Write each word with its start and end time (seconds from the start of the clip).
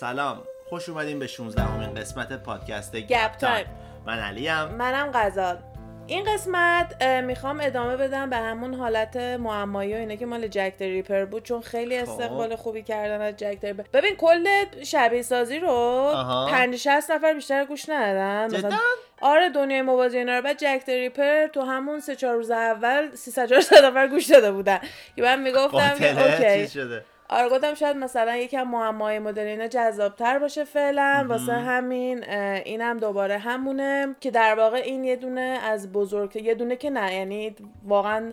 سلام. 0.00 0.42
خوش 0.68 0.88
اومدین 0.88 1.18
به 1.18 1.26
16 1.26 1.70
امین 1.74 1.94
قسمت 1.94 2.32
پادکست 2.32 2.96
گپ 2.96 3.36
تایم. 3.36 3.66
من 4.06 4.18
علیم. 4.18 4.64
منم 4.64 5.10
غزال. 5.14 5.58
این 6.06 6.34
قسمت 6.34 7.02
می‌خوام 7.02 7.60
ادامه 7.62 7.96
بدم 7.96 8.30
به 8.30 8.36
همون 8.36 8.74
حالت 8.74 9.16
معمایی 9.16 9.94
و 9.94 9.96
اینه 9.96 10.16
که 10.16 10.26
مال 10.26 10.46
جک 10.46 10.74
ریپر 10.80 11.24
بود 11.24 11.42
چون 11.42 11.60
خیلی 11.60 12.04
خب. 12.04 12.10
استقبال 12.10 12.56
خوبی 12.56 12.82
کردن 12.82 13.20
از 13.20 13.36
جک 13.36 13.58
ریپر 13.62 13.82
ببین 13.92 14.16
کل 14.16 14.46
شبیه 14.84 15.22
سازی 15.22 15.58
رو. 15.58 16.12
50 16.50 16.76
60 16.76 17.10
نفر 17.10 17.34
بیشتر 17.34 17.64
گوش 17.64 17.88
ندادن. 17.88 18.58
مثلا 18.58 18.78
آره 19.20 19.48
دنیای 19.48 19.82
موازی 19.82 20.18
اینا 20.18 20.36
رو. 20.36 20.42
بعد 20.42 20.58
جک 20.58 20.82
ریپر 20.88 21.46
تو 21.46 21.60
همون 21.62 22.00
سه 22.00 22.16
چهار 22.16 22.34
روز 22.34 22.50
اول 22.50 23.14
300 23.14 23.46
400 23.46 23.84
نفر 23.84 24.08
گوش 24.08 24.26
داده 24.26 24.52
بودن. 24.52 24.78
که 25.16 25.22
من 25.22 25.42
می‌گفتم 25.42 25.94
okay. 26.00 26.68
شده؟ 26.68 27.04
آره 27.32 27.48
گفتم 27.48 27.74
شاید 27.74 27.96
مثلا 27.96 28.36
یکم 28.36 28.62
معمای 28.62 29.18
مدل 29.18 29.46
اینا 29.46 29.66
جذابتر 29.66 30.38
باشه 30.38 30.64
فعلا. 30.64 31.26
واسه 31.28 31.52
همین 31.52 32.24
اینم 32.64 32.98
دوباره 32.98 33.38
همونه 33.38 34.16
که 34.20 34.30
در 34.30 34.54
واقع 34.54 34.76
این 34.76 35.04
یه 35.04 35.16
دونه 35.16 35.58
از 35.62 35.92
بزرگ 35.92 36.36
یه 36.36 36.54
دونه 36.54 36.76
که 36.76 36.90
نه 36.90 37.14
یعنی 37.14 37.56
واقعا 37.84 38.32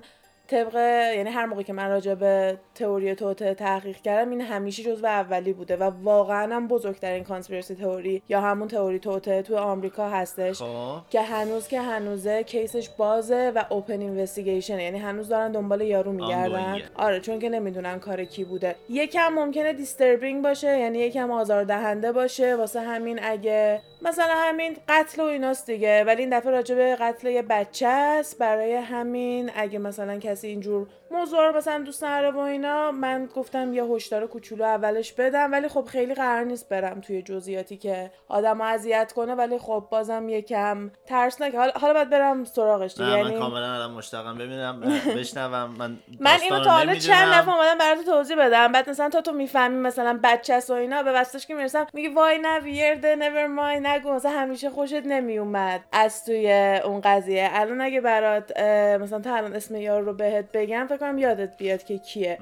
طبق 0.50 0.76
یعنی 1.16 1.30
هر 1.30 1.46
موقع 1.46 1.62
که 1.62 1.74
من 1.74 1.90
راجع 1.90 2.14
به 2.14 2.58
تئوری 2.76 3.16
توطئه 3.16 3.54
تحقیق 3.54 3.98
کردم 3.98 4.30
این 4.30 4.42
همیشه 4.42 4.84
جزو 4.84 5.06
اولی 5.06 5.54
بوده 5.54 5.78
و 5.78 5.84
واقعا 6.04 6.56
هم 6.56 6.68
بزرگترین 6.68 7.24
conspiracy 7.24 7.76
theory 7.76 8.22
یا 8.30 8.42
همون 8.42 8.68
تئوری 8.68 9.00
توطئه 9.00 9.42
تو 9.42 9.58
آمریکا 9.58 10.10
هستش 10.10 10.62
خب. 10.62 10.98
که 11.10 11.22
هنوز 11.22 11.68
که 11.68 11.82
هنوزه 11.82 12.44
case 12.44 12.75
ش 12.75 12.90
بازه 12.90 13.52
و 13.56 13.64
open 13.70 14.02
investigation 14.02 14.80
یعنی 14.80 15.00
هنوز 15.00 15.30
دارن 15.30 15.52
دنبال 15.52 15.82
یارو 15.82 16.12
میگردن. 16.12 16.82
آره 16.96 17.20
چون 17.20 17.40
که 17.40 17.50
نمی‌دونن 17.50 18.00
کار 18.00 18.24
کی 18.24 18.44
بوده. 18.44 18.76
یکم 18.90 19.34
ممکنه 19.34 19.74
disturbing 19.74 20.44
باشه 20.44 20.80
یعنی 20.80 21.00
یکم 21.00 21.32
آزاردهنده 21.32 22.12
باشه. 22.12 22.56
واسه 22.56 22.80
همین 22.82 23.20
اگه 23.24 23.82
مثلا 24.02 24.34
همین 24.36 24.78
قتل 24.88 25.22
و 25.22 25.26
ایناست 25.26 25.66
دیگه. 25.66 26.04
ولی 26.04 26.22
این 26.22 26.38
دفعه 26.38 26.52
راجع 26.52 26.76
به 26.76 26.96
قتل 26.96 27.28
یه 27.28 27.42
بچه 27.42 27.88
است. 27.88 28.38
برای 28.38 28.74
همین 28.74 29.52
اگه 29.56 29.80
مثلا 29.80 30.18
کسی 30.20 30.39
اینجور 30.44 30.88
موضوع 31.12 31.48
رو 31.48 31.58
مثلا 31.58 31.84
دوست 31.84 32.04
نداره 32.04 32.32
و 32.32 32.40
اینا 32.40 32.92
من 32.92 33.26
گفتم 33.36 33.74
یه 33.74 33.84
هشدار 33.84 34.28
کوچولو 34.28 34.64
اولش 34.64 35.14
بدم 35.14 35.52
ولی 35.52 35.68
خب 35.68 35.86
خیلی 35.86 36.14
قرار 36.14 36.44
نیست 36.44 36.70
برم 36.70 37.02
توی 37.02 37.22
جزئیاتی 37.22 37.78
که 37.78 38.12
آدم 38.28 38.62
اذیت 38.62 39.12
کنه 39.14 39.36
ولی 39.36 39.58
خب 39.58 39.88
بازم 39.92 40.30
یکم 40.30 40.92
ترسناک 41.06 41.56
حالا 41.56 41.72
حالا 41.76 41.94
باید 41.94 42.10
برم 42.10 42.44
سراغش 42.44 42.94
دیگه 42.94 43.10
نه 43.10 43.16
من 43.16 43.28
یعنی 43.28 43.40
کاملا 43.40 43.74
الان 43.74 43.92
مشتاقم. 43.92 44.38
ببینم 44.38 44.80
بشنوم. 45.18 45.76
من 45.80 45.98
من 46.20 46.38
اینو 46.42 46.64
تا 46.64 46.70
حالا. 46.72 46.96
چند 46.96 47.28
دفعه 47.34 47.56
اومدم 47.56 47.78
برات 47.78 48.06
توضیح 48.06 48.38
بدم. 48.46 48.72
بعد 48.72 48.90
مثلا 48.90 49.10
تا 49.10 49.22
تو 49.22 49.32
می‌فهمی 49.32 49.78
مثلا 49.80 50.20
بچه 50.24 50.54
است 50.54 50.70
و 50.70 50.74
اینا 50.74 51.04
به 51.04 51.12
واسطش 51.12 51.48
که 51.48 51.54
می‌رسم 51.56 51.88
میگی 51.94 52.08
وای 52.08 52.38
نه 52.38 52.60
ویرده 52.60 53.16
نور 53.16 53.48
مای 53.48 53.80
نگو. 53.80 54.14
مثلا 54.14 54.32
همیشه 54.32 54.70
خوشت 54.70 54.94
نمیومد 55.06 55.82
از 55.92 56.26
توی 56.26 56.52
اون 56.86 57.02
قضیه. 57.02 57.50
الان 57.54 57.82
اگه 57.82 58.02
برات 58.02 58.60
مثلا 59.02 59.20
تا 59.20 59.36
الان 59.36 59.54
اسم 59.56 59.76
یار 59.76 60.02
رو 60.02 60.14
بهت 60.14 60.46
بگم 60.54 60.88
فکر 60.90 60.99
کنم 61.00 61.18
یادت 61.18 61.58
بیاد 61.58 61.84
که 61.84 61.98
کیه. 61.98 62.38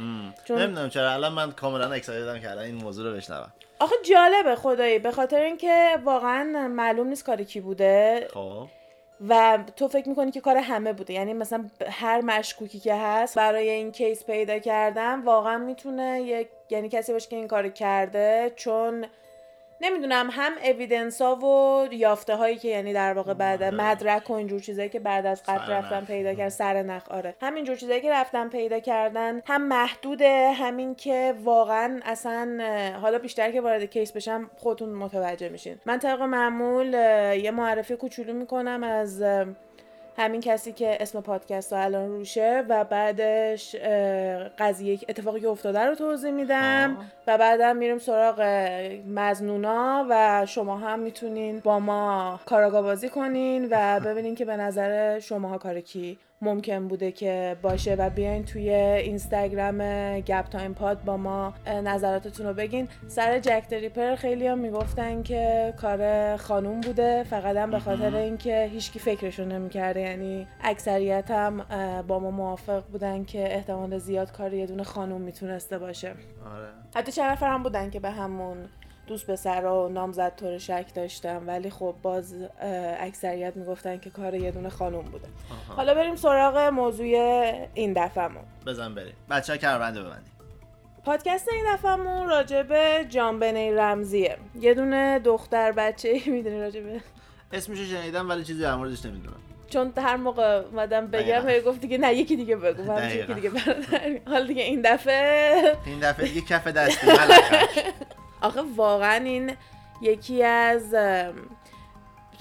چون- 0.46 0.62
نمی‌دونم 0.62 0.90
چرا 0.90 1.12
الان 1.12 1.34
من 1.34 1.52
کاملا 1.52 1.92
اکسایتدم 1.92 2.40
که 2.40 2.52
الان 2.52 2.66
این 2.66 2.76
موضوع 2.76 3.10
رو 3.12 3.18
بشنوم. 3.18 3.54
آخه 3.80 3.96
جالبه 4.12 4.56
خدایی 4.56 5.00
به 5.00 5.12
خاطر 5.12 5.42
اینکه 5.42 5.90
واقعا 6.04 6.68
معلوم 6.68 7.08
نیست 7.08 7.26
کاری 7.26 7.46
کی 7.46 7.60
بوده. 7.60 8.28
خب. 8.34 8.68
و 9.30 9.60
تو 9.76 9.88
فکر 9.88 10.10
می‌کنی 10.10 10.32
که 10.32 10.42
کار 10.42 10.58
همه 10.58 10.94
بوده. 10.94 11.14
یعنی 11.14 11.34
مثلا 11.34 11.66
هر 11.90 12.22
مشکوکی 12.22 12.80
که 12.80 12.96
هست 12.96 13.36
برای 13.36 13.70
این 13.70 13.92
کیس 13.92 14.26
پیدا 14.26 14.60
کردن 14.60 15.22
واقعا 15.24 15.58
می‌تونه 15.58 16.22
یک 16.22 16.48
یعنی 16.70 16.90
کسی 16.90 17.14
باشه 17.14 17.30
که 17.30 17.36
این 17.36 17.48
کار 17.48 17.70
کرده 17.70 18.54
چون 18.56 19.06
نمی‌دونم 19.82 20.30
هم 20.32 20.52
اویدنس 20.64 21.22
ها 21.22 21.36
و 21.36 21.94
یافته 21.94 22.36
هایی 22.36 22.58
که 22.58 22.68
یعنی 22.68 22.94
در 22.94 23.14
واقع 23.14 23.34
بعد 23.34 23.64
آره. 23.64 23.76
مدرک 23.76 24.30
و 24.30 24.34
اینجور 24.34 24.60
چیزایی 24.60 24.90
که 24.90 25.00
بعد 25.00 25.26
از 25.26 25.44
قتل 25.44 25.72
رفتن. 25.72 26.06
پیدا 26.06 26.34
کردن 26.34 26.50
سر 26.50 26.84
نخ 26.84 27.12
آره 27.12 27.36
همینجور 27.42 27.76
چیزایی 27.76 28.02
که 28.02 28.12
رفتن 28.12 28.50
پیدا 28.50 28.80
کردن 28.80 29.42
هم 29.46 29.68
محدوده 29.68 30.52
همین 30.52 30.96
که 30.96 31.34
واقعا 31.44 32.00
اصلا 32.06 32.58
حالا 33.02 33.20
بیشتر 33.20 33.52
که 33.52 33.62
وارد 33.62 33.84
کیس 33.84 34.12
بشم 34.12 34.50
خودتون 34.58 34.90
متوجه 34.90 35.50
میشین 35.50 35.78
من 35.86 36.00
طبق 36.00 36.22
معمول 36.22 36.94
یه 37.44 37.52
معرفی 37.52 37.96
کوچولو 37.96 38.34
می‌کنم 38.34 38.84
از 38.84 39.24
همین 40.18 40.42
کسی 40.42 40.72
که 40.72 40.98
اسم 41.00 41.22
پادکست 41.22 41.74
رو 41.74 41.84
الان 41.84 42.10
روشه 42.10 42.64
و 42.70 42.84
بعدش 42.84 43.76
قضیه 44.60 45.00
اتفاقی 45.10 45.40
که 45.40 45.48
افتاده 45.48 45.80
رو 45.80 45.96
توضیح 45.96 46.32
میدم 46.32 46.98
آه. 47.00 47.06
و 47.28 47.38
بعدم 47.38 47.78
میریم 47.78 47.98
سراغ 47.98 48.42
مزنونا 49.08 50.06
و 50.10 50.46
شما 50.46 50.78
هم 50.78 51.00
می‌تونین 51.00 51.60
با 51.60 51.80
ما 51.80 52.40
کاراگاه 52.46 52.82
بازی 52.82 53.10
کنین 53.10 53.68
و 53.72 54.00
ببینین 54.06 54.36
که 54.36 54.46
به 54.46 54.58
نظر 54.58 55.20
شماها 55.20 55.58
کار 55.58 55.82
کی 55.82 56.18
ممکن 56.42 56.88
بوده 56.88 57.12
که 57.12 57.58
باشه 57.62 57.96
و 57.96 58.10
بیاین 58.10 58.46
توی 58.46 58.70
اینستاگرام 58.70 59.78
گپ 60.20 60.46
تایم 60.46 60.74
پاد 60.74 61.04
با 61.04 61.18
ما 61.18 61.54
نظراتتون 61.68 62.46
رو 62.46 62.54
بگین. 62.54 62.88
سر 63.08 63.40
جک 63.40 63.64
دریپر 63.70 64.16
خیلی 64.16 64.48
هم 64.48 64.60
می‌گفتن 64.60 65.24
که 65.24 65.74
کار 65.78 66.38
خانوم 66.38 66.82
بوده 66.82 67.24
فقط 67.24 67.56
هم 67.56 67.72
به 67.72 67.80
خاطر 67.80 68.16
اینکه 68.16 68.70
هیچکی 68.72 69.00
فکرشو 69.00 69.46
نمی‌کرده. 69.46 70.00
یعنی 70.00 70.48
اکثریت 70.62 71.32
هم 71.32 71.66
با 72.08 72.20
ما 72.20 72.32
موافق 72.32 72.84
بودن 72.86 73.24
که 73.24 73.56
احتمال 73.56 73.98
زیاد 73.98 74.32
کار 74.32 74.54
یه 74.54 74.66
دونه 74.66 74.84
خانوم 74.84 75.22
می‌تونسته 75.22 75.78
باشه. 75.78 76.10
آره. 76.56 76.68
حتی 76.96 77.12
چند 77.12 77.32
نفر 77.32 77.48
هم 77.48 77.64
بودن 77.64 77.90
که 77.90 78.00
به 78.00 78.10
همون 78.10 78.58
دوست 79.08 79.28
پسر 79.32 79.66
و 79.66 79.90
نامزد 79.90 80.36
طور 80.36 80.58
شک 80.58 80.86
داشتم 80.96 81.44
ولی 81.48 81.70
خب 81.70 81.96
باز 82.02 82.36
اکثریت 83.00 83.56
می‌گفتن 83.56 83.98
که 83.98 84.10
کار 84.10 84.36
یه 84.36 84.52
دونه 84.52 84.70
خانوم 84.70 85.06
بوده 85.06 85.28
آها. 85.52 85.76
حالا 85.76 85.94
بریم 85.94 86.16
سراغ 86.16 86.58
موضوع 86.58 87.06
این 87.74 87.94
دفعهمون 87.94 88.44
بزن 88.68 88.96
بریم 88.96 89.14
بچه 89.30 89.54
ها 89.54 89.58
کربنده 89.58 90.02
ببندیم 90.04 90.32
پادکست 91.06 91.50
این 91.52 91.66
دفعهمون 91.74 92.28
راجع 92.28 92.64
به 92.64 93.06
جان 93.10 93.40
بنی 93.40 93.72
رمزیه 93.72 94.38
یه 94.60 94.74
دونه 94.74 95.20
دختر 95.20 95.72
بچه 95.72 96.22
می‌دونی 96.26 96.62
راجع 96.62 96.82
به 96.82 97.02
اسمشو 97.54 97.84
شنیدم 97.84 98.30
ولی 98.30 98.44
چیزی 98.44 98.62
در 98.62 98.76
موردش 98.76 99.06
نمی‌دونم 99.06 99.36
چون 99.70 99.94
هر 99.98 100.16
موقع 100.16 100.62
اومدم 100.72 101.08
بگم. 101.08 101.50
هی 101.50 101.62
گفت 101.62 101.82
دیگه 101.82 101.98
نه 101.98 102.14
یکی 102.14 102.36
دیگه 102.36 102.56
بگو. 102.56 103.00
یکی 103.10 103.34
دیگه 103.34 103.50
برادر 103.50 104.20
حالا 104.28 104.46
دیگه 104.46 104.64
این 104.64 104.82
دفعه 104.82 105.76
این 105.86 106.00
دفعه 106.00 106.28
دیگه 106.28 106.42
کف 106.42 106.68
دستی. 106.68 107.08
آخه 108.42 108.62
واقعا 108.76 109.24
این 109.24 109.52
یکی 110.02 110.44
از 110.44 110.96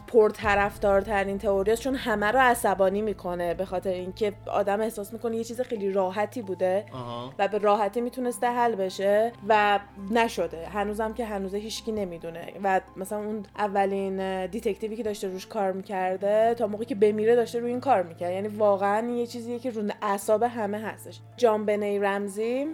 پرطرفدارترین 0.07 1.39
تئوری 1.39 1.73
است 1.73 1.83
چون 1.83 1.95
همه 1.95 2.27
رو 2.27 2.39
عصبانی 2.39 3.03
می‌کنه 3.03 3.55
به 3.55 3.65
خاطر 3.65 3.91
اینکه 3.91 4.33
آدم 4.47 4.81
احساس 4.81 5.13
می‌کنه 5.13 5.37
یه 5.37 5.45
چیز 5.45 5.61
خیلی 5.61 5.93
راحتی 5.93 6.43
بوده 6.43 6.87
آها. 6.93 7.33
و 7.39 7.49
به 7.49 7.59
راحتی 7.59 8.01
می‌تونسته 8.01 8.47
حل 8.47 8.75
بشه 8.75 9.33
و 9.49 9.81
نشده. 10.11 10.67
هنوزم 10.67 11.15
که 11.15 11.25
هنوزه 11.25 11.59
هیچکی 11.59 11.93
نمی‌دونه. 11.93 12.53
و 12.63 12.81
مثلا 12.97 13.19
اون 13.19 13.43
اولین 13.59 14.47
دیتکتیوی 14.47 14.97
که 14.97 15.03
داشته 15.03 15.29
روش 15.29 15.47
کار 15.47 15.73
می‌کرده 15.73 16.55
تا 16.55 16.67
موقعی 16.67 16.87
که 16.87 16.95
بمیره 16.95 17.35
داشته 17.35 17.59
روی 17.59 17.71
این 17.71 17.81
کار 17.81 18.03
می‌کرد. 18.03 18.33
یعنی 18.33 18.49
واقعا 18.49 19.11
یه 19.11 19.27
چیزیه 19.27 19.59
که 19.59 19.71
رو 19.71 19.83
اعصاب 20.03 20.43
همه 20.43 20.79
هستش. 20.79 21.21
جان 21.37 21.67
بنی 21.67 21.99
رمزی 21.99 22.67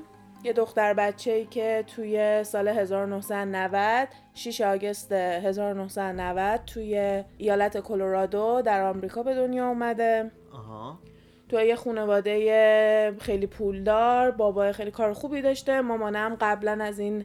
یه 0.45 0.53
دختر 0.53 0.95
بچه 0.95 1.33
ای 1.33 1.45
که 1.45 1.85
توی 1.97 2.45
سال 2.45 2.69
1990 2.69 4.09
6 4.35 4.61
آگوست 4.61 5.13
1990 5.13 6.61
توی 6.67 7.25
ایالت 7.39 7.81
کلرادو 7.81 8.63
در 8.63 8.83
آمریکا 8.83 9.23
به 9.23 9.35
دنیا 9.35 9.69
اومده 9.69 10.31
آها 10.53 10.99
تو 11.49 11.61
یه 11.61 11.77
خانواده 11.77 13.17
خیلی 13.21 13.47
پولدار 13.47 14.31
بابای 14.31 14.73
خیلی 14.73 14.91
کار 14.91 15.13
خوبی 15.13 15.43
داشته 15.43 15.81
مامانم 15.81 16.37
قبلا 16.41 16.85
از 16.85 16.99
این 16.99 17.25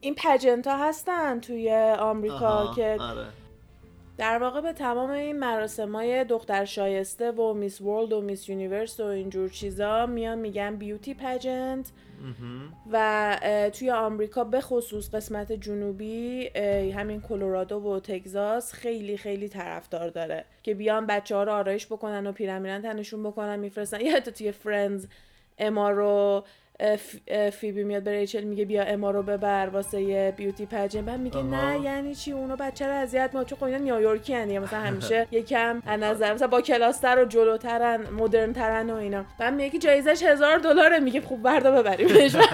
این 0.00 0.14
pageant 0.14 0.66
ها 0.66 0.88
هستن 0.88 1.40
توی 1.40 1.74
آمریکا 1.98 2.48
آها. 2.48 2.74
که 2.74 2.96
آره 3.00 3.26
در 4.18 4.38
واقع 4.38 4.60
به 4.60 4.72
تمام 4.72 5.10
این 5.10 5.38
مراسم 5.38 5.92
های 5.92 6.24
دختر 6.24 6.64
شایسته 6.64 7.30
و 7.30 7.54
Miss 7.54 7.80
World 7.80 8.12
و 8.12 8.20
Miss 8.20 8.48
Universe 8.48 9.00
و 9.00 9.04
اینجور 9.04 9.48
چیزا 9.48 10.06
میان 10.06 10.38
میگن 10.38 10.76
beauty 10.76 11.14
pageant. 11.14 11.92
و 12.92 13.38
توی 13.72 13.90
آمریکا 13.90 14.44
به 14.44 14.60
خصوص 14.60 15.14
قسمت 15.14 15.52
جنوبی 15.52 16.48
همین 16.96 17.20
کلرادو 17.20 17.76
و 17.76 18.00
تگزاس 18.00 18.72
خیلی 18.72 19.16
خیلی 19.16 19.48
طرفدار 19.48 20.10
داره 20.10 20.44
که 20.62 20.74
بیان 20.74 21.06
بچه 21.06 21.36
ها 21.36 21.42
رو 21.42 21.52
آرایش 21.52 21.86
بکنن 21.86 22.26
و 22.26 22.32
پیرهن 22.32 22.82
تنشون 22.82 23.22
بکنن 23.22 23.56
میفرستن 23.56 24.00
یا 24.00 24.16
حتی 24.16 24.30
توی 24.30 24.52
Friends 24.52 25.06
اما 25.58 25.90
رو 25.90 26.44
فیبی 27.52 27.84
میاد 27.84 28.02
به 28.02 28.10
ریچل 28.10 28.44
میگه 28.44 28.64
بیا 28.64 28.82
اما 28.82 29.10
رو 29.10 29.22
ببر 29.22 29.68
واسه 29.72 30.02
یه 30.02 30.34
beauty 30.36 30.66
pageant 30.66 31.02
بعد 31.04 31.20
میگه. 31.20 31.42
نه 31.42 31.80
یعنی 31.80 32.14
چی؟ 32.14 32.32
اونو 32.32 32.56
بچه 32.56 32.86
رو 32.86 32.92
اذیت 32.92 33.30
ما 33.34 33.44
چون 33.44 33.58
خب 33.58 33.64
اینا 33.64 33.78
نیویورکی 33.78 34.34
هن 34.34 34.58
مثلا 34.58 34.80
همیشه 34.80 35.26
یکم 35.30 35.82
از 35.86 36.00
نظر 36.00 36.34
مثلا 36.34 36.48
باکلاس‌تر 36.48 37.22
و 37.22 37.24
جلوترن 37.24 38.10
مدرن 38.10 38.52
ترن 38.52 38.90
و 38.90 38.94
اینا. 38.94 39.24
بعد 39.38 39.54
میگه 39.54 39.70
که 39.70 39.78
جایزش 39.78 40.22
هزار 40.22 40.58
دلاره. 40.58 40.98
میگه 40.98 41.20
خوب 41.20 41.42
بردار 41.42 41.82
ببریمش 41.82 42.36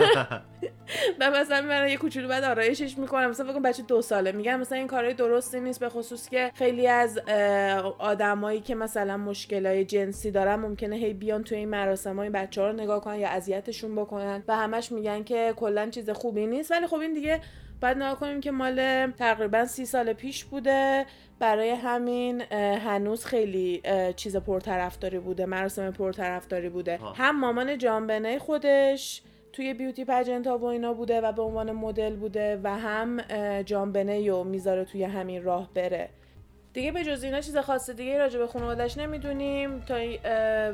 و 1.20 1.30
مثلا 1.30 1.62
من 1.66 1.88
یه 1.88 1.96
کوچولو 1.96 2.28
بعد 2.28 2.44
آرایشش 2.44 2.98
می‌کنم. 2.98 3.30
مثلا 3.30 3.52
فکر 3.52 3.60
بچه 3.60 3.82
دو 3.82 4.02
ساله. 4.02 4.32
میگم 4.32 4.60
مثلا 4.60 4.78
این 4.78 4.86
کارهای 4.86 5.14
درستی 5.14 5.60
نیست 5.60 5.80
به 5.80 5.88
خصوص 5.88 6.28
که 6.28 6.50
خیلی 6.54 6.88
از 6.88 7.18
آدمایی 7.98 8.60
که 8.60 8.74
مثلا 8.74 9.16
مشکلای 9.16 9.84
جنسی 9.84 10.30
دارن 10.30 10.54
ممکنه 10.54 10.96
هی 10.96 11.14
بیان 11.14 11.44
توی 11.44 11.58
این 11.58 11.68
مراسم 11.68 12.16
های 12.16 12.30
بچه 12.30 12.60
ها 12.60 12.66
رو 12.66 12.72
نگاه 12.72 13.00
کنن 13.00 13.18
یا 13.18 13.28
اذیتشون 13.28 13.96
بکنن. 13.96 14.11
و 14.48 14.56
همش 14.56 14.92
میگن 14.92 15.24
که 15.24 15.54
کلا 15.56 15.90
چیز 15.90 16.10
خوبی 16.10 16.46
نیست. 16.46 16.70
ولی 16.70 16.86
خب 16.86 16.96
این 16.96 17.12
دیگه 17.12 17.40
بعد 17.80 17.96
نگاه 17.96 18.20
کنیم 18.20 18.40
که 18.40 18.50
مال 18.50 19.10
تقریبا 19.10 19.66
سی 19.66 19.86
سال 19.86 20.12
پیش 20.12 20.44
بوده. 20.44 21.06
برای 21.38 21.70
همین 21.70 22.40
هنوز 22.52 23.24
خیلی 23.24 23.82
چیز 24.16 24.36
پرطرفداری 24.36 25.18
بوده 25.18 25.46
مراسم 25.46 25.90
پرطرفداری 25.90 26.68
بوده. 26.68 26.98
هم 27.14 27.40
مامان 27.40 27.78
جانبنه 27.78 28.38
خودش 28.38 29.22
توی 29.52 29.74
بیوتی 29.74 30.04
پجنتا 30.04 30.58
و 30.58 30.64
اینا 30.64 30.94
بوده 30.94 31.20
و 31.20 31.32
به 31.32 31.42
عنوان 31.42 31.72
مدل 31.72 32.16
بوده 32.16 32.60
و 32.62 32.78
هم 32.78 33.20
جانبنه 33.62 34.32
و 34.32 34.44
می‌ذاره 34.44 34.84
توی 34.84 35.04
همین 35.04 35.42
راه 35.42 35.70
بره. 35.74 36.08
دیگه 36.74 36.92
به 36.92 37.04
جز 37.04 37.24
اینا 37.24 37.40
چیز 37.40 37.56
خاص 37.56 37.90
دیگه 37.90 38.18
راجع 38.18 38.38
به 38.38 38.46
خانوادش 38.46 38.98
نمی‌دونیم. 38.98 39.80
تا 39.80 40.00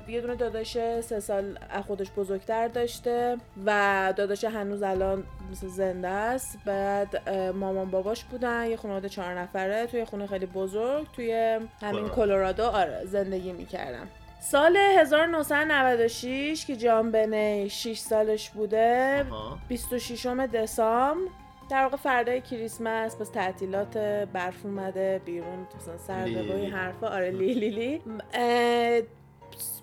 یه 0.09 0.21
دونه 0.21 0.35
داداش 0.35 0.73
سه 1.01 1.21
سال 1.21 1.59
از 1.71 1.85
خودش 1.85 2.11
بزرگتر 2.17 2.69
داشته 2.69 3.37
و 3.67 4.13
داداش 4.17 4.45
هنوز 4.45 4.83
الان 4.83 5.25
مثل 5.51 5.67
زنده 5.67 6.09
است. 6.09 6.59
بعد 6.65 7.29
مامان 7.55 7.91
باباش 7.91 8.25
بودن 8.25 8.67
یه 8.67 8.77
خانواده 8.77 9.09
چهار 9.09 9.39
نفره 9.39 9.87
توی 9.87 10.05
خونه 10.05 10.27
خیلی 10.27 10.47
بزرگ 10.47 11.07
توی 11.13 11.61
همین 11.83 12.09
کلرادو. 12.09 12.65
آره 12.65 13.05
زندگی 13.05 13.53
می‌کردم 13.53 14.09
سال 14.41 14.77
1996 14.77 16.67
که 16.67 16.77
جان 16.77 17.11
بنی 17.11 17.71
6 17.71 17.99
سالش 17.99 18.51
بوده 18.51 19.25
26 19.69 20.27
دسامبر 20.27 21.31
در 21.71 21.83
واقع 21.83 21.97
فردای 21.97 22.41
کریسمس 22.41 23.17
بس 23.17 23.29
تعطیلات 23.29 23.99
برف 24.33 24.65
اومده 24.65 25.21
بیرون 25.25 25.67
مثلا 25.77 25.99
سرده 25.99 26.71
و 26.71 26.77
حرفا. 26.77 27.09
آره 27.09 27.31
لی 27.31 27.55
لی 27.55 27.71
لی 27.71 28.03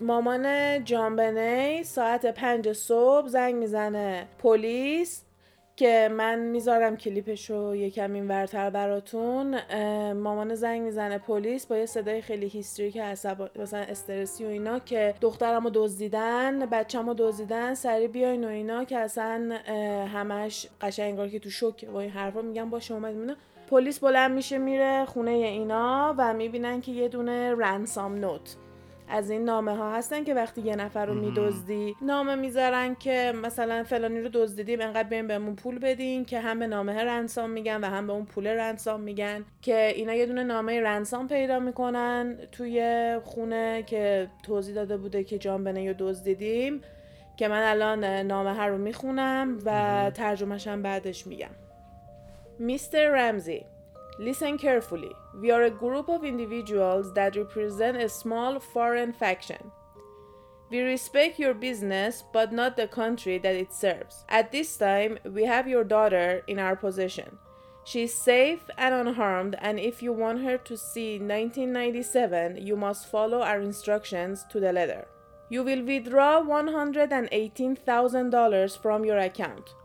مامان 0.02 0.84
جانبنی 0.84 1.84
ساعت 1.84 2.26
پنج 2.26 2.72
صبح 2.72 3.28
زنگ 3.28 3.56
می‌زنه 3.56 4.28
پلیس. 4.40 5.25
که 5.76 6.10
من 6.12 6.40
می‌ذارم 6.40 6.98
کلیپش 6.98 7.50
رو 7.50 7.76
یکم 7.76 8.14
این 8.14 8.28
ورتر 8.28 8.70
براتون. 8.70 9.60
مامان 10.14 10.56
زنگ 10.56 10.82
می‌زنه 10.82 11.18
پلیس 11.18 11.66
با 11.66 11.78
یه 11.78 11.86
صدای 11.86 12.22
خیلی 12.22 12.48
هیستریک 12.48 12.98
عصب 12.98 13.50
مثلا 13.62 13.80
استرسی 13.80 14.46
و 14.46 14.48
اینا 14.48 14.80
که 14.80 15.14
دخترمو 15.22 15.70
دزدیدن 15.74 16.66
بچه‌مو 16.66 17.14
دزدیدن 17.18 17.74
سری 17.74 18.08
بیاین 18.08 18.44
و 18.44 18.48
اینا 18.48 18.84
که 18.84 18.98
اصلا 18.98 19.60
همش 20.14 20.68
قشنگ 20.82 21.32
که 21.32 21.40
تو 21.40 21.50
شوک 21.50 21.86
با 21.86 22.02
این 22.02 22.12
حرفا 22.12 22.42
میگن 22.42 22.70
باشه 22.70 22.94
اومد 22.94 23.38
پلیس 23.70 24.00
بلند 24.00 24.32
میشه 24.32 24.58
میره 24.58 25.06
خونه 25.06 25.32
اینا 25.32 26.16
و 26.18 26.34
می‌بینن 26.34 26.82
که 26.82 26.92
یه 26.92 27.08
دونه 27.08 27.56
رنسام 27.56 28.16
نوت. 28.16 28.56
از 29.10 29.30
این 29.30 29.44
نامه 29.46 29.76
ها 29.76 29.96
هستن 29.96 30.24
که 30.24 30.34
وقتی 30.34 30.62
یه 30.62 30.76
نفر 30.76 31.06
رو 31.06 31.14
میدزدی 31.14 31.96
نامه 32.02 32.36
می‌ذارن 32.36 32.96
که 32.96 33.34
مثلا 33.44 33.84
فلانی 33.84 34.22
رو 34.22 34.30
دزدیدیم 34.34 34.82
انقدر 34.82 35.10
بریم 35.10 35.28
بهمون 35.28 35.56
پول 35.56 35.80
بدین 35.80 36.26
که 36.26 36.40
هم 36.40 36.60
به 36.60 36.68
نامه 36.68 37.04
رنسام 37.04 37.50
میگن 37.50 37.84
و 37.84 37.86
هم 37.86 38.08
به 38.08 38.14
اون 38.14 38.26
پول 38.26 38.48
رنسام 38.48 39.02
میگن 39.02 39.46
که 39.62 39.88
اینا 39.96 40.14
یه 40.14 40.26
دونه 40.26 40.44
نامه 40.44 40.82
رنسام 40.82 41.28
پیدا 41.28 41.60
می‌کنن 41.60 42.38
توی 42.52 43.20
خونه 43.24 43.84
که 43.84 44.28
توضیح 44.44 44.76
داده 44.76 44.98
بوده 44.98 45.24
که 45.24 45.38
جان 45.38 45.64
بنه 45.64 45.88
رو 45.88 45.96
دزدیدیم 46.00 46.82
که 47.38 47.48
من 47.48 47.64
الان 47.64 48.06
نامه 48.06 48.54
ها 48.54 48.68
رو 48.68 48.78
می‌خونم 48.78 49.58
و 49.66 50.12
ترجمهش 50.14 50.68
هم 50.68 50.82
بعدش 50.82 51.28
میگم. 51.28 51.50
میستر 52.60 53.08
رمزی 53.08 53.66
Listen 54.18 54.58
carefully. 54.58 55.14
We 55.34 55.52
are 55.52 55.64
a 55.64 55.70
group 55.70 56.08
of 56.08 56.24
individuals 56.24 57.12
that 57.14 57.36
represent 57.36 57.98
a 57.98 58.08
small 58.08 58.60
foreign 58.60 59.12
faction. 59.12 59.74
We 60.70 60.80
respect 60.80 61.38
your 61.38 61.54
business, 61.54 62.24
but 62.34 62.54
not 62.54 62.78
the 62.78 62.88
country 62.88 63.38
that 63.40 63.56
it 63.56 63.74
serves. 63.74 64.24
At 64.30 64.52
this 64.52 64.78
time, 64.78 65.20
we 65.26 65.44
have 65.44 65.68
your 65.68 65.84
daughter 65.84 66.42
in 66.48 66.58
our 66.60 66.76
possession. 66.76 67.38
She 67.84 68.04
is 68.04 68.16
safe 68.16 68.68
and 68.78 68.96
unharmed, 68.96 69.58
and 69.60 69.80
if 69.80 70.02
you 70.02 70.12
want 70.12 70.42
her 70.44 70.58
to 70.58 70.76
see 70.76 71.20
1997, 71.20 72.66
you 72.66 72.76
must 72.76 73.12
follow 73.12 73.42
our 73.42 73.62
instructions 73.62 74.44
to 74.50 74.60
the 74.60 74.74
letter. 74.74 75.08
You 75.50 75.64
will 75.64 75.84
withdraw 75.84 76.42
$118,000 76.42 78.82
from 78.82 79.06
your 79.06 79.20
account. 79.20 79.76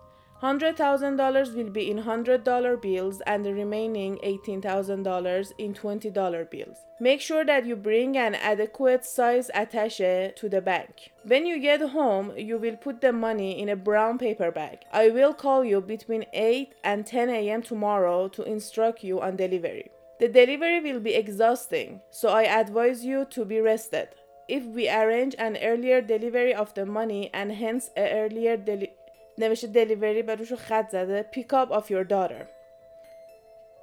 $100,000 0.42 1.54
will 1.54 1.70
be 1.70 1.90
in 1.90 2.04
$100 2.04 2.80
bills 2.80 3.20
and 3.26 3.44
the 3.44 3.52
remaining 3.52 4.18
$18,000 4.24 5.52
in 5.58 5.74
$20 5.74 6.50
bills. 6.50 6.78
Make 6.98 7.20
sure 7.20 7.44
that 7.44 7.66
you 7.66 7.76
bring 7.76 8.16
an 8.16 8.34
adequate 8.34 9.04
size 9.04 9.50
attache 9.52 10.32
to 10.36 10.48
the 10.48 10.62
bank. 10.62 11.12
When 11.24 11.44
you 11.44 11.58
get 11.58 11.82
home, 11.82 12.32
you 12.38 12.56
will 12.56 12.76
put 12.76 13.02
the 13.02 13.12
money 13.12 13.60
in 13.60 13.68
a 13.68 13.76
brown 13.76 14.16
paper 14.16 14.50
bag. 14.50 14.80
I 14.92 15.10
will 15.10 15.34
call 15.34 15.62
you 15.62 15.82
between 15.82 16.24
8 16.32 16.74
and 16.84 17.06
10 17.06 17.28
a.m. 17.28 17.62
tomorrow 17.62 18.28
to 18.28 18.42
instruct 18.42 19.04
you 19.04 19.20
on 19.20 19.36
delivery. 19.36 19.90
The 20.20 20.28
delivery 20.28 20.80
will 20.80 21.00
be 21.00 21.14
exhausting, 21.14 22.00
so 22.10 22.30
I 22.30 22.44
advise 22.44 23.04
you 23.04 23.26
to 23.26 23.44
be 23.44 23.60
rested. 23.60 24.08
If 24.48 24.64
we 24.64 24.90
arrange 24.90 25.34
an 25.38 25.58
earlier 25.62 26.00
delivery 26.00 26.52
of 26.52 26.74
the 26.74 26.84
money 26.84 27.30
and 27.32 27.52
hence 27.52 27.90
an 27.94 28.08
earlier 28.08 28.56
delivery 28.56 28.94
نوشته 29.39 29.67
delivery 29.67 30.23
و 30.27 30.35
روشو 30.35 30.55
خط 30.55 30.89
زده 30.89 31.25
pick 31.35 31.53
up 31.53 31.71
of 31.71 31.89
your 31.89 32.03
daughter 32.03 32.47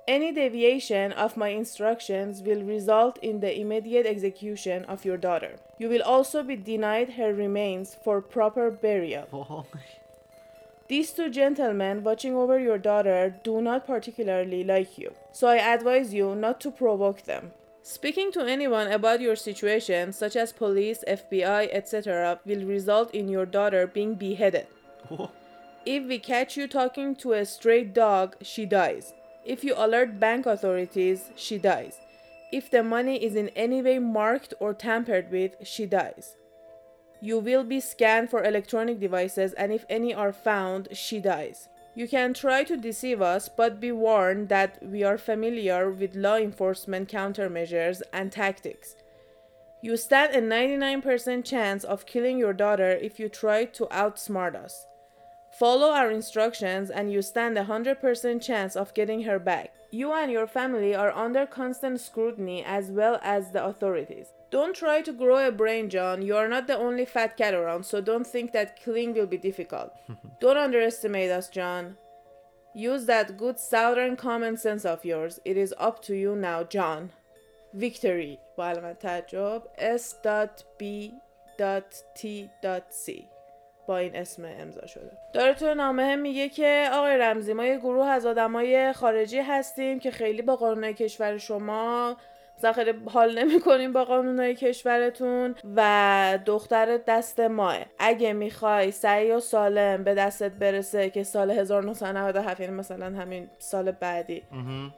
Any 0.08 0.32
deviation 0.32 1.12
of 1.12 1.36
my 1.36 1.50
instructions 1.50 2.42
will 2.42 2.62
result 2.64 3.18
in 3.18 3.38
the 3.38 3.56
immediate 3.62 4.04
execution 4.04 4.84
of 4.86 5.04
your 5.04 5.16
daughter. 5.16 5.52
You 5.78 5.88
will 5.88 6.02
also 6.02 6.42
be 6.42 6.56
denied 6.56 7.10
her 7.10 7.32
remains 7.32 7.94
for 8.04 8.20
proper 8.20 8.68
burial. 8.72 9.26
These 10.88 11.12
two 11.12 11.30
gentlemen 11.30 12.02
watching 12.02 12.34
over 12.34 12.58
your 12.58 12.78
daughter 12.78 13.34
do 13.44 13.62
not 13.62 13.86
particularly 13.86 14.64
like 14.64 14.98
you, 14.98 15.14
so 15.30 15.46
I 15.46 15.58
advise 15.58 16.12
you 16.12 16.34
not 16.34 16.60
to 16.62 16.72
provoke 16.72 17.22
them. 17.22 17.52
Speaking 17.84 18.32
to 18.32 18.40
anyone 18.44 18.88
about 18.88 19.20
your 19.20 19.36
situation, 19.36 20.12
such 20.12 20.36
as 20.36 20.52
police, 20.52 21.04
FBI, 21.06 21.68
etc., 21.72 22.40
will 22.44 22.64
result 22.64 23.14
in 23.14 23.28
your 23.28 23.46
daughter 23.46 23.86
being 23.86 24.14
beheaded. 24.14 24.66
If 25.89 26.03
we 26.03 26.19
catch 26.19 26.57
you 26.57 26.67
talking 26.67 27.15
to 27.15 27.31
a 27.31 27.45
stray 27.45 27.85
dog, 27.85 28.35
she 28.41 28.65
dies. 28.65 29.13
If 29.45 29.63
you 29.63 29.73
alert 29.77 30.19
bank 30.19 30.45
authorities, 30.45 31.31
she 31.37 31.57
dies. 31.57 32.01
If 32.51 32.69
the 32.69 32.83
money 32.83 33.23
is 33.23 33.37
in 33.37 33.47
any 33.55 33.81
way 33.81 33.97
marked 33.97 34.53
or 34.59 34.73
tampered 34.73 35.31
with, 35.31 35.55
she 35.63 35.85
dies. 35.85 36.35
You 37.21 37.39
will 37.39 37.63
be 37.63 37.79
scanned 37.79 38.29
for 38.29 38.43
electronic 38.43 38.99
devices, 38.99 39.53
and 39.53 39.71
if 39.71 39.85
any 39.89 40.13
are 40.13 40.33
found, 40.33 40.89
she 40.91 41.21
dies. 41.21 41.69
You 41.95 42.09
can 42.09 42.33
try 42.33 42.65
to 42.65 42.75
deceive 42.75 43.21
us, 43.21 43.47
but 43.47 43.79
be 43.79 43.93
warned 43.93 44.49
that 44.49 44.83
we 44.83 45.05
are 45.05 45.17
familiar 45.17 45.89
with 45.89 46.17
law 46.17 46.35
enforcement 46.35 47.07
countermeasures 47.07 48.01
and 48.11 48.29
tactics. 48.29 48.97
You 49.81 49.95
stand 49.95 50.35
a 50.35 50.41
99% 50.41 51.45
chance 51.45 51.85
of 51.85 52.05
killing 52.05 52.37
your 52.37 52.51
daughter 52.51 52.89
if 52.89 53.21
you 53.21 53.29
try 53.29 53.63
to 53.63 53.85
outsmart 53.85 54.53
us. 54.53 54.86
Follow 55.57 55.89
our 55.89 56.11
instructions 56.11 56.91
and 56.91 57.11
you 57.11 57.23
stand 57.23 57.57
a 57.57 57.63
100% 57.65 58.41
chance 58.41 58.75
of 58.75 58.93
getting 58.93 59.23
her 59.23 59.39
back. 59.39 59.73
You 59.89 60.13
and 60.13 60.31
your 60.31 60.45
family 60.45 60.93
are 60.93 61.11
under 61.11 61.47
constant 61.47 61.99
scrutiny 61.99 62.63
as 62.63 62.91
well 62.91 63.19
as 63.23 63.51
the 63.51 63.65
authorities. 63.65 64.27
Don't 64.51 64.75
try 64.75 65.01
to 65.01 65.11
grow 65.11 65.47
a 65.47 65.51
brain, 65.51 65.89
John. 65.89 66.21
You 66.21 66.37
are 66.37 66.47
not 66.47 66.67
the 66.67 66.77
only 66.77 67.05
fat 67.05 67.37
cat 67.37 67.55
around, 67.55 67.87
so 67.87 68.01
don't 68.01 68.27
think 68.27 68.53
that 68.53 68.79
killing 68.79 69.15
will 69.15 69.25
be 69.25 69.37
difficult. 69.37 69.93
don't 70.39 70.57
underestimate 70.57 71.31
us, 71.31 71.49
John. 71.49 71.97
Use 72.75 73.05
that 73.05 73.35
good 73.37 73.59
southern 73.59 74.15
common 74.15 74.57
sense 74.57 74.85
of 74.85 75.03
yours. 75.03 75.39
It 75.43 75.57
is 75.57 75.73
up 75.79 76.03
to 76.03 76.15
you 76.15 76.35
now, 76.35 76.65
John. 76.65 77.09
Victory. 77.73 78.37
S.B.T.C 79.79 81.17
با 83.87 83.97
این 83.97 84.15
اسم 84.15 84.45
امضا 84.59 84.85
شده. 84.85 85.11
داره 85.33 85.53
تو 85.53 85.73
نامه 85.73 86.15
میگه 86.15 86.49
که 86.49 86.89
آقای 86.93 87.17
رمزی 87.17 87.53
ما 87.53 87.65
یه 87.65 87.77
گروه 87.77 88.07
از 88.07 88.25
آدمای 88.25 88.93
خارجی 88.93 89.39
هستیم 89.39 89.99
که 89.99 90.11
خیلی 90.11 90.41
با 90.41 90.55
قانون 90.55 90.91
کشور 90.91 91.37
شما 91.37 92.17
خیلی 92.75 92.93
حال 93.05 93.39
نمی‌کنیم 93.39 93.93
با 93.93 94.05
قانونهای 94.05 94.55
کشورتون 94.55 95.55
و 95.75 96.39
دختر 96.45 96.97
دست 96.97 97.39
ماه. 97.39 97.77
اگه 97.99 98.33
می‌خوای 98.33 98.91
سعی 98.91 99.31
و 99.31 99.39
سالم 99.39 100.03
به 100.03 100.13
دستت 100.13 100.51
برسه 100.51 101.09
که 101.09 101.23
سال 101.23 101.51
1997 101.51 102.59
یعنی 102.59 102.73
مثلا 102.73 103.05
همین 103.05 103.49
سال 103.57 103.91
بعدی 103.91 104.43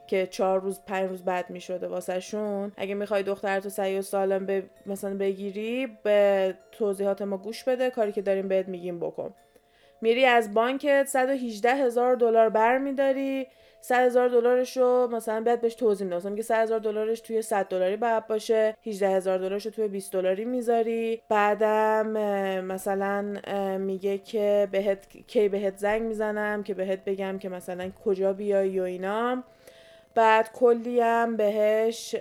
که 0.06 0.26
چهار 0.26 0.60
روز 0.60 0.80
پنج 0.86 1.08
روز 1.08 1.24
بعد 1.24 1.50
می‌شده 1.50 1.88
واسه 1.88 2.20
شون 2.20 2.72
اگه 2.76 2.94
می‌خوای 2.94 3.22
دخترتو 3.22 3.68
سعی 3.68 3.98
و 3.98 4.02
سالم 4.02 4.46
به 4.46 4.62
مثلا 4.86 5.16
بگیری 5.16 5.98
به 6.02 6.54
توضیحات 6.72 7.22
ما 7.22 7.36
گوش 7.36 7.64
بده 7.64 7.90
کاری 7.90 8.12
که 8.12 8.22
داریم 8.22 8.48
بهت 8.48 8.68
میگیم 8.68 9.00
بکن. 9.00 9.34
میری 10.02 10.24
از 10.24 10.54
بانکت 10.54 11.04
118 11.08 11.74
هزار 11.74 12.14
دلار 12.14 12.48
برمیداری. 12.48 13.46
100 13.82 14.06
هزار 14.06 14.28
دلارش 14.28 14.76
رو 14.76 15.08
مثلا 15.12 15.40
بعد 15.40 15.60
بهش 15.60 15.74
توضیح 15.74 16.04
میدم 16.04 16.16
مثلا 16.16 16.30
میگه 16.30 16.42
100 16.42 16.62
هزار 16.62 16.78
دلارش 16.78 17.20
توی 17.20 17.42
100 17.42 17.66
دلاری 17.66 17.96
باید 17.96 18.26
باشه 18.26 18.76
18 18.86 19.08
هزار 19.08 19.38
دلارش 19.38 19.66
رو 19.66 19.72
توی 19.72 19.88
20 19.88 20.12
دلاری 20.12 20.44
می‌ذاری. 20.44 21.22
بعدم 21.28 22.06
مثلا 22.60 23.40
میگه 23.78 24.18
که 24.18 24.68
بهت 24.72 25.06
کی 25.26 25.48
بهت 25.48 25.76
زنگ 25.76 26.02
می‌زنم 26.02 26.62
که 26.62 26.74
بهت 26.74 27.04
بگم 27.04 27.38
که 27.38 27.48
مثلا 27.48 27.90
کجا 28.04 28.32
بیای 28.32 28.80
و 28.80 28.82
اینا. 28.82 29.42
بعد 30.14 30.52
کلی 30.52 31.00
هم 31.00 31.36
بهش 31.36 32.16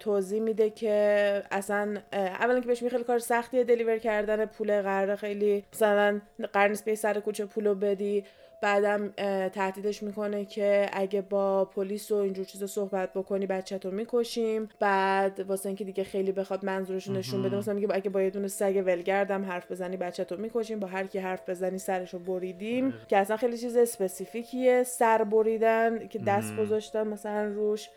توضیح 0.00 0.40
میده 0.40 0.70
که 0.70 1.42
اصلا 1.50 1.96
اولا 2.12 2.60
که 2.60 2.66
بهش 2.66 2.84
خیلی 2.84 3.04
کار 3.04 3.18
سختیه 3.18 3.64
دلیور 3.64 3.98
کردن 3.98 4.46
پول 4.46 4.82
قراره 4.82 5.16
خیلی 5.16 5.64
مثلا 5.72 6.20
قرار 6.52 6.68
نیست 6.68 6.84
به 6.84 6.94
سر 6.94 7.20
کوچه 7.20 7.46
پولو 7.46 7.74
بدی. 7.74 8.24
بعدم 8.62 9.08
تهدیدش 9.48 10.02
می‌کنه 10.02 10.44
که 10.44 10.90
اگه 10.92 11.20
با 11.20 11.64
پلیس 11.64 12.10
و 12.10 12.14
اینجور 12.14 12.44
چیزا 12.44 12.66
صحبت 12.66 13.12
بکنی 13.12 13.46
بچه 13.46 13.78
رو 13.78 13.90
می‌کشیم. 13.90 14.68
بعد 14.80 15.40
واسه 15.40 15.68
اینکه 15.68 15.84
دیگه 15.84 16.04
خیلی 16.04 16.32
بخواد 16.32 16.64
منظورش 16.64 17.08
نشون 17.08 17.42
بده 17.42 17.56
مثلا 17.56 17.74
میگه 17.74 17.88
اگه 17.92 18.10
با 18.10 18.22
یه 18.22 18.30
دونه 18.30 18.48
سگ 18.48 18.82
ولگردم 18.86 19.44
حرف 19.44 19.70
بزنی 19.70 19.96
بچه 19.96 20.26
رو 20.30 20.36
می‌کشیم. 20.36 20.80
با 20.80 20.86
هر 20.86 21.06
کی 21.06 21.18
حرف 21.18 21.48
بزنی 21.48 21.78
سرش 21.78 22.14
رو 22.14 22.18
بریدیم 22.18 22.94
که 23.08 23.16
اصلا 23.16 23.36
خیلی 23.36 23.58
چیز 23.58 23.76
اسپسیفیکیه. 23.76 24.82
سر 24.82 25.24
بریدن 25.24 26.08
که 26.08 26.18
دست 26.18 26.56
گذاشتن 26.56 27.08
مثلا 27.08 27.44
روش. 27.44 27.88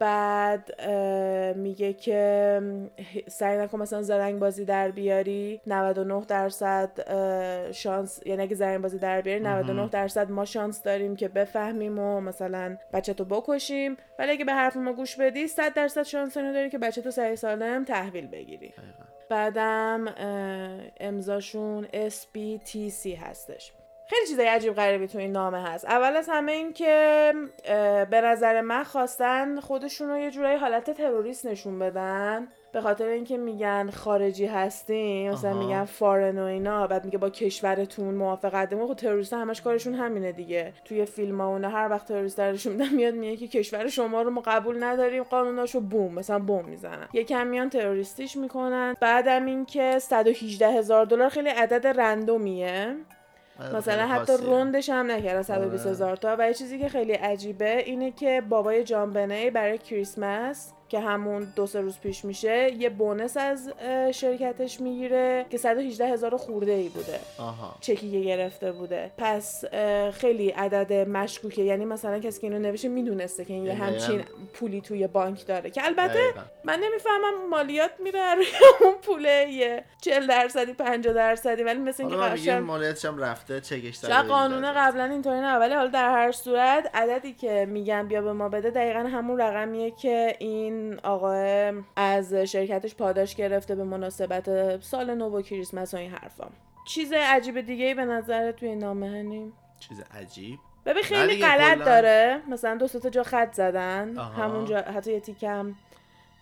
بعد 0.00 0.80
میگه 1.56 1.92
که 1.92 2.62
سعی 3.28 3.58
نکن 3.58 3.78
مثلا 3.78 4.02
زرنگ 4.02 4.38
بازی 4.38 4.64
در 4.64 4.90
بیاری 4.90 5.60
99 5.66 6.24
درصد 6.28 6.90
شانس 7.72 8.20
یعنی 8.26 8.42
اگه 8.42 8.54
زرنگ 8.54 8.82
بازی 8.82 8.98
در 8.98 9.20
بیاری 9.20 9.40
99 9.40 9.88
درصد 9.88 10.30
ما 10.30 10.44
شانس 10.44 10.82
داریم 10.82 11.16
که 11.16 11.28
بفهمیم 11.28 11.98
و 11.98 12.20
مثلا 12.20 12.76
بچه 12.92 13.14
تو 13.14 13.24
بکشیم. 13.24 13.96
ولی 14.18 14.30
اگه 14.30 14.44
به 14.44 14.52
حرف 14.52 14.76
ما 14.76 14.92
گوش 14.92 15.16
بدی 15.16 15.48
100 15.48 15.74
درصد 15.74 16.02
شانس 16.02 16.36
اینو 16.36 16.52
داری 16.52 16.70
که 16.70 16.78
بچه 16.78 17.02
تو 17.02 17.10
سعی 17.10 17.36
سالم 17.36 17.84
تحویل 17.84 18.26
بگیری. 18.26 18.74
بعدم 19.28 20.14
امضاشون 21.00 21.86
SBTC 21.86 23.06
هستش. 23.06 23.72
خیلی 24.10 24.26
چیزای 24.26 24.46
عجیب 24.46 24.74
غریبی 24.74 25.06
تو 25.06 25.18
این 25.18 25.32
نامه 25.32 25.62
هست. 25.62 25.84
اول 25.84 26.16
از 26.16 26.28
همه 26.32 26.52
این 26.52 26.72
که 26.72 27.32
به 28.10 28.20
نظر 28.20 28.60
من 28.60 28.82
خواستن 28.82 29.60
خودشون 29.60 30.08
رو 30.08 30.18
یه 30.18 30.30
جورایی 30.30 30.58
حالت 30.58 30.90
تروریست 30.90 31.46
نشون 31.46 31.78
بدن. 31.78 32.48
به 32.72 32.80
خاطر 32.80 33.06
اینکه 33.06 33.36
میگن 33.36 33.90
خارجی 33.90 34.46
هستیم 34.46 35.32
مثلا. 35.32 35.58
میگن 35.58 35.84
فارن 35.84 36.38
و 36.38 36.44
اینا 36.44 36.86
بعد 36.86 37.04
میگه 37.04 37.18
با 37.18 37.30
کشورتون 37.30 38.14
موافقت 38.14 38.70
داریم 38.70 38.86
خب 38.86 38.94
تروریست 38.94 39.32
همش 39.32 39.60
کارشون 39.60 39.94
همینه 39.94 40.32
دیگه. 40.32 40.72
توی 40.84 41.04
فیلم 41.04 41.40
ها 41.40 41.46
اونا 41.46 41.68
هر 41.68 41.88
وقت 41.90 42.08
تروریست 42.08 42.40
نشون 42.40 42.72
میدن 42.72 42.88
میاد 42.94 43.14
میگه 43.14 43.36
که 43.36 43.58
کشور 43.58 43.88
شما 43.88 44.22
رو 44.22 44.30
ما 44.30 44.40
قبول 44.40 44.84
نداریم 44.84 45.22
قانوناشو 45.22 45.80
بوم 45.80 46.14
مثلا 46.14 46.38
بوم 46.38 46.64
می‌زنن. 46.64 47.08
یکم 47.12 47.46
میان 47.46 47.70
تروریستیش 47.70 48.36
می‌کنن. 48.36 48.94
بعدم 49.00 49.46
اینکه 49.46 49.98
118 49.98 50.68
هزار 50.68 51.06
دلار 51.06 51.28
خیلی 51.28 51.48
عدد 51.48 51.86
رندومیه. 51.86 52.96
مثلا 53.74 54.06
خیلی 54.06 54.32
حتی. 54.32 54.46
روندش 54.46 54.88
هم 54.88 55.10
نکردن 55.10 55.42
120 55.42 55.86
هزار 55.86 56.16
تا 56.16 56.36
و 56.38 56.46
یه 56.48 56.54
چیزی 56.54 56.78
که 56.78 56.88
خیلی 56.88 57.12
عجیبه 57.12 57.76
اینه 57.76 58.10
که 58.10 58.42
بابای 58.48 58.84
جان 58.84 59.12
بنی 59.12 59.50
برای 59.50 59.78
کریسمس 59.78 60.72
که 60.90 61.00
همون 61.00 61.52
دو 61.56 61.66
سه 61.66 61.80
روز 61.80 61.98
پیش 61.98 62.24
میشه 62.24 62.72
یه 62.78 62.90
بونس 62.90 63.36
از 63.36 63.72
شرکتش 64.14 64.80
می‌گیره 64.80 65.46
که 65.50 65.58
118 65.58 66.06
هزار 66.06 66.36
خورده 66.36 66.72
ای 66.72 66.88
بوده. 66.88 67.20
آها. 67.38 67.76
چکی 67.80 68.10
که 68.10 68.20
گرفته 68.20 68.72
بوده. 68.72 69.10
پس 69.18 69.64
خیلی 70.12 70.50
عدد 70.50 70.92
مشکوکه. 70.92 71.62
یعنی 71.62 71.84
مثلا 71.84 72.18
کسی 72.18 72.40
که 72.40 72.46
اینو 72.46 72.58
نوشته 72.58 72.88
می‌دونسته 72.88 73.44
که 73.44 73.54
این 73.54 73.64
یه 73.66 73.72
دقیقاً. 73.72 73.86
همچین 73.86 74.24
پولی 74.52 74.80
توی 74.80 75.06
بانک 75.06 75.46
داره. 75.46 75.70
که 75.70 75.84
البته 75.84 76.14
دقیقاً. 76.14 76.40
من 76.64 76.80
نمی‌فهمم 76.84 77.48
مالیات 77.50 77.90
میره 77.98 78.34
روی 78.34 78.46
اون 78.80 78.94
پوله 79.02 79.46
یه 79.50 79.84
40 80.00 80.26
درصدی 80.26 80.72
50 80.72 81.14
درصدی 81.14 81.62
ولی 81.62 81.78
مثل 81.78 82.02
اینکه 82.02 82.18
قشنگ 82.18 82.64
مالیاتش 82.64 83.04
هم 83.04 83.18
رفته 83.18 83.60
چکش 83.60 84.00
به 84.04 84.14
قانون 84.14 84.72
قبلا 84.72 85.04
اینطوری 85.04 85.40
نه 85.40 85.56
ولی 85.56 85.74
حالا 85.74 85.90
در 85.90 86.10
هر 86.10 86.32
صورت 86.32 86.90
عددی 86.94 87.32
که 87.32 87.66
میگن 87.70 88.08
بیا 88.08 88.22
به 88.22 88.32
ما 88.32 88.48
بده 88.48 88.70
دقیقا 88.70 88.98
همون 89.00 89.40
رقمیه 89.40 89.90
که 89.90 90.36
این 90.38 90.79
آقا 91.02 91.72
از 91.96 92.34
شرکتش 92.34 92.94
پاداش 92.94 93.34
گرفته 93.34 93.74
به 93.74 93.84
مناسبت 93.84 94.80
سال 94.80 95.14
نو 95.14 95.38
و 95.38 95.42
کریسمس 95.42 95.94
و 95.94 95.96
این 95.96 96.10
حرفا. 96.10 96.48
چیز 96.86 97.12
عجیب 97.12 97.60
دیگه 97.60 97.84
ای 97.84 97.94
به 97.94 98.04
نظر 98.04 98.52
توی 98.52 98.68
این 98.68 98.78
نامه 98.78 99.06
هنیم 99.06 99.52
چیز 99.80 100.00
عجیب؟ 100.00 100.58
ببین 100.86 101.02
خیلی 101.02 101.42
غلط 101.42 101.78
داره. 101.78 102.40
مثلا 102.48 102.76
دو 102.76 102.88
تا 102.88 103.10
جا 103.10 103.22
خط 103.22 103.52
زدن. 103.52 104.18
آها. 104.18 104.44
همونجا 104.44 104.78
حتی 104.78 105.12
یه 105.12 105.20
تیکم 105.20 105.74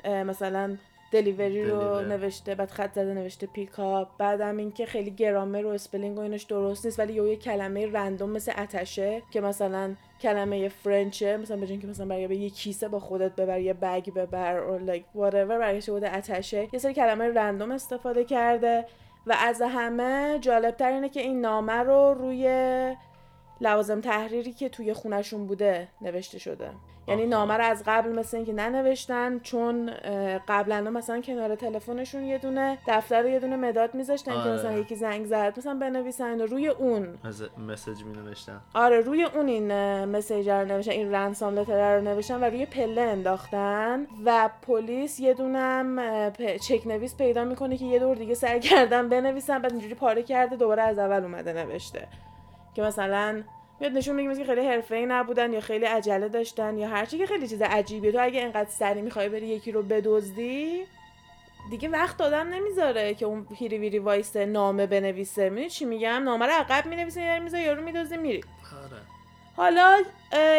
مثلا 0.04 0.76
delivery 1.12 1.64
رو 1.64 1.78
deliver. 1.78 2.07
نوشته 2.07 2.54
بعد 2.54 2.71
خط 2.71 2.95
زده 2.95 3.14
نوشته 3.14 3.47
pick 3.47 3.88
up 3.88 4.09
بعدم 4.18 4.57
اینکه 4.57 4.87
خیلی 4.87 5.11
گرامر 5.11 5.66
و 5.66 5.68
spelling 5.69 6.19
و 6.18 6.21
اینش 6.21 6.42
درست 6.42 6.85
نیست 6.85 6.99
ولی 6.99 7.12
یه 7.12 7.37
کلمه 7.37 7.92
random 7.93 8.31
مثل 8.30 8.52
attaché 8.59 9.23
که 9.30 9.40
مثلا 9.40 9.95
کلمه 10.21 10.69
French 10.69 11.27
ه 11.27 11.37
مثلا 11.37 11.57
به 11.57 11.67
اینکه 11.67 11.87
مثلا 11.87 12.07
برای 12.07 12.37
یه 12.37 12.51
کیسه 12.51 12.89
با 12.89 13.01
خودت 13.01 13.37
ببر 13.37 13.61
یه 13.61 13.75
bag 13.75 14.12
ببر 14.15 14.61
or 14.61 14.91
like 14.91 15.19
whatever 15.19 15.59
برگشته 15.59 15.93
بوده 15.93 16.17
attaché. 16.17 16.69
یه 16.73 16.79
سری 16.79 16.95
کلمه 16.95 17.29
random 17.28 17.71
استفاده 17.71 18.25
کرده 18.25 18.87
و 19.27 19.37
از 19.39 19.63
همه 19.63 20.39
جالبتر 20.41 20.93
اینه 20.93 21.09
که 21.09 21.21
این 21.21 21.41
نامه 21.41 21.73
رو 21.73 22.15
روی 22.19 22.47
لوازم 23.61 24.01
تحریری 24.01 24.53
که 24.53 24.69
توی 24.69 24.93
خونشون 24.93 25.47
بوده 25.47 25.89
نوشته 26.01 26.39
شده. 26.39 26.71
یعنی. 27.09 27.27
نامه 27.27 27.55
رو 27.55 27.65
از 27.65 27.83
قبل 27.87 28.12
مثل 28.12 28.37
اینکه 28.37 28.53
ننوشتن 28.53 29.38
چون 29.38 29.91
قبلا 30.49 30.91
مثلا 30.91 31.21
کنار 31.21 31.55
تلفنشون 31.55 32.25
یه 32.25 32.38
دونه 32.38 32.79
دفتر 32.87 33.25
و 33.25 33.29
یه 33.29 33.38
دونه 33.38 33.57
مداد 33.57 33.95
میذاشتن 33.95 34.33
که 34.33 34.38
آره. 34.38 34.53
مثلا 34.53 34.73
یکی 34.73 34.97
زنگ 34.97 35.27
زد 35.27 35.55
مثلا 35.59 35.75
بنویسن 35.75 36.41
روی 36.41 36.69
اون 36.69 37.19
از 37.25 37.43
مسیج 37.69 38.03
می 38.03 38.12
نوشتم 38.12 38.61
آره 38.75 39.00
روی 39.00 39.25
اون 39.25 39.49
این 39.49 39.73
مسیج 40.05 40.49
رو 40.49 40.65
نوشتن 40.65 40.93
این 40.93 41.15
رنسام 41.15 41.59
لتر 41.59 41.97
رو 41.97 42.05
نوشتن 42.05 42.41
و 42.41 42.45
روی 42.45 42.67
پله 42.67 43.00
انداختن 43.00 44.07
و 44.25 44.50
پلیس 44.62 45.21
یه 45.21 45.35
دونم 45.35 46.31
چک 46.61 46.87
نویس 46.87 47.17
پیدا 47.17 47.45
می‌کنه 47.45 47.77
که 47.77 47.85
یه 47.85 47.99
دور 47.99 48.17
دیگه 48.17 48.35
سر 48.35 48.59
کردن 48.59 49.09
بنویسن 49.09 49.59
بعد 49.59 49.73
اینجوری 49.73 49.95
پاره 49.95 50.23
کرده 50.23 50.57
دوباره 50.57 50.83
از 50.83 50.99
اول 50.99 51.23
اومده 51.23 51.53
نوشته 51.53 52.09
که 52.75 52.83
مثلا 52.83 53.43
میاد 53.80 53.92
نشون 53.92 54.16
میگه 54.16 54.28
مثل 54.28 54.40
که 54.40 54.47
خیلی 54.47 54.68
حرفه‌ای 54.68 55.06
نبودن 55.06 55.52
یا 55.52 55.61
خیلی 55.61 55.85
عجله 55.85 56.28
داشتن 56.28 56.78
یا 56.78 56.88
هرچی 56.88 57.18
که 57.18 57.26
خیلی 57.26 57.49
چیز 57.49 57.62
عجیبیه. 57.62 58.12
تو 58.12 58.18
اگه 58.23 58.40
اینقدر 58.40 58.70
سری 58.70 59.02
می‌خوای 59.02 59.28
بری 59.28 59.47
یکی 59.47 59.73
رو 59.73 59.82
بدزدی 59.82 60.85
دیگه 61.70 61.88
وقت 61.88 62.20
آدم 62.20 62.49
نمی‌ذاره 62.49 63.14
که 63.14 63.26
اون 63.26 63.47
هیری 63.54 63.78
ویری 63.78 63.99
وایسه 63.99 64.47
نامه 64.47 64.87
بنویسه. 64.87 65.50
می‌دونی 65.50 65.70
چی 65.70 65.85
میگم؟ 65.85 66.23
نامه 66.25 66.47
رو 66.47 66.52
عقب 66.52 66.87
می‌نویسه 66.87 67.20
یه 67.20 67.38
می‌ذاره 67.38 67.64
یارو 67.64 67.82
میدزدی 67.82 68.16
میری. 68.16 68.40
آره. 68.85 69.02
حالا 69.56 69.97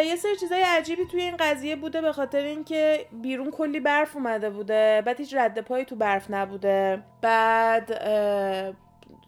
یه 0.06 0.16
سری 0.16 0.36
چیزای 0.36 0.62
عجیبی 0.62 1.06
توی 1.06 1.22
این 1.22 1.38
قضیه 1.38 1.76
بوده 1.76 2.02
به 2.02 2.12
خاطر 2.12 2.38
اینکه 2.42 3.06
بیرون 3.12 3.52
کلی 3.52 3.80
برف 3.80 4.16
اومده 4.16 4.50
بوده 4.50 5.04
بعد 5.06 5.20
هیچ 5.20 5.34
رد 5.34 5.62
پایی 5.62 5.86
تو 5.86 5.96
برف 5.96 6.26
نبوده. 6.30 7.04
بعد 7.22 7.92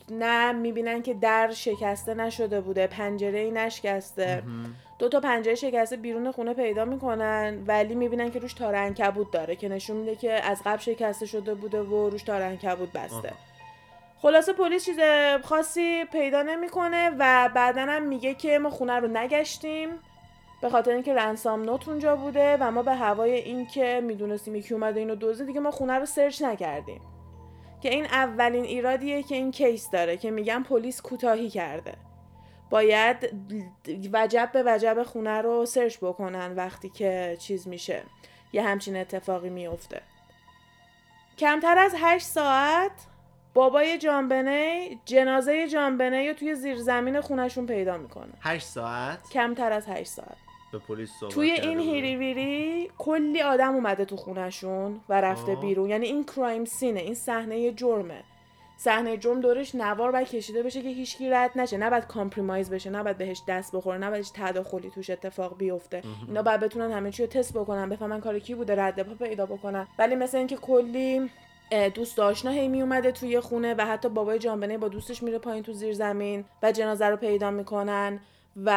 نه 0.10 0.52
می‌بینن 0.52 1.02
که 1.02 1.14
در 1.14 1.52
شکسته 1.52 2.14
نشده 2.14 2.62
بوده 2.62 2.88
پنجره 2.88 3.40
ای 3.40 3.52
نشکسته. 3.52 4.44
دو 5.00 5.10
تا 5.10 5.20
پنجره 5.20 5.56
شکسته 5.56 5.98
بیرون 5.98 6.32
خونه 6.32 6.54
پیدا 6.54 6.86
می‌کنن 6.86 7.64
ولی 7.68 7.96
می‌بینن 7.96 8.32
که 8.32 8.40
روش 8.40 8.54
تار 8.54 8.76
عنکبوت 8.76 9.32
داره 9.32 9.56
که 9.56 9.70
نشون 9.70 9.98
میده 9.98 10.16
که 10.16 10.32
از 10.32 10.62
قبل 10.66 10.80
شکسته 10.80 11.26
شده 11.26 11.54
بوده 11.54 11.82
و 11.82 12.10
روش 12.10 12.24
تار 12.24 12.42
عنکبوت 12.42 12.92
بسته. 12.92 13.34
خلاصه 14.22 14.54
پلیس 14.54 14.86
چیز 14.86 15.00
خاصی 15.44 16.06
پیدا 16.06 16.42
نمی‌کنه 16.42 17.10
و 17.20 17.50
بعدا 17.56 17.82
هم 17.82 18.04
میگه 18.04 18.34
که 18.34 18.60
ما 18.60 18.70
خونه 18.70 18.94
رو 18.94 19.08
نگشتیم 19.08 19.90
به 20.62 20.70
خاطر 20.70 20.92
اینکه 20.92 21.14
رنسام 21.14 21.64
نوت 21.64 21.88
اونجا 21.88 22.16
بوده 22.16 22.58
و 22.60 22.72
ما 22.72 22.84
به 22.84 22.96
هوای 22.96 23.34
اینکه 23.34 24.02
می‌دونستیم 24.04 24.56
یکی 24.56 24.74
اومده 24.74 25.00
اینو 25.00 25.16
دزدید 25.16 25.48
دیگه 25.48 25.60
ما 25.60 25.72
خونه 25.72 25.94
رو 25.94 26.06
سرچ 26.06 26.42
نکردیم 26.42 27.02
که 27.82 27.90
این 27.90 28.06
اولین 28.06 28.64
ایرادیه 28.64 29.24
که 29.24 29.36
این 29.36 29.52
case 29.52 29.90
داره 29.90 30.18
که 30.18 30.32
میگن 30.32 30.64
پلیس 30.64 31.02
کوتاهی 31.02 31.50
کرده. 31.50 31.94
باید 32.70 33.18
وجب 34.14 34.50
به 34.54 34.64
وجب 34.66 35.04
خونه 35.04 35.42
رو 35.42 35.66
search 35.66 35.98
بکنن 35.98 36.56
وقتی 36.56 36.90
که 36.90 37.38
چیز 37.40 37.68
میشه. 37.68 38.04
یه 38.54 38.64
همچین 38.64 38.98
اتفاقی 38.98 39.50
میفته. 39.50 40.02
کمتر 41.38 41.78
از 41.78 41.96
هشت 41.98 42.26
ساعت 42.26 42.92
بابای 43.54 43.98
جانبنی 43.98 45.00
جنازه 45.06 45.68
جانبنی 45.68 46.28
رو 46.28 46.34
توی 46.34 46.56
زیر 46.56 46.78
زمین 46.78 47.22
خونشون 47.22 47.66
پیدا 47.66 47.98
می‌کنه. 47.98 48.34
هشت 48.42 48.68
ساعت؟ 48.68 49.30
کمتر 49.30 49.72
از 49.72 49.88
هشت 49.88 50.12
ساعت. 50.12 50.38
به 50.72 50.80
پلیس 50.80 51.20
توی 51.30 51.52
این 51.52 51.78
بود. 51.78 51.88
هیری 51.88 52.16
ویری 52.16 52.90
کلی 52.98 53.42
آدم 53.42 53.74
اومده 53.74 54.06
تو 54.06 54.16
خونشون 54.16 55.00
و 55.10 55.22
رفته 55.22 55.56
آه. 55.56 55.62
بیرون. 55.62 55.90
یعنی 55.90 56.06
این 56.06 56.24
crime 56.24 56.66
scene 56.66 56.94
ه 56.94 57.00
این 57.00 57.14
صحنه 57.14 57.72
جرمه. 57.72 58.24
صحنه 58.78 59.18
جرم 59.18 59.42
دورش 59.42 59.76
نوار 59.76 60.12
باید 60.12 60.28
کشیده 60.28 60.64
بشه 60.64 60.82
که 60.82 60.90
هیچکی 60.90 61.30
رد 61.30 61.52
نشه. 61.56 61.78
نه 61.78 61.90
باید 61.90 62.08
compromise 62.08 62.70
بشه 62.70 62.90
نه 62.90 63.04
باید 63.04 63.18
بهش 63.18 63.42
دست 63.48 63.76
بخوره 63.76 63.98
نه 63.98 64.10
باید 64.10 64.26
تداخلی 64.34 64.90
توش 64.90 65.10
اتفاق 65.10 65.58
بیفته. 65.58 66.02
اینا 66.28 66.42
باید 66.42 66.60
بتونن 66.60 66.92
همه 66.92 67.12
چی 67.12 67.24
رو 67.24 67.30
تست 67.30 67.54
بکنن 67.54 67.90
بفهمن 67.90 68.20
کار 68.20 68.40
کی 68.40 68.56
بوده 68.56 68.76
رد 68.76 69.04
پا 69.04 69.26
پیدا 69.26 69.46
بکنن. 69.46 69.88
ولی 70.00 70.16
مثل 70.16 70.38
اینکه 70.38 70.56
کلی 70.56 71.30
دوست 71.94 72.20
آشنا 72.20 72.52
هی 72.52 72.68
می 72.68 72.82
اومده 72.82 73.12
توی 73.12 73.40
خونه 73.40 73.76
و 73.78 73.86
حتی 73.86 74.10
بابای 74.10 74.40
جانبنه 74.40 74.78
با 74.78 74.88
دوستش 74.88 75.24
میره 75.24 75.38
پایین 75.38 75.64
تو 75.64 75.74
زیر 75.74 75.94
زمین 75.94 76.46
و 76.64 76.72
جنازه 76.72 77.06
رو 77.06 77.18
پیدا 77.18 77.52
می‌کنن. 77.52 78.20
و 78.56 78.70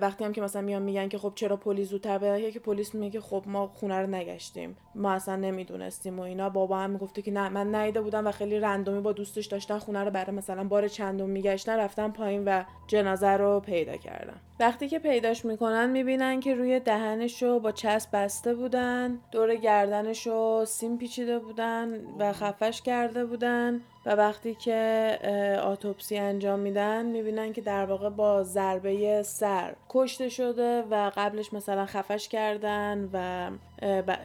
وقتی 0.00 0.24
هم 0.24 0.32
که 0.32 0.40
مثلا 0.40 0.62
میان 0.62 0.82
میگن 0.82 1.08
که 1.08 1.18
خب 1.18 1.32
چرا 1.34 1.56
پلیس 1.56 1.88
زودتر 1.88 2.18
به 2.18 2.50
که 2.52 2.60
پلیس 2.60 2.94
میگه 2.94 3.20
خب 3.20 3.44
ما 3.46 3.66
خونه 3.66 4.00
رو 4.00 4.06
نگشتیم. 4.06 4.76
ما 4.94 5.12
اصلا 5.12 5.36
نمی‌دونستیم 5.36 6.18
و 6.18 6.22
اینا. 6.22 6.48
بابا 6.48 6.78
هم 6.78 6.90
می‌گفته 6.90 7.22
که 7.22 7.30
نه 7.30 7.48
من 7.48 7.74
ندیده 7.74 8.00
بودم 8.00 8.26
و 8.26 8.30
خیلی 8.30 8.60
random 8.60 8.94
ی 8.94 9.00
با 9.00 9.12
دوستش 9.12 9.46
داشتن 9.46 9.78
خونه 9.78 10.04
رو 10.04 10.10
برای 10.10 10.36
مثلا 10.36 10.64
بار 10.64 10.88
چندم 10.88 11.28
میگشتن 11.28 11.78
رفتن 11.78 12.08
پایین 12.08 12.44
و 12.44 12.64
جنازه 12.86 13.30
رو 13.30 13.60
پیدا 13.60 13.96
کردن. 13.96 14.40
وقتی 14.60 14.88
که 14.88 14.98
پیداش 14.98 15.44
می‌کنن 15.44 15.90
می‌بینن 15.90 16.40
که 16.40 16.54
روی 16.54 16.80
دهنش 16.80 17.42
رو 17.42 17.60
با 17.60 17.72
چسب 17.72 18.08
بسته 18.12 18.54
بودن 18.54 19.18
دور 19.32 19.54
گردنش 19.54 20.26
رو 20.26 20.64
سیم 20.66 20.98
پیچیده 20.98 21.38
بودن 21.38 21.88
و 22.18 22.32
خفش 22.32 22.82
کرده 22.82 23.24
بودن 23.24 23.80
و 24.06 24.10
وقتی 24.10 24.54
که 24.54 25.18
آتوپسی 25.62 26.18
انجام 26.18 26.58
میدن 26.58 27.06
می‌بینن 27.06 27.52
که 27.52 27.60
در 27.60 27.84
واقع 27.84 28.10
با 28.10 28.42
ضربه 28.42 29.22
سر 29.22 29.74
کشته 29.88 30.28
شده 30.28 30.82
و 30.82 31.10
قبلش 31.16 31.52
مثلا 31.52 31.86
خفش 31.86 32.28
کردن 32.28 33.10
و 33.12 33.50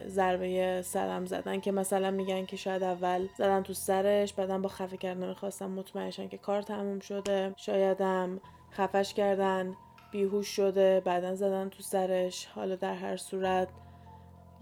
ضربه 0.08 0.82
سرم 0.82 1.26
زدن 1.26 1.60
که 1.60 1.72
مثلا 1.72 2.10
میگن 2.10 2.46
که 2.46 2.56
شاید 2.56 2.82
اول 2.82 3.28
زدن 3.38 3.62
تو 3.62 3.72
سرش 3.72 4.32
بعدا 4.32 4.58
با 4.58 4.68
خفه 4.68 4.96
کردن 4.96 5.28
می‌خواستن 5.28 5.66
مطمئنشن 5.66 6.28
که 6.28 6.38
کار 6.38 6.62
تموم 6.62 7.00
شده 7.00 7.52
شایدم 7.56 8.40
خفش 8.72 9.14
کردن. 9.14 9.76
بیهوش 10.10 10.48
شده 10.48 11.00
بعدا 11.00 11.34
زدن 11.34 11.68
تو 11.68 11.82
سرش. 11.82 12.46
حالا 12.46 12.76
در 12.76 12.94
هر 12.94 13.16
صورت 13.16 13.68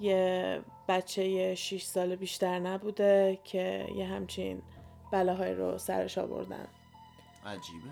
یه 0.01 0.61
بچه 0.89 1.55
6 1.55 1.83
سال 1.83 2.17
بیشتر 2.17 2.59
نبوده 2.59 3.39
که 3.45 3.87
یه 3.97 4.07
همچین 4.07 4.63
بلاهای 5.13 5.55
رو 5.55 5.79
سرش 5.79 6.19
آوردن. 6.19 6.67
عجیبه. 7.47 7.89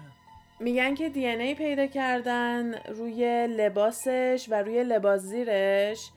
میگن 0.60 0.94
که 0.94 1.08
دی 1.08 1.26
ای 1.26 1.54
پیدا 1.54 1.86
کردن 1.86 2.74
روی 2.74 3.46
لباسش 3.46 4.46
و 4.50 4.54
روی 4.54 4.84
لباس 4.84 5.20
زیرش 5.20 6.10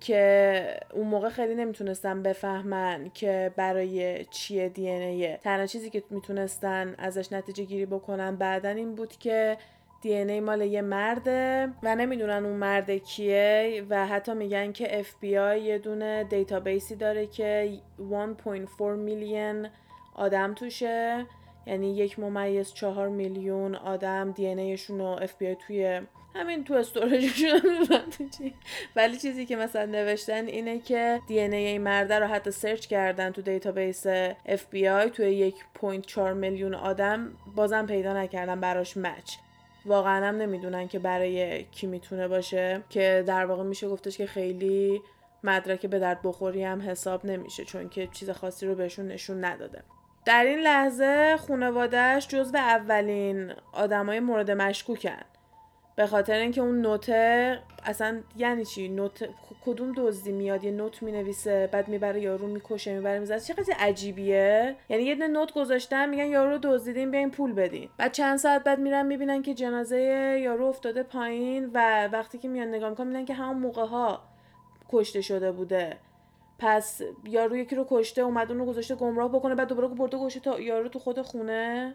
که 0.00 0.80
اون 0.94 1.06
موقع 1.06 1.28
خیلی 1.28 1.54
نمی‌تونستن 1.54 2.22
بفهمن 2.22 3.10
که 3.14 3.52
برای 3.56 4.24
چیه 4.24 4.68
دی 4.68 4.88
ایه 4.88 5.40
تنها 5.42 5.66
چیزی 5.66 5.90
که 5.90 6.02
می‌تونستن 6.10 6.94
ازش 6.98 7.32
نتیجه 7.32 7.64
گیری 7.64 7.86
بکنن 7.86 8.36
بعدا 8.36 8.68
این 8.68 8.94
بود 8.94 9.16
که 9.16 9.56
DNA 10.00 10.40
مال 10.40 10.60
یه 10.60 10.82
مرده 10.82 11.68
و 11.82 11.96
نمی‌دونن 11.96 12.44
اون 12.44 12.56
مرد 12.56 12.90
کیه 12.90 13.84
و 13.90 14.06
حتی 14.06 14.34
میگن 14.34 14.72
که 14.72 15.00
اف 15.00 15.14
بی 15.20 15.38
آی 15.38 15.60
یه 15.60 15.78
دونه 15.78 16.24
database 16.24 16.88
ی 16.88 16.96
داره 16.96 17.26
که 17.26 17.78
1.4 18.78 18.80
میلیون 18.80 19.68
آدم 20.14 20.54
توشه. 20.54 21.26
یعنی 21.66 21.96
یک 21.96 22.18
ممیز 22.18 22.72
چهار 22.72 23.08
میلیون 23.08 23.74
آدم 23.74 24.32
DNA 24.32 24.46
شون 24.46 24.98
رو 24.98 25.04
اف 25.04 25.34
بی 25.34 25.46
آی 25.46 25.54
توی 25.54 26.00
همین 26.34 26.64
تو 26.64 26.74
storage 26.74 27.24
شون. 27.24 27.60
ولی 28.96 29.16
چیزی 29.16 29.46
که 29.46 29.56
مثلا 29.56 29.84
نوشتن 29.84 30.46
اینه 30.46 30.78
که 30.78 31.20
DNA 31.26 31.54
این 31.54 31.82
مرده 31.82 32.18
رو 32.18 32.26
حتی 32.26 32.50
search 32.50 32.86
کردن 32.86 33.30
تو 33.30 33.42
database 33.42 34.06
FBI 34.46 35.10
توی 35.10 35.26
یک 35.26 35.54
point 35.74 36.06
چهار 36.06 36.32
میلیون 36.32 36.74
آدم 36.74 37.32
بازم 37.56 37.86
پیدا 37.86 38.12
نکردن 38.12 38.60
براش 38.60 38.96
match 38.96 39.34
واقعا 39.86 40.26
هم 40.26 40.36
نمی‌دونن 40.36 40.88
که 40.88 40.98
برای 40.98 41.64
کی 41.64 41.86
می‌تونه 41.86 42.28
باشه 42.28 42.82
که 42.90 43.24
در 43.26 43.46
واقع 43.46 43.62
میشه 43.62 43.88
گفتش 43.88 44.16
که 44.16 44.26
خیلی 44.26 45.02
مدرک 45.44 45.86
به 45.86 45.98
درد 45.98 46.20
بخوری 46.22 46.64
هم 46.64 46.82
حساب 46.82 47.26
نمیشه 47.26 47.64
چون 47.64 47.88
که 47.88 48.06
چیز 48.06 48.30
خاصی 48.30 48.66
رو 48.66 48.74
بهشون 48.74 49.08
نشون 49.08 49.44
نداده. 49.44 49.82
در 50.24 50.44
این 50.44 50.58
لحظه 50.58 51.36
خانوادهش 51.36 52.28
جزو 52.28 52.56
اولین 52.56 53.52
آدمای 53.72 54.20
مورد 54.20 54.50
مشکوکن. 54.50 55.22
به 56.00 56.06
خاطر 56.06 56.34
اینکه 56.34 56.60
اون 56.60 56.80
نوته 56.80 57.58
اصلا 57.84 58.20
یعنی 58.36 58.64
چی؟ 58.64 58.88
نوت 58.88 59.28
کدوم 59.66 59.92
دزدی 59.96 60.32
میاد؟ 60.32 60.64
یه 60.64 60.70
نوت 60.70 61.02
می‌نویسه 61.02 61.68
بعد 61.72 61.88
می‌بره 61.88 62.20
یارو 62.20 62.46
می‌کشه 62.46 62.94
می‌بره 62.94 63.18
می‌زنه. 63.18 63.40
چقدر 63.40 63.74
عجیبیه؟ 63.78 64.76
یعنی 64.88 65.02
یه 65.02 65.14
نوت 65.14 65.52
گذاشتن 65.52 66.08
میگن 66.08 66.26
یارو 66.26 66.58
دزدیدین 66.62 67.10
بیاین 67.10 67.30
پول 67.30 67.52
بدین. 67.52 67.88
بعد 67.98 68.12
چند 68.12 68.38
ساعت 68.38 68.64
بعد 68.64 68.78
میرن 68.78 69.06
می‌بینن 69.06 69.42
که 69.42 69.54
جنازه 69.54 69.98
یارو 70.42 70.64
افتاده 70.64 71.02
پایین 71.02 71.70
و 71.74 72.08
وقتی 72.12 72.38
که 72.38 72.48
میان 72.48 72.68
نگاه 72.68 72.90
می‌کنن 72.90 73.06
می‌بینن 73.06 73.26
که 73.26 73.34
همون 73.34 73.62
موقع 73.62 73.86
ها 73.86 74.22
کشته 74.88 75.20
شده 75.20 75.52
بوده. 75.52 75.96
پس 76.58 77.00
یارو 77.24 77.56
یکی 77.56 77.76
رو 77.76 77.86
کشته 77.90 78.22
اومد 78.22 78.50
اون 78.50 78.60
رو 78.60 78.66
گذاشته 78.66 78.94
گمراه 78.94 79.32
بکنه 79.32 79.54
بعد 79.54 79.68
دوباره 79.68 79.88
برده 79.88 80.16
گوشه 80.16 80.40
تا 80.40 80.60
یارو 80.60 80.88
تو 80.88 80.98
خود 80.98 81.22
خونه. 81.22 81.94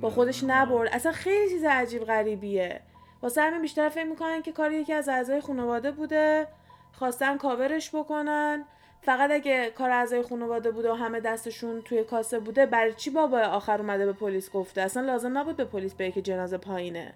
با 0.00 0.10
خودش 0.10 0.44
نبرد. 0.44 0.88
اصلا 0.92 1.12
خیلی 1.12 1.48
چیز 1.48 1.64
عجیب 1.64 2.04
غریبیه. 2.04 2.80
واسه 3.26 3.42
همین 3.42 3.62
بیشتر 3.62 3.88
فکر 3.88 4.04
می‌کنن 4.04 4.42
که 4.42 4.52
کار 4.52 4.72
یکی 4.72 4.92
از 4.92 5.08
اعضای 5.08 5.40
خانواده 5.40 5.90
بوده 5.90 6.46
خواستن 6.92 7.36
کاورش 7.36 7.94
بکنن. 7.94 8.64
فقط 9.02 9.30
اگه 9.30 9.70
کار 9.70 9.90
اعضای 9.90 10.22
خانواده 10.22 10.70
بوده 10.70 10.92
و 10.92 10.94
همه 10.94 11.20
دستشون 11.20 11.82
توی 11.82 12.04
کاسه 12.04 12.38
بوده 12.38 12.66
برای 12.66 12.94
چی 12.94 13.10
بابا 13.10 13.38
آخر 13.38 13.78
اومده 13.80 14.06
به 14.06 14.12
پلیس 14.12 14.50
گفته؟ 14.50 14.80
اصلا 14.80 15.02
لازم 15.02 15.38
نبود 15.38 15.56
به 15.56 15.64
پلیس 15.64 15.94
بگه 15.94 16.12
که 16.12 16.22
جنازه 16.22 16.58
پایینه. 16.58 17.14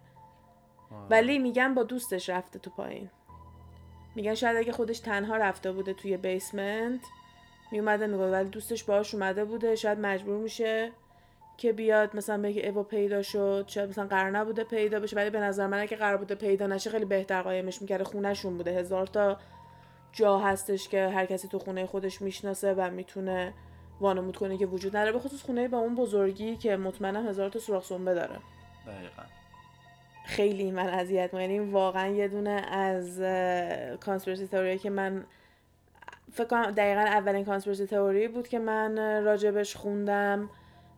آره. 0.90 1.06
ولی 1.10 1.38
میگن 1.38 1.74
با 1.74 1.82
دوستش 1.82 2.28
رفته 2.28 2.58
تو 2.58 2.70
پایین. 2.70 3.10
میگن 4.14 4.34
شاید 4.34 4.56
اگه 4.56 4.72
خودش 4.72 4.98
تنها 4.98 5.36
رفته 5.36 5.72
بوده 5.72 5.92
توی 5.92 6.16
بیسمنت 6.16 7.00
میومده 7.72 8.06
میگه 8.06 8.30
ولی 8.30 8.48
دوستش 8.48 8.84
باهاش 8.84 9.14
اومده 9.14 9.44
بوده 9.44 9.76
شاید 9.76 9.98
مجبور 9.98 10.36
میشه 10.36 10.92
که 11.60 11.72
بیاد 11.72 12.16
مثلا 12.16 12.42
بگه 12.42 12.62
ایوا 12.62 12.82
پیدا 12.82 13.22
شد 13.22 13.64
شاید 13.66 13.88
مثلا 13.88 14.06
قرار 14.06 14.30
نبوده 14.30 14.64
پیدا 14.64 15.00
بشه 15.00 15.16
ولی 15.16 15.30
به 15.30 15.40
نظر 15.40 15.66
من 15.66 15.86
که 15.86 15.96
قرار 15.96 16.16
بوده 16.16 16.34
پیدا 16.34 16.66
نشه 16.66 16.90
خیلی 16.90 17.04
بهتر 17.04 17.42
قایمش 17.42 17.82
می‌کرده 17.82 18.04
خونهشون 18.04 18.56
بوده. 18.56 18.70
هزار 18.70 19.06
تا 19.06 19.36
جا 20.12 20.38
هستش 20.38 20.88
که 20.88 21.08
هر 21.08 21.26
کسی 21.26 21.48
تو 21.48 21.58
خونه 21.58 21.86
خودش 21.86 22.22
می‌شناسه 22.22 22.74
و 22.74 22.90
می‌تونه 22.90 23.52
وانمود 24.00 24.36
کنه 24.36 24.58
که 24.58 24.66
وجود 24.66 24.96
نداره 24.96 25.12
به 25.12 25.18
خصوص 25.18 25.42
خونه 25.42 25.68
با 25.68 25.78
اون 25.78 25.94
بزرگی 25.94 26.56
که 26.56 26.76
مطمئنم 26.76 27.28
هزار 27.28 27.50
تا 27.50 27.58
سوراخ 27.58 27.84
سنبه 27.84 28.14
داره. 28.14 28.36
دقیقا. 28.86 29.22
خیلی 30.26 30.70
من 30.70 30.88
اذیت 30.88 31.34
یعنی 31.34 31.58
واقعا 31.58 32.08
یه 32.08 32.28
دونه 32.28 32.50
از 32.72 33.20
کانسپیرسی 34.00 34.46
تئوری 34.46 34.78
که 34.78 34.90
من 34.90 35.24
فکر 36.32 36.46
کنم 36.46 36.70
دقیقا 36.70 37.00
اولین 37.00 37.44
کانسپیرسی 37.44 37.86
تئوری 37.86 38.28
بود 38.28 38.48
که 38.48 38.58
من 38.58 39.24
راجبش 39.24 39.76
خوندم. 39.76 40.50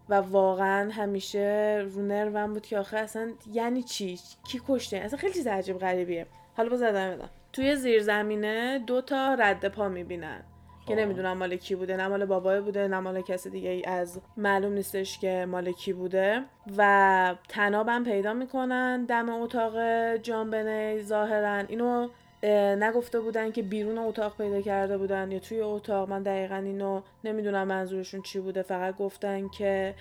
و 0.09 0.15
واقعا 0.15 0.91
همیشه 0.91 1.83
رو 1.95 2.03
نروم 2.03 2.53
بود 2.53 2.67
که 2.67 2.79
آخه 2.79 2.99
اصلا 2.99 3.33
یعنی 3.53 3.83
چی؟ 3.83 4.19
کی 4.49 4.61
کشته؟ 4.69 4.97
اصلا 4.97 5.19
خیلی 5.19 5.33
چیز 5.33 5.47
عجیب 5.47 5.79
غریبیه. 5.79 6.27
حالا 6.57 6.69
باز 6.69 6.83
بدم. 6.83 7.31
توی 7.53 7.77
زیر 7.77 8.03
زمینه 8.03 8.79
دو 8.87 9.01
تا 9.01 9.35
رد 9.35 9.69
پا 9.69 9.89
می‌بینن. 9.89 10.43
که 10.87 10.95
نمی‌دونم 10.95 11.39
مال 11.39 11.57
کی 11.57 11.75
بوده. 11.75 11.97
نه 11.97 12.09
مال 12.09 12.25
بابای 12.25 12.61
بوده 12.61 12.89
نه 12.89 13.01
مال 13.01 13.21
کسی 13.21 13.51
دیگه 13.51 13.71
ای. 13.71 13.85
از 13.85 14.21
معلوم 14.37 14.73
نیستش 14.73 15.19
که 15.19 15.47
مال 15.49 15.73
کی 15.73 15.93
بوده. 15.93 16.45
و 16.77 17.35
تنابم 17.49 18.05
پیدا 18.05 18.33
می‌کنن. 18.33 19.05
دم 19.05 19.29
اتاق 19.31 19.77
جانبنه 20.17 21.03
ظاهرا. 21.03 21.57
اینو 21.57 22.09
نگفته 22.49 23.21
بودن 23.21 23.53
که 23.53 23.63
بیرون 23.63 23.99
اتاق 23.99 24.37
پیدا 24.37 24.61
کرده 24.61 24.99
بودن 24.99 25.31
یا 25.31 25.39
توی 25.39 25.61
اتاق. 25.61 26.09
من 26.09 26.23
دقیقا 26.23 26.57
اینو 26.57 27.01
نمی‌دونم 27.25 27.69
منظورشون 27.69 28.23
چی 28.23 28.41
بوده. 28.41 28.63
فقط 28.63 28.97
گفتن 28.97 29.49
که 29.49 29.95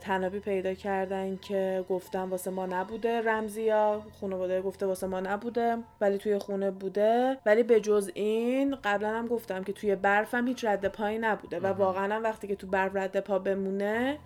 تنابی 0.00 0.38
پیدا 0.38 0.74
کردن 0.74 1.36
که 1.36 1.84
گفتن 1.88 2.22
واسه 2.22 2.50
ما 2.50 2.66
نبوده. 2.66 3.20
رمزی 3.20 3.62
یا 3.62 4.02
خانواده 4.20 4.62
گفته 4.62 4.86
واسه 4.86 5.06
ما 5.06 5.20
نبوده 5.20 5.76
ولی 6.00 6.18
توی 6.18 6.38
خونه 6.38 6.70
بوده. 6.70 7.38
ولی 7.46 7.62
به 7.62 7.80
جز 7.80 8.10
این 8.14 8.76
قبلا 8.84 9.08
هم 9.08 9.26
گفتم 9.26 9.64
که 9.64 9.72
توی 9.72 9.96
برفم 9.96 10.46
هیچ 10.46 10.64
رد 10.64 10.88
پایی 10.88 11.18
نبوده. 11.18 11.60
و 11.60 11.66
واقعا 11.66 12.20
وقتی 12.20 12.46
که 12.46 12.56
تو 12.56 12.66
برف 12.66 12.96
رد 12.96 13.20
پا 13.20 13.38
بمونه 13.38 14.18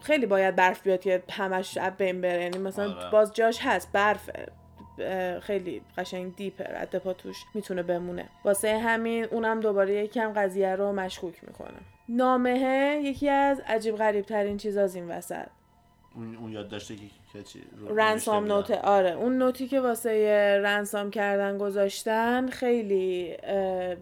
خیلی 0.00 0.26
باید 0.26 0.56
برف 0.56 0.82
بیاد 0.82 1.00
که 1.00 1.22
همش 1.30 1.78
بین 1.78 2.20
بره. 2.20 2.42
یعنی 2.42 2.58
مثلا 2.58 2.94
آره. 2.94 3.10
باز 3.10 3.32
جاش 3.32 3.58
هست 3.62 3.92
برفه. 3.92 4.46
خیلی 5.40 5.82
قشنگ 5.98 6.36
دیپه 6.36 6.64
رد 6.64 6.98
پا 6.98 7.12
توش 7.12 7.36
می‌تونه 7.54 7.82
بمونه. 7.82 8.28
واسه 8.44 8.78
همین 8.78 9.24
اونم 9.24 9.60
دوباره 9.60 9.94
یکم 9.94 10.32
قضیه 10.32 10.76
رو 10.76 10.92
مشکوک 10.92 11.44
می‌کنه. 11.44 11.78
نامه 12.08 13.00
یکی 13.04 13.28
از 13.28 13.60
عجیب 13.66 13.96
غریب 13.96 14.24
ترین 14.24 14.56
چیز 14.56 14.76
از 14.76 14.94
این 14.94 15.08
وسط. 15.08 15.46
اون 16.16 16.36
اون 16.36 16.52
یاد 16.52 16.68
داشته 16.68 16.94
که 17.32 17.42
چی 17.42 17.62
رنسام 17.88 18.44
نوت. 18.44 18.70
آره 18.70 19.10
اون 19.10 19.38
نوتی 19.38 19.68
که 19.68 19.80
واسه 19.80 20.10
رنسام 20.64 21.10
کردن 21.10 21.58
گذاشتن 21.58 22.48
خیلی 22.48 23.36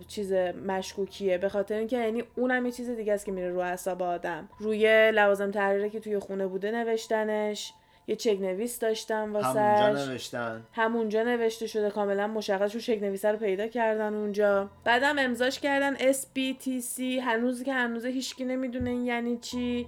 چیز 0.08 0.32
مشکوکیه. 0.66 1.38
به 1.38 1.48
خاطر 1.48 1.74
اینکه 1.74 1.98
یعنی 1.98 2.24
اونم 2.36 2.66
یه 2.66 2.72
چیز 2.72 2.90
دیگه 2.90 3.12
است 3.12 3.26
که 3.26 3.32
میره 3.32 3.50
رو 3.50 3.58
اعصاب 3.58 4.02
آدم. 4.02 4.48
روی 4.58 5.10
لوازم 5.10 5.50
تحریری 5.50 5.90
که 5.90 6.00
توی 6.00 6.18
خونه 6.18 6.46
بوده 6.46 6.70
نوشتنش. 6.70 7.72
یه 8.06 8.16
چک 8.16 8.38
نویس 8.40 8.78
داشتن 8.78 9.22
همونجا 9.22 9.92
واسش 9.92 10.08
نوشتن. 10.08 10.62
همونجا 10.72 11.22
نوشته 11.22 11.66
شده. 11.66 11.90
کاملا 11.90 12.26
مشخص 12.26 12.74
رو 12.74 12.80
چک 12.80 12.98
نویسه 13.02 13.32
رو 13.32 13.38
پیدا 13.38 13.66
کردن 13.66 14.14
اونجا. 14.14 14.70
بعدم 14.84 15.18
امضاش 15.18 15.60
کردن 15.60 15.96
SBTC 15.96 17.00
هنوز 17.00 17.62
که 17.62 17.72
هنوز 17.72 18.04
هیچکی 18.04 18.44
نمی‌دونه 18.44 18.90
این 18.90 19.06
یعنی 19.06 19.38
چی. 19.38 19.86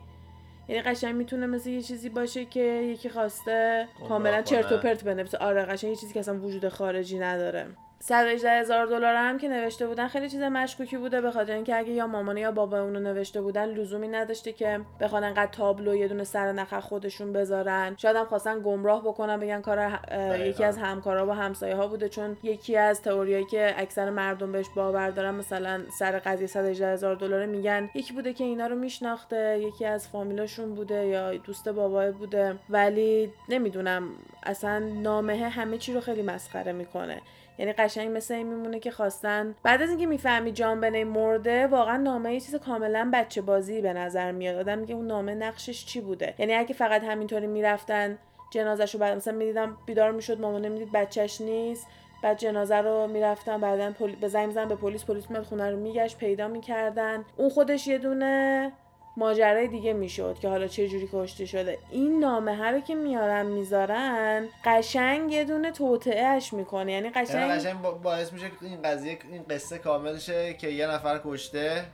یعنی 0.69 0.83
قشنگ 0.83 1.15
می‌تونه 1.15 1.47
مثل 1.47 1.71
یه 1.71 1.83
چیزی 1.83 2.09
باشه 2.09 2.45
که 2.45 2.61
یکی 2.61 3.09
خواسته 3.09 3.89
گمراه 3.95 4.09
کاملا 4.09 4.43
چرت 4.43 4.73
و. 4.73 4.79
پرت 4.79 5.05
بنویسه. 5.05 5.39
آره 5.39 5.63
قشنگ 5.63 5.91
یه 5.91 5.97
چیزی 5.97 6.13
که 6.15 6.21
اصلا 6.21 6.41
وجود 6.41 6.69
خارجی 6.69 7.19
نداره. 7.19 7.67
118 8.05 8.51
هزار 8.51 8.87
دلار 8.87 9.15
هم 9.15 9.39
که 9.39 9.49
نوشته 9.49 9.87
بودن 9.87 10.09
خیلی 10.09 10.29
چیز 10.29 10.41
مشکوکی 10.41 10.97
بوده 10.97 11.21
به 11.21 11.31
خاطر 11.31 11.53
اینکه 11.53 11.77
اگه 11.77 11.93
یا 11.93 12.07
مامانه 12.07 12.41
یا 12.41 12.53
بابا 12.53 12.81
اونو 12.81 13.01
نوشته 13.01 13.41
بودن 13.41 13.65
لزومی 13.65 14.09
نداشته 14.09 14.53
که 14.53 14.81
بخوان 15.01 15.25
انقدر 15.25 15.53
تابلو 15.53 15.95
یه 15.95 16.09
دونه 16.09 16.25
سر 16.25 16.53
نخ 16.53 16.75
خودشون 16.81 17.33
بذارن 17.33 17.95
شاید 17.97 18.17
هم 18.17 18.25
خواستن 18.25 18.61
گمراه 18.61 19.03
بکنن 19.03 19.41
بگن 19.41 19.61
کار. 19.61 20.01
یکی 20.39 20.65
از 20.65 20.79
همکارا 20.79 21.27
و 21.27 21.31
همسایه 21.31 21.77
ها 21.77 21.87
بوده 21.87 22.09
چون 22.09 22.37
یکی 22.43 22.77
از 22.77 23.03
تئوریایی 23.03 23.45
که 23.45 23.75
اکثر 23.77 24.11
مردم 24.11 24.53
بهش 24.53 24.67
باور 24.77 25.11
دارن 25.11 25.35
مثلا 25.35 25.83
سر 25.99 26.19
قضیه 26.19 26.47
118 26.47 26.93
هزار 26.93 27.15
دلار 27.15 27.47
میگن 27.47 27.91
یکی 27.95 28.13
بوده 28.13 28.33
که 28.33 28.45
اینا 28.45 28.67
رو 28.67 28.77
میشناخته 28.77 29.59
یکی 29.63 29.85
از 29.85 30.09
فامیلاشون 30.09 30.75
بوده 30.75 31.07
یا 31.07 31.37
دوست 31.37 31.69
بابای 31.69 32.11
بوده 32.11 32.59
ولی 32.71 33.33
نمی‌دونم 33.49 34.09
اصلا 34.43 34.79
نامه 34.79 35.49
همه 35.49 35.79
چی 35.79 35.93
رو 35.93 36.01
خیلی 36.01 36.23
مسخره 36.23 36.73
می‌کنه 36.73 37.23
یعنی 37.59 37.73
قشنگ 37.73 38.17
مثل 38.17 38.35
این 38.35 38.47
میمونه 38.47 38.81
که 38.81 38.91
خواستن 38.91 39.55
بعد 39.63 39.83
از 39.83 39.89
اینکه 39.89 40.07
می‌فهمی 40.07 40.53
جان 40.53 40.81
بنی 40.81 41.05
مرده 41.05 41.67
واقعا 41.67 41.97
نامه 41.97 42.35
یه 42.35 42.41
چیز 42.41 42.55
کاملا 42.55 43.11
بچه 43.13 43.43
بازی 43.43 43.81
به 43.81 43.93
نظر 43.93 44.33
میاد. 44.33 44.57
آدم 44.57 44.79
میگه 44.79 44.95
اون 44.95 45.07
نامه 45.07 45.35
نقشش 45.35 45.85
چی 45.85 46.01
بوده؟ 46.01 46.35
یعنی 46.39 46.55
اگه 46.55 46.75
فقط 46.75 47.05
همینطوری 47.05 47.47
می‌رفتن 47.47 48.19
جنازش 48.53 48.95
رو 48.95 49.01
بعد 49.01 49.17
مثلا 49.17 49.35
می‌دیدم 49.35 49.77
بیدار 49.87 50.13
می‌شد 50.13 50.41
مامانه 50.41 50.69
می‌دید 50.69 50.93
بچهش 50.93 51.41
نیست 51.41 51.87
بعد 52.23 52.39
جنازه 52.39 52.77
رو 52.77 53.07
می‌رفتن 53.07 53.61
بعدا 53.61 53.91
پل... 53.91 54.15
به 54.21 54.29
زنگ 54.29 54.47
می‌زنن 54.47 54.69
به 54.69 54.77
پلیس 54.77 55.05
پلیس 55.05 55.31
میاد 55.31 55.45
خونه 55.45 55.71
رو 55.71 55.77
میگشت 55.77 56.19
پیدا 56.19 56.49
می‌کردن. 56.49 57.25
اون 57.37 57.49
خودش 57.49 57.87
یه 57.87 57.99
دونه 57.99 58.73
ماجرای 59.17 59.69
دیگه 59.69 59.93
می‌شد 59.93 60.39
که 60.39 60.49
حالا 60.49 60.67
چه 60.67 60.89
جوری 60.89 61.09
کشته 61.13 61.47
شده. 61.47 61.79
این 61.91 62.19
نامه 62.21 62.57
ها 62.57 62.71
رو 62.71 62.81
که 62.81 62.95
میارن 62.95 63.47
می‌ذارن 63.47 64.49
قشنگ 64.65 65.33
یه 65.33 65.45
دونه 65.45 65.71
توطئهش 65.71 66.53
می‌کنه. 66.53 66.93
یعنی 66.93 67.11
یعنی 67.15 67.27
قشنگ 67.27 67.51
قشنگ 67.51 67.83
با- 67.83 67.91
باعث 67.91 68.33
میشه 68.33 68.49
که 68.49 68.57
این 68.63 68.83
قضیه 68.83 69.19
این 69.33 69.43
قصه 69.51 69.79
کامل 69.79 70.19
شه 70.19 70.55
که 70.55 70.69
یه 70.69 70.87
نفر 70.87 71.21
کشته 71.25 71.85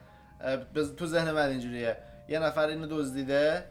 تو 0.96 1.06
ذهن 1.06 1.30
من 1.30 1.48
اینجوریه. 1.48 1.96
یه 2.28 2.38
نفر 2.38 2.66
اینو 2.66 2.86
دزدیده 2.90 3.64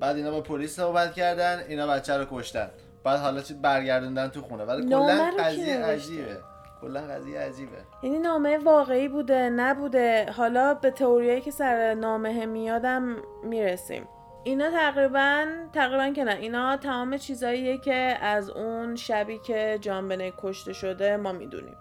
بعد 0.00 0.16
اینا 0.16 0.30
با 0.30 0.40
پلیس 0.40 0.76
صحبت 0.76 1.14
کردن 1.14 1.62
اینا 1.68 1.86
بچه 1.86 2.16
رو 2.16 2.26
کشتن. 2.30 2.70
بعد 3.04 3.20
حالا 3.20 3.40
چی 3.40 3.54
برگردوندن 3.54 4.28
تو 4.28 4.42
خونه. 4.42 4.64
ولی 4.64 4.88
کلا 4.88 5.30
قضیه؟ 5.38 5.76
عجیبه. 5.76 6.36
کلا 6.82 7.00
قضیه 7.00 7.38
عجیبه. 7.38 7.78
یعنی 8.02 8.18
نامه 8.18 8.58
واقعی 8.58 9.08
بوده 9.08 9.50
نبوده. 9.50 10.26
حالا 10.36 10.74
به 10.74 10.90
تئوریایی 10.90 11.40
که 11.40 11.50
سر 11.50 11.94
نامه 11.94 12.46
میادم 12.46 13.16
می‌رسیم. 13.44 14.08
اینا 14.44 14.70
تقریبا 14.70 15.46
تقریبا 15.72 16.12
که 16.12 16.24
نه. 16.24 16.36
اینا 16.36 16.76
تمام 16.76 17.16
چیزاییه 17.16 17.78
که 17.78 17.94
از 18.22 18.50
اون 18.50 18.96
شبی 18.96 19.38
که 19.38 19.78
جان 19.80 20.08
بنی 20.08 20.32
کشته 20.38 20.72
شده 20.72 21.16
ما 21.16 21.32
می‌دونیم. 21.32 21.76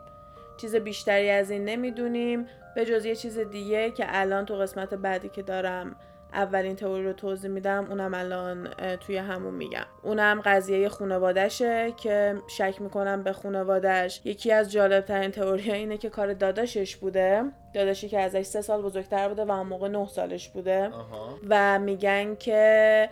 چیز 0.57 0.75
بیشتری 0.75 1.29
از 1.29 1.51
این 1.51 1.65
نمی‌دونیم. 1.65 2.47
به 2.75 2.85
جز 2.85 3.05
یه 3.05 3.15
چیز 3.15 3.39
دیگه 3.39 3.91
که 3.91 4.05
الان 4.07 4.45
تو 4.45 4.55
قسمت 4.55 4.93
بعدی 4.93 5.29
که 5.29 5.41
دارم 5.41 5.95
اولین 6.33 6.75
تئوری 6.75 7.03
رو 7.03 7.13
توضیح 7.13 7.51
میدم 7.51 7.85
اونم 7.89 8.13
الان 8.13 8.69
توی 8.99 9.17
همون 9.17 9.53
میگم. 9.53 9.85
اونم 10.03 10.41
قضیه 10.45 10.89
خونوادشه 10.89 11.93
که 11.97 12.35
شک 12.47 12.75
می‌کنم 12.81 13.23
به 13.23 13.33
خونوادش 13.33 14.21
یکی 14.25 14.51
از 14.51 14.71
جالب 14.71 15.05
ترین 15.05 15.31
تئوری 15.31 15.71
اینه 15.71 15.97
که 15.97 16.09
کار 16.09 16.33
داداشش 16.33 16.95
بوده. 16.95 17.43
داداشی 17.73 18.09
که 18.09 18.19
ازش 18.19 18.41
سه 18.41 18.61
سال 18.61 18.81
بزرگتر 18.81 19.29
بوده 19.29 19.45
و 19.45 19.51
اون 19.51 19.67
موقع 19.67 19.87
نه 19.87 20.07
سالش 20.07 20.49
بوده. 20.49 20.85
آها. 20.87 21.39
و 21.49 21.79
میگن 21.79 22.35
که 22.35 23.09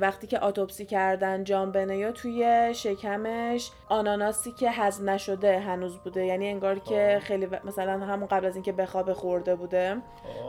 وقتی 0.00 0.26
که 0.26 0.44
اتوپسی 0.44 0.86
کردن 0.86 1.44
جان 1.44 1.72
بنیو 1.72 2.12
توی 2.12 2.70
شکمش 2.74 3.70
آناناسی 3.88 4.52
که 4.52 4.70
هضم 4.70 5.10
نشده 5.10 5.58
هنوز 5.60 5.98
بوده 5.98 6.24
یعنی 6.24 6.48
انگار 6.48 6.78
که. 6.78 7.18
خیلی 7.22 7.48
مثلا 7.64 7.92
همون 7.92 8.28
قبل 8.28 8.46
از 8.46 8.54
اینکه 8.54 8.72
بخوابه 8.72 9.14
خورده 9.14 9.54
بوده. 9.54 9.96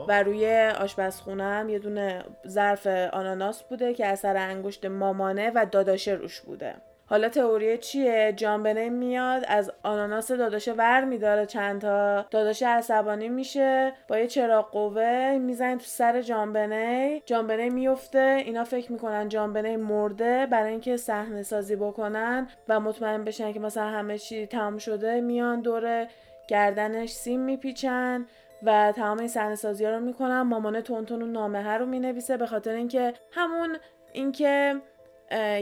و 0.08 0.22
روی 0.22 0.70
آشپزخونه 0.80 1.44
هم 1.44 1.68
یه 1.68 1.78
دونه 1.78 2.24
ظرف 2.48 2.86
آناناس 3.12 3.62
بوده 3.62 3.94
که 3.94 4.06
اثر 4.06 4.36
انگشت 4.36 4.84
مامانه 4.86 5.52
و 5.54 5.66
داداشه 5.72 6.12
روش 6.12 6.40
بوده 6.40 6.74
حالا 7.10 7.28
تئوری 7.28 7.78
چیه؟ 7.78 8.32
جان 8.36 8.62
بنی 8.62 8.90
میاد 8.90 9.44
از 9.48 9.72
آناناس 9.82 10.32
داداشه 10.32 10.72
ور 10.72 11.04
میداره 11.04 11.46
چند 11.46 11.80
تا 11.80 12.22
داداشه 12.22 12.66
عصبانی 12.66 13.28
میشه 13.28 13.92
با 14.08 14.18
یه 14.18 14.26
چراغ 14.26 14.70
قوه 14.70 15.38
می‌زنه 15.38 15.76
تو 15.76 15.84
سر 15.84 16.22
جان 16.22 16.52
بنی 16.52 17.22
جان 17.26 17.46
بنی 17.46 17.70
میفته 17.70 18.42
اینا 18.44 18.64
فکر 18.64 18.92
می‌کنن 18.92 19.28
جان 19.28 19.52
بنی 19.52 19.76
مرده 19.76 20.46
برای 20.46 20.70
اینکه 20.70 20.96
صحنه 20.96 21.42
سازی 21.42 21.76
بکنن 21.76 22.48
و 22.68 22.80
مطمئن 22.80 23.24
بشن 23.24 23.52
که 23.52 23.60
مثلا 23.60 23.86
همه 23.86 24.18
چی 24.18 24.46
تمام 24.46 24.78
شده 24.78 25.20
میان 25.20 25.60
دور 25.60 26.06
گردنش 26.48 27.10
سیم 27.10 27.40
میپیچن 27.40 28.26
و 28.62 28.92
تمام 28.96 29.18
این 29.18 29.28
صحنه 29.28 29.54
سازی 29.54 29.84
ها 29.84 29.90
رو 29.90 30.00
می‌کنن. 30.00 30.40
مامانه 30.40 30.82
تونتون 30.82 31.22
اون 31.22 31.32
نامه 31.32 31.62
ها 31.62 31.76
رو 31.76 31.86
می‌نویسه 31.86 32.36
به 32.36 32.46
خاطر 32.46 32.72
اینکه 32.72 33.14
همون 33.32 33.76
اینکه 34.12 34.80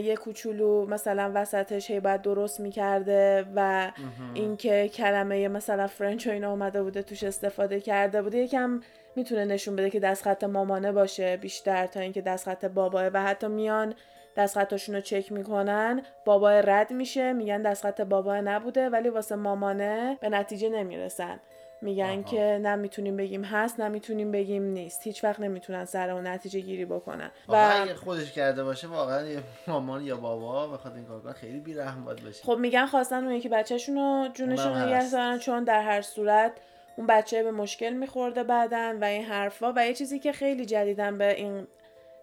یه 0.03 0.17
کوچولو 0.17 0.87
مثلا 0.87 1.33
وسطش 1.35 1.91
هی 1.91 2.01
باید 2.01 2.23
درست 2.23 2.61
می‌کرده 2.61 3.45
و 3.57 3.91
اینکه 4.35 4.89
کلمه 4.89 5.49
مثلا 5.49 5.87
فرنچ 5.87 6.27
و 6.27 6.31
اینا 6.31 6.51
اومده 6.51 6.83
بوده 6.83 7.03
توش 7.03 7.25
استفاده 7.25 7.81
کرده 7.81 8.23
بوده 8.23 8.39
یکم 8.39 8.81
می‌تونه 9.17 9.45
نشون 9.45 9.77
بده 9.77 9.91
که 9.91 10.01
دستخط 10.01 10.45
مامانه 10.45 10.93
باشه 10.93 11.37
بیشتر 11.37 11.87
تا 11.87 12.01
اینکه 12.01 12.21
دستخط 12.21 12.65
باباه. 12.65 13.07
و 13.07 13.23
حتی 13.23 13.47
میان 13.47 13.95
دستخطاشون 14.37 14.95
رو 14.95 15.01
چک 15.01 15.33
می‌کنن 15.33 16.03
بابا 16.25 16.51
رد 16.51 16.93
میشه 16.93 17.33
میگن 17.33 17.63
دستخط 17.63 18.01
بابا 18.01 18.41
نبوده 18.41 18.89
ولی 18.89 19.09
واسه 19.09 19.37
مامانه 19.37 20.19
به 20.21 20.29
نتیجه 20.29 20.69
نمی‌رسن. 20.69 21.41
میگن 21.83 22.05
آها. 22.05 22.23
که 22.23 22.59
نه 22.63 22.77
می‌تونیم 22.77 23.17
بگیم 23.17 23.45
هست 23.45 23.81
نه 23.81 23.89
می‌تونیم 23.89 24.33
بگیم 24.33 24.63
نیست 24.63 25.03
هیچ 25.03 25.25
وقت 25.25 25.41
نمی‌تونن 25.41 25.85
سر 25.85 26.11
اون 26.11 26.27
نتیجه 26.27 26.61
گیری 26.61 26.85
بکنن 26.85 27.31
و 27.49 27.81
اگه 27.83 27.95
خودش 27.95 28.33
کرده 28.33 28.65
باشه 28.65 28.89
واقعا 28.89 29.27
مامان 29.67 30.03
یا 30.05 30.17
بابا 30.17 30.67
بخواد 30.67 30.95
این 30.95 31.05
کار 31.05 31.33
خیلی 31.33 31.61
بیرحم 31.61 32.05
باید 32.05 32.25
باشه 32.25 32.45
خب 32.45 32.59
میگن 32.59 32.87
خواستن 32.87 33.25
اون 33.25 33.33
یکی 33.33 33.49
بچهشون 33.49 33.97
رو 33.97 34.29
جونشون 34.35 34.77
نگه. 34.77 35.11
دارن 35.11 35.39
چون 35.39 35.65
در 35.65 35.83
هر 35.83 36.03
صورت 36.03 36.53
اون 36.97 37.07
بچه 37.07 37.43
به 37.43 37.51
مشکل 37.51 37.93
میخورده 37.93 38.43
بعدن 38.43 39.01
و 39.01 39.05
این 39.05 39.25
حرفا 39.25 39.73
و 39.77 39.87
یه 39.87 39.95
چیزی 39.95 40.19
که 40.19 40.33
خیلی 40.33 40.67
جدیدن 40.67 41.19
به 41.19 41.35
این 41.35 41.67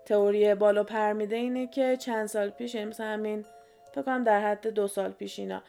تئوری 0.06 0.56
بالا 0.56 0.84
پر 0.84 1.14
میده 1.14 1.36
اینه 1.36 1.68
که 1.68 1.98
چند 1.98 2.28
سال 2.28 2.50
پیش 2.50 2.76
یعنی 2.76 2.90
مثلا 2.90 3.06
همین 3.06 3.46
فکر 3.92 4.02
کنم 4.02 4.24
در 4.24 4.42
حد 4.42 4.68
دو 4.68 4.88
سال 4.88 5.12
پیش 5.12 5.40
اینا 5.40 5.62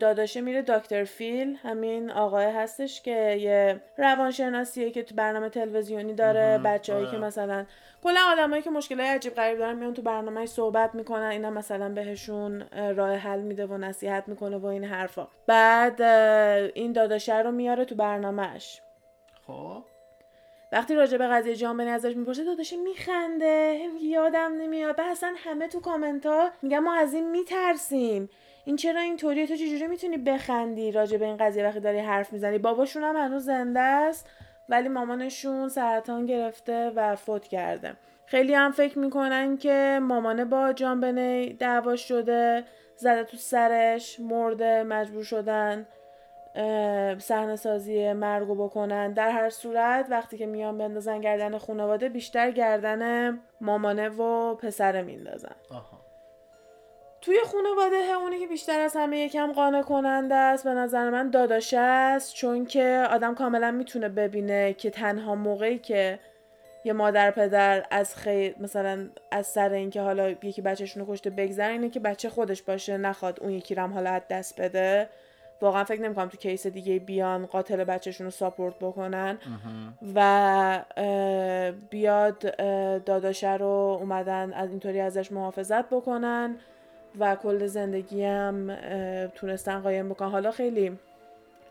داداشه 0.00 0.40
میره 0.40 0.62
دکتر 0.62 1.04
فیل 1.04 1.58
همین 1.62 2.10
آقای 2.10 2.46
هستش 2.46 3.02
که 3.02 3.36
یه 3.40 3.80
روانشناسیه 3.98 4.90
که 4.90 5.02
تو 5.02 5.14
برنامه 5.14 5.48
تلویزیونی 5.48 6.14
داره. 6.14 6.58
بچههایی 6.64 7.06
که 7.06 7.16
آره. 7.16 7.24
مثلا 7.26 7.66
کلا 8.02 8.20
آدمایی 8.32 8.62
که 8.62 8.70
مشکلات 8.70 9.06
عجیب 9.06 9.34
غریب 9.34 9.58
دارن 9.58 9.76
میان 9.76 9.94
تو 9.94 10.02
برنامه 10.02 10.46
صحبت 10.46 10.94
می‌کنن 10.94 11.22
اینا 11.22 11.50
مثلا 11.50 11.88
بهشون 11.88 12.64
اه، 12.72 12.92
راه 12.92 13.16
حل 13.16 13.40
میده 13.40 13.66
و 13.66 13.76
نصیحت 13.76 14.28
می‌کنه 14.28 14.56
و 14.56 14.66
این 14.66 14.84
حرفا. 14.84 15.28
بعد 15.46 16.02
این 16.74 16.92
داداشه 16.92 17.38
رو 17.38 17.50
میاره 17.50 17.84
تو 17.84 17.94
برنامهش. 17.94 18.80
خب. 19.46 19.82
وقتی 20.72 20.94
راجع 20.94 21.18
به 21.18 21.26
قضیه 21.26 21.72
بنی 21.72 21.90
ازش 21.90 22.16
می‌پرسه 22.16 22.44
داداشه 22.44 22.76
میخنده؟ 22.76 23.80
یادم 24.00 24.52
نمیاد. 24.58 24.96
بعد 24.96 25.10
اصلا 25.10 25.34
همه 25.36 25.68
تو 25.68 25.80
کامنت 25.80 26.26
ها 26.26 26.50
میگن 26.62 26.78
ما 26.78 26.94
از 26.94 27.14
این 27.14 27.30
میترسیم. 27.30 28.28
این 28.64 28.76
چرا 28.76 29.00
اینطوریه؟ 29.00 29.46
تو 29.46 29.56
چجوری 29.56 29.86
می‌تونی 29.86 30.16
بخندی 30.16 30.92
راجع 30.92 31.18
به 31.18 31.24
این 31.24 31.36
قضیه 31.36 31.64
وقتی 31.64 31.80
داری 31.80 31.98
حرف 31.98 32.32
می‌زنی؟ 32.32 32.58
باباشون 32.58 33.02
هم 33.02 33.16
هنوز 33.16 33.44
زنده 33.44 33.80
است 33.80 34.30
ولی 34.68 34.88
مامانشون 34.88 35.68
سرطان 35.68 36.26
گرفته 36.26 36.90
و 36.90 37.16
فوت 37.16 37.48
کرده. 37.48 37.92
خیلی 38.26 38.54
هم 38.54 38.70
فکر 38.70 38.98
می‌کنن 38.98 39.56
که 39.56 39.98
مامانه 40.02 40.44
با 40.44 40.72
جان 40.72 41.00
بنی 41.00 41.52
دعوا 41.52 41.96
شده 41.96 42.64
زده 42.96 43.24
تو 43.24 43.36
سرش 43.36 44.20
مرده 44.20 44.82
مجبور 44.82 45.24
شدن 45.24 45.86
صحنه 47.18 47.56
سازی 47.56 48.12
مرگو 48.12 48.54
بکنن. 48.54 49.12
در 49.12 49.30
هر 49.30 49.50
صورت 49.50 50.06
وقتی 50.10 50.38
که 50.38 50.46
میان 50.46 50.78
بندازن 50.78 51.20
گردن 51.20 51.58
خانواده 51.58 52.08
بیشتر 52.08 52.50
گردن 52.50 53.32
مامانه 53.60 54.08
و 54.08 54.54
پسره 54.54 55.02
میندازن. 55.02 55.54
توی 57.24 57.36
خانواده 57.52 57.96
اونی 58.22 58.38
که 58.38 58.46
بیشتر 58.46 58.80
از 58.80 58.96
همه 58.96 59.18
یکم 59.18 59.52
قانع 59.52 59.82
کننده 59.82 60.34
است 60.34 60.64
به 60.64 60.70
نظر 60.70 61.10
من 61.10 61.30
داداشه 61.30 61.78
است 61.78 62.34
چون 62.34 62.66
که 62.66 63.06
آدم 63.10 63.34
کاملا 63.34 63.70
می‌تونه 63.70 64.08
ببینه 64.08 64.72
که 64.72 64.90
تنها 64.90 65.34
موقعی 65.34 65.78
که 65.78 66.18
یه 66.84 66.92
مادر 66.92 67.30
پدر 67.30 67.86
از 67.90 68.16
خیر 68.16 68.54
مثلا 68.60 69.08
از 69.30 69.46
سر 69.46 69.72
اینکه 69.72 70.00
حالا 70.00 70.30
یکی 70.30 70.62
بچهشون 70.62 71.06
رو 71.06 71.14
کشته 71.14 71.30
بگذره 71.30 71.72
اینه 71.72 71.90
که 71.90 72.00
بچه 72.00 72.28
خودش 72.28 72.62
باشه 72.62 72.96
نخواد 72.96 73.40
اون 73.40 73.50
یکی 73.50 73.74
رم 73.74 73.92
حالا 73.92 74.20
دست 74.30 74.60
بده. 74.60 75.08
واقعا 75.60 75.84
فکر 75.84 76.00
نمی‌کنم 76.00 76.28
تو 76.28 76.36
کیس 76.36 76.66
دیگه 76.66 76.98
بیان 76.98 77.46
قاتل 77.46 77.84
بچهشون 77.84 78.24
رو 78.24 78.30
ساپورت 78.30 78.74
بکنن. 78.80 79.38
و 80.14 80.80
بیاد 81.90 82.56
داداشه 83.04 83.56
رو 83.56 83.98
اومدن 84.00 84.52
از 84.52 84.70
اینطوری 84.70 85.00
ازش 85.00 85.32
محافظت 85.32 85.84
بکنن. 85.84 86.56
و 87.18 87.36
کل 87.36 87.66
زندگی 87.66 88.24
هم 88.24 88.76
تونستن 89.34 89.80
قایم 89.80 90.08
بکنن 90.08 90.30
حالا 90.30 90.50
خیلی 90.50 90.98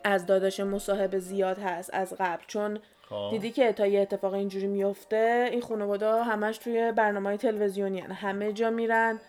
از 0.04 0.26
داداش 0.26 0.60
مصاحبه 0.60 1.20
زیاد 1.20 1.60
هست 1.60 1.90
از 1.94 2.14
قبل 2.20 2.44
چون 2.48 2.80
خب. 3.10 3.28
دیدی 3.32 3.52
که 3.52 3.74
تا 3.74 3.88
یه 3.88 4.02
اتفاق 4.02 4.34
اینجوری 4.34 4.68
میفته 4.68 5.50
این 5.52 5.62
خانواده 5.62 6.06
ها 6.06 6.24
همش 6.24 6.58
توی 6.58 6.92
برنامه 6.92 7.30
های 7.30 7.38
تلویزیونی 7.38 8.00
هن. 8.00 8.12
همه 8.12 8.54
جا 8.54 8.70
میرن 8.70 9.20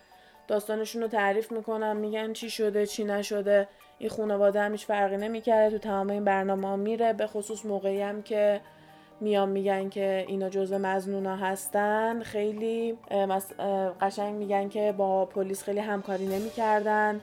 داستانشون 0.49 1.03
رو 1.03 1.09
تعریف 1.09 1.53
می‌کنن 1.53 1.97
میگن 1.97 2.33
چی 2.33 2.51
شده 2.51 2.87
چی 2.87 3.05
نشده 3.05 3.69
این 3.99 4.11
خانواده 4.11 4.61
هم 4.61 4.73
هیچ 4.73 4.87
فرقی 4.87 5.17
نمی‌کرده 5.17 5.71
تو 5.71 5.79
تمام 5.79 6.11
این 6.11 6.25
برنامه 6.25 6.69
ها 6.69 6.77
میره 6.77 7.13
به 7.13 7.27
خصوص 7.27 7.67
موقعی 7.67 8.01
هم 8.01 8.23
که 8.23 8.61
میان 9.21 9.49
میگن 9.49 9.89
که 9.89 10.25
اینا 10.29 10.49
جزء 10.49 10.79
مزنونا 10.79 11.37
هستن 11.37 12.23
خیلی 12.23 12.99
قشنگ 14.01 14.35
میگن 14.35 14.69
که 14.69 14.95
با 14.97 15.25
پلیس 15.27 15.63
خیلی 15.63 15.81
همکاری 15.81 16.27
نمی‌کردن. 16.27 17.21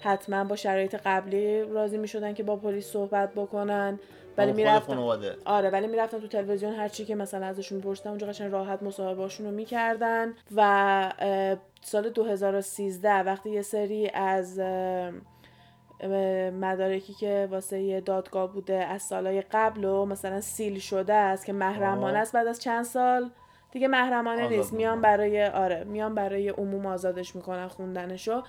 حتما 0.00 0.44
با 0.44 0.56
شرایط 0.56 0.94
قبلی 1.04 1.62
راضی 1.62 1.98
می‌شدن 1.98 2.34
که 2.34 2.42
با 2.42 2.56
پلیس 2.56 2.86
صحبت 2.86 3.32
بکنن. 3.34 3.98
ولی 4.38 4.52
می‌رفتن 4.52 4.98
آره 5.44 5.70
ولی 5.70 5.86
می‌رفتن 5.86 6.20
تو 6.20 6.28
تلویزیون 6.28 6.72
هر 6.72 6.88
چی 6.88 7.04
که 7.04 7.14
مثلا 7.14 7.46
ازشون 7.46 7.76
میپرسیدن 7.76 8.10
اونجا 8.10 8.26
قشنگ 8.26 8.52
راحت 8.52 8.82
مصاحبهاشون 8.82 9.46
رو 9.46 9.52
می‌کردن. 9.52 10.34
و 10.56 11.12
سال 11.82 12.08
2013 12.08 13.10
وقتی 13.10 13.50
یه 13.50 13.62
سری 13.62 14.10
از 14.14 14.60
مدارکی 16.60 17.14
که 17.14 17.48
واسه 17.50 17.80
یه 17.80 18.00
دادگاه 18.00 18.52
بوده 18.52 18.74
از 18.74 19.02
سالهای 19.02 19.40
قبل 19.40 19.84
و 19.84 20.04
مثلا 20.04 20.40
سیل 20.40 20.78
شده 20.78 21.14
است 21.14 21.46
که 21.46 21.52
محرمانه. 21.52 22.18
است 22.18 22.32
بعد 22.32 22.46
از 22.46 22.60
چند 22.60 22.84
سال 22.84 23.30
دیگه 23.70 23.88
محرمانه 23.88 24.48
نیست 24.48 24.72
میان. 24.72 25.00
برای 25.00 25.46
آره 25.46 25.84
میان 25.84 26.14
برای 26.14 26.48
عموم 26.48 26.86
آزادش 26.86 27.36
می‌کنن 27.36 27.68
خوندنشو 27.68 28.42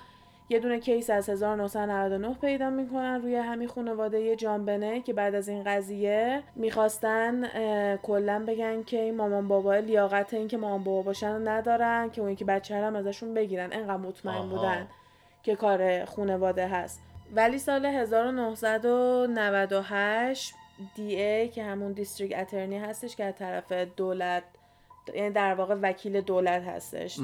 یه 0.48 0.60
دونه 0.60 0.80
کیس 0.80 1.10
از 1.10 1.28
1999 1.28 2.34
پیدا 2.34 2.70
می‌کنن 2.70 3.22
روی 3.22 3.36
همین 3.36 3.68
خانواده 3.68 4.36
جانبنه 4.36 5.00
که 5.00 5.12
بعد 5.12 5.34
از 5.34 5.48
این 5.48 5.64
قضیه 5.64 6.42
می‌خواستن 6.56 7.46
کلا 7.96 8.44
بگن 8.48 8.82
که 8.82 9.00
این 9.00 9.16
مامان 9.16 9.48
بابا 9.48 9.76
لیاقت 9.76 10.34
این 10.34 10.48
که 10.48 10.56
مامان 10.56 10.84
بابا 10.84 11.02
باشن 11.02 11.32
رو 11.32 11.48
ندارن 11.48 12.10
که 12.10 12.20
اون 12.20 12.30
یکی 12.30 12.44
بچه 12.44 12.76
هم 12.76 12.96
ازشون 12.96 13.34
بگیرن 13.34 13.72
انقدر 13.72 13.96
مطمئن 13.96 14.36
آها. 14.36 14.46
بودن 14.46 14.86
که 15.42 15.56
کار 15.56 16.04
خانواده 16.04 16.68
هست 16.68 17.00
ولی 17.34 17.58
سال 17.58 17.86
1998 17.86 20.54
دی 20.94 21.22
ای 21.22 21.48
که 21.48 21.64
همون 21.64 21.92
دیستریکت 21.92 22.38
اترنی 22.38 22.78
هستش 22.78 23.16
که 23.16 23.24
از 23.24 23.34
طرف 23.34 23.72
دولت 23.72 24.42
یعنی 25.14 25.30
در 25.30 25.54
واقع 25.54 25.76
وکیل 25.82 26.20
دولت 26.20 26.62
هستش 26.62 27.20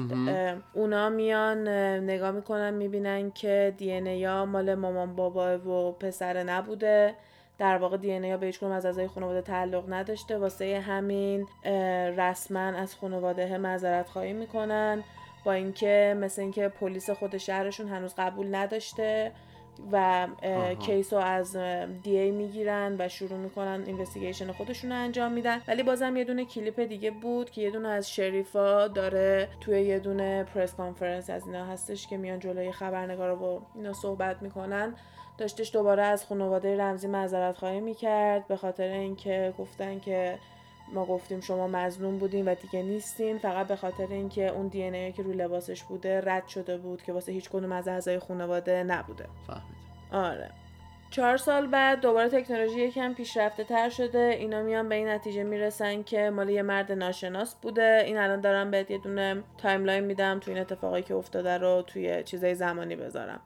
اونا 0.73 1.09
میان 1.09 1.67
اه، 1.67 1.99
نگاه 1.99 2.31
می‌کنن 2.31 2.73
می‌بینن 2.73 3.31
که 3.31 3.73
دی 3.77 3.93
ان 3.93 4.05
یا 4.05 4.45
مال 4.45 4.75
مامان 4.75 5.15
بابا 5.15 5.57
و 5.57 5.91
پسر 5.91 6.43
نبوده. 6.43 7.13
در 7.59 7.77
واقع 7.77 7.97
دی 7.97 8.13
ان 8.13 8.37
به 8.37 8.45
هیچ 8.45 8.63
از 8.63 8.85
اعضای 8.85 9.07
خانواده 9.07 9.41
تعلق 9.41 9.93
نداشته. 9.93 10.37
واسه 10.37 10.79
همین 10.79 11.47
رسما 12.17 12.59
از 12.59 12.95
خانواده 12.95 13.57
معذرت 13.57 14.09
خواهی 14.09 14.33
می‌کنن 14.33 15.03
با 15.45 15.51
اینکه 15.51 16.17
مثل 16.19 16.41
اینکه 16.41 16.67
پلیس 16.67 17.09
خود 17.09 17.37
شهرشون 17.37 17.87
هنوز 17.87 18.13
قبول 18.17 18.55
نداشته. 18.55 19.31
و. 19.91 20.27
case 20.79 21.13
رو 21.13 21.19
از 21.19 21.55
DA 22.03 22.31
می‌گیرن 22.31 22.95
و 22.99 23.09
شروع 23.09 23.37
می‌کنن 23.37 23.83
investigation 23.85 24.51
خودشون 24.51 24.91
رو 24.91 24.97
انجام 24.97 25.31
میدن 25.31 25.61
ولی 25.67 25.83
بازم 25.83 26.17
یه 26.17 26.23
دونه 26.23 26.45
کلیپ 26.45 26.79
دیگه 26.79 27.11
بود 27.11 27.49
که 27.49 27.61
یه 27.61 27.71
دونه 27.71 27.87
از 27.87 28.11
sheriff 28.11 28.78
ا 28.78 28.87
داره 28.87 29.49
توی 29.61 29.81
یه 29.81 29.99
دونه 29.99 30.43
press 30.43 30.75
conference 30.75 31.29
از 31.29 31.47
اینا 31.47 31.65
هستش 31.65 32.07
که 32.07 32.17
میان 32.17 32.39
جلوی 32.39 32.71
خبرنگارا 32.71 33.35
با 33.35 33.61
اینا 33.75 33.93
صحبت 33.93 34.41
می‌کنن 34.41 34.95
داشتش 35.37 35.73
دوباره 35.73 36.03
از 36.03 36.25
خانواده 36.25 36.77
رمزی 36.77 37.07
معذرت 37.07 37.57
خواهی 37.57 37.79
می‌کرد 37.79 38.47
به 38.47 38.55
خاطر 38.55 38.87
اینکه 38.87 39.53
گفتن 39.57 39.99
که 39.99 40.39
ما 40.93 41.05
گفتیم 41.05 41.41
شما 41.41 41.67
مظلوم 41.67 42.17
بودین 42.17 42.47
و 42.47 42.55
دیگه 42.55 42.83
نیستین. 42.83 43.37
فقط 43.37 43.67
به 43.67 43.75
خاطر 43.75 44.07
اینکه 44.09 44.47
اون 44.47 44.67
DNA 44.67 45.11
که 45.11 45.23
رو 45.23 45.31
لباسش 45.31 45.83
بوده 45.83 46.21
رد 46.21 46.47
شده 46.47 46.77
بود 46.77 47.03
که 47.03 47.13
واسه 47.13 47.31
هیچ 47.31 47.49
کدوم 47.49 47.71
از 47.71 47.87
اعضای 47.87 48.19
خانواده 48.19 48.83
نبوده. 48.83 49.25
فهمید 49.47 49.83
آره. 50.11 50.49
چهار 51.11 51.37
سال 51.37 51.67
بعد 51.67 52.01
دوباره 52.01 52.29
تکنولوژی 52.29 52.79
یکم 52.79 53.13
پیشرفته 53.13 53.63
تر 53.63 53.89
شده. 53.89 54.35
اینا 54.39 54.61
میان 54.61 54.89
به 54.89 54.95
این 54.95 55.07
نتیجه 55.07 55.43
می‌رسن 55.43 56.03
که 56.03 56.29
مال 56.29 56.49
یه 56.49 56.61
مرد 56.61 56.91
ناشناس 56.91 57.55
بوده. 57.55 58.03
این 58.05 58.17
الان 58.17 58.41
دارم 58.41 58.71
بهت 58.71 58.91
یه 58.91 58.97
دونه 58.97 59.43
timeline 59.57 60.03
میدم 60.03 60.39
تو 60.39 60.51
این 60.51 60.59
اتفاقی 60.59 61.01
که 61.01 61.15
افتاده 61.15 61.57
رو 61.57 61.81
توی 61.87 62.23
چیزای 62.23 62.55
زمانی 62.55 62.95
بذارم. 62.95 63.39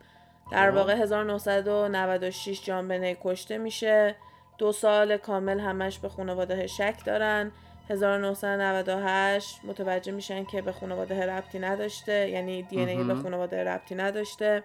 در 0.52 0.72
خب. 0.72 0.78
واقع 0.78 0.96
1996 0.96 2.66
جان 2.66 2.88
بنی 2.88 3.18
کشته 3.24 3.58
میشه. 3.58 4.16
دو 4.58 4.72
سال 4.72 5.17
کامل 5.17 5.60
همش 5.60 6.00
به 6.00 6.10
خانواده 6.10 6.67
شک 6.67 7.06
دارن. 7.06 7.52
1998 7.89 9.60
متوجه 9.65 10.12
میشن 10.12 10.43
که 10.43 10.62
به 10.62 10.72
خانواده 10.72 11.26
ربطی 11.26 11.60
نداشته 11.60 12.30
یعنی 12.30 12.63
دی 12.63 12.86
به 12.86 12.96
مهم. 12.96 13.24
خانواده 13.24 13.63
ربطی 13.63 13.96
نداشته. 13.96 14.63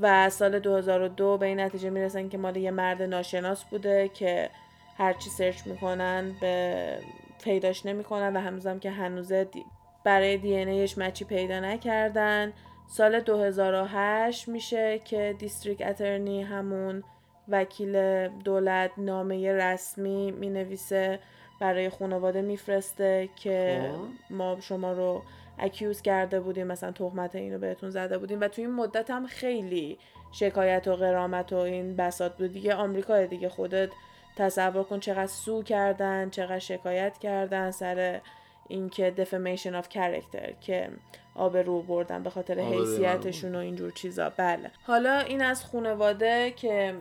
و 0.00 0.30
سال 0.30 0.58
2002 0.58 1.38
به 1.38 1.46
این 1.46 1.60
نتیجه 1.60 1.90
می‌رسن 1.90 2.28
که 2.28 2.38
مال 2.38 2.56
یه 2.56 2.70
مرد 2.70 3.02
ناشناس 3.02 3.64
بوده 3.64 4.08
که 4.08 4.50
هرچی 4.98 5.30
سرچ 5.30 5.66
می‌کنن 5.66 6.32
به 6.40 6.98
پیداش 7.44 7.86
نمی‌کنن 7.86 8.36
و 8.36 8.40
هنوزم 8.40 8.78
که 8.78 8.90
هنوزه 8.90 9.44
دی- 9.44 9.64
برای 10.04 10.36
دی 10.36 10.54
ایش 10.54 10.98
مچی 10.98 11.24
پیدا 11.24 11.60
نکردن. 11.60 12.52
سال 12.88 13.20
2008 13.20 14.48
میشه 14.48 14.98
که 15.04 15.34
دیستریک 15.38 15.82
اترنی 15.86 16.42
همون 16.42 17.04
وکیل 17.48 18.28
دولت 18.28 18.90
نامه 18.98 19.52
رسمی 19.52 20.30
می‌نویسه 20.30 21.18
برای 21.60 21.88
خانواده 21.88 22.42
میفرسته 22.42 23.28
که 23.36 23.90
خب. 23.92 24.34
ما 24.34 24.56
شما 24.60 24.92
رو 24.92 25.22
اکیوز 25.58 26.02
کرده 26.02 26.40
بودیم 26.40 26.66
مثلا 26.66 26.92
تهمت 26.92 27.34
اینو 27.34 27.58
بهتون 27.58 27.90
زده 27.90 28.18
بودیم. 28.18 28.40
و 28.40 28.48
توی 28.48 28.64
این 28.64 28.74
مدت 28.74 29.10
هم 29.10 29.26
خیلی 29.26 29.98
شکایت 30.32 30.88
و 30.88 30.96
قرامت 30.96 31.52
و 31.52 31.56
این 31.56 31.96
بساط 31.96 32.32
بود. 32.32 32.52
دیگه 32.52 32.74
آمریکا 32.74 33.24
دیگه 33.24 33.48
خودت 33.48 33.90
تصور 34.36 34.82
کن 34.82 35.00
چقدر 35.00 35.26
سو 35.26 35.62
کردن 35.62 36.30
چقدر 36.30 36.58
شکایت 36.58 37.18
کردن 37.18 37.70
سر 37.70 38.20
اینکه 38.68 39.14
defamation 39.16 39.82
of 39.82 39.86
character 39.94 40.52
که 40.60 40.90
آبرو 41.34 41.82
بردن 41.82 42.22
به 42.22 42.30
خاطر 42.30 42.60
حیثیتشون 42.60 43.54
و 43.54 43.58
اینجور 43.58 43.90
چیزا. 43.90 44.30
بله. 44.36 44.70
حالا 44.86 45.18
این 45.18 45.42
از 45.42 45.64
خانواده 45.64 46.50
که 46.50 46.94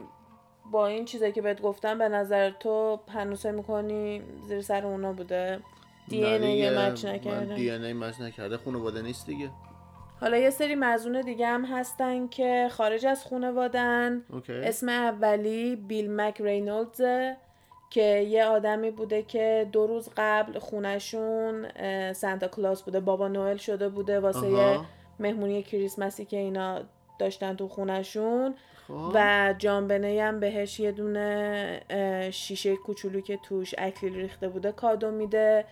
با 0.72 0.88
این 0.88 1.06
چیزایی 1.06 1.32
که 1.32 1.42
بهت 1.42 1.62
گفتم 1.62 1.98
به 1.98 2.10
نظر 2.10 2.50
تو 2.50 3.00
فکر 3.08 3.52
می‌کنی 3.52 4.22
زیر 4.48 4.62
سر 4.62 4.86
اونا 4.86 5.14
بوده؟ 5.14 5.60
دی 6.10 6.26
ان 6.26 6.44
ای 6.44 6.70
مچ 6.78 7.06
نکرده؟ 7.06 7.56
دی 7.56 7.70
ان 7.70 7.84
ای 7.84 7.94
مچ 7.94 8.22
نکرده 8.22 8.58
خانواده 8.58 9.02
نیست 9.02 9.26
دیگه. 9.26 9.50
حالا 10.22 10.38
یه 10.38 10.50
سری 10.50 10.76
مزونه 10.76 11.24
دیگه 11.24 11.48
هم 11.48 11.66
هستن 11.66 12.28
که 12.28 12.68
خارج 12.72 13.06
از 13.06 13.26
خانوادن 13.26 14.24
اسم 14.50 14.90
اولی 14.90 15.76
بیل 15.76 16.12
مک 16.12 16.42
رینولدزه 16.42 17.38
که 17.90 18.02
یه 18.02 18.46
آدمی 18.46 18.92
بوده 18.92 19.24
که 19.24 19.70
دو 19.72 19.88
روز 19.88 20.10
قبل 20.18 20.60
خونشون 20.60 21.68
سانتا 22.14 22.48
کلاس 22.48 22.84
بوده 22.84 23.00
بابا 23.00 23.28
نوئل 23.28 23.58
شده 23.58 23.90
بوده 23.90 24.20
واسه. 24.20 24.80
مهمونی 25.20 25.64
کریسمسی 25.64 26.26
که 26.26 26.38
اینا 26.38 26.82
داشتن 27.20 27.56
تو 27.56 27.68
خونشون 27.68 28.56
خب. 28.88 29.12
و 29.14 29.54
جان 29.58 29.88
بنی 29.88 30.20
هم 30.20 30.40
بهش 30.40 30.80
یه 30.80 30.92
دونه 30.92 32.30
شیشه 32.32 32.76
کوچولو 32.76 33.22
که 33.22 33.38
توش 33.38 33.76
اکلیل 33.78 34.16
ریخته 34.16 34.50
بوده 34.50 34.72
کادو 34.72 35.12
میده 35.12 35.66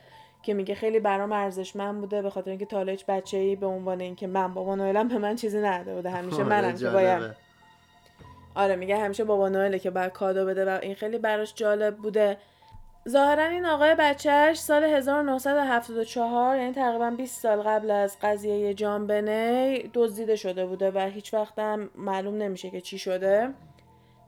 که 0.43 0.53
میگه 0.53 0.75
خیلی 0.75 0.99
برام 0.99 1.31
ارزشمند 1.31 1.99
بوده 2.01 2.21
به 2.21 2.29
خاطر 2.29 2.49
اینکه 2.49 2.65
تا 2.65 2.81
هیچ 2.81 3.05
بچه‌ای 3.05 3.55
به 3.55 3.65
عنوان 3.65 4.01
اینکه 4.01 4.27
من 4.27 4.53
بابا 4.53 4.75
نوئلم 4.75 5.07
به 5.07 5.17
من 5.17 5.35
چیزی 5.35 5.59
نداده 5.59 5.95
بوده 5.95 6.09
همیشه 6.17 6.37
آره، 6.37 6.45
منم 6.45 6.77
که 6.77 6.89
باید. 6.89 7.35
آره 8.55 8.75
میگه 8.75 8.97
همیشه 8.97 9.23
بابا 9.23 9.49
نوئله 9.49 9.79
که 9.79 9.89
باید 9.89 10.11
کادو 10.11 10.45
بده 10.45 10.65
و 10.65 10.79
این 10.81 10.95
خیلی 10.95 11.17
براش 11.17 11.53
جالب 11.55 11.97
بوده 11.97 12.37
ظاهرا 13.09 13.43
این 13.43 13.65
آقای 13.65 13.95
بچهش 13.95 14.57
سال 14.57 14.83
1974 14.83 16.57
یعنی 16.57 16.73
تقریبا 16.73 17.09
20 17.09 17.41
سال 17.41 17.61
قبل 17.61 17.91
از 17.91 18.17
قضیه 18.21 18.73
جان 18.73 19.07
بنی 19.07 19.89
دزدیده 19.93 20.35
شده 20.35 20.65
بوده 20.65 20.91
و 20.91 20.99
هیچ 20.99 21.33
وقت 21.33 21.59
هم 21.59 21.89
معلوم 21.95 22.37
نمیشه 22.37 22.69
که 22.69 22.81
چی 22.81 22.97
شده. 22.97 23.49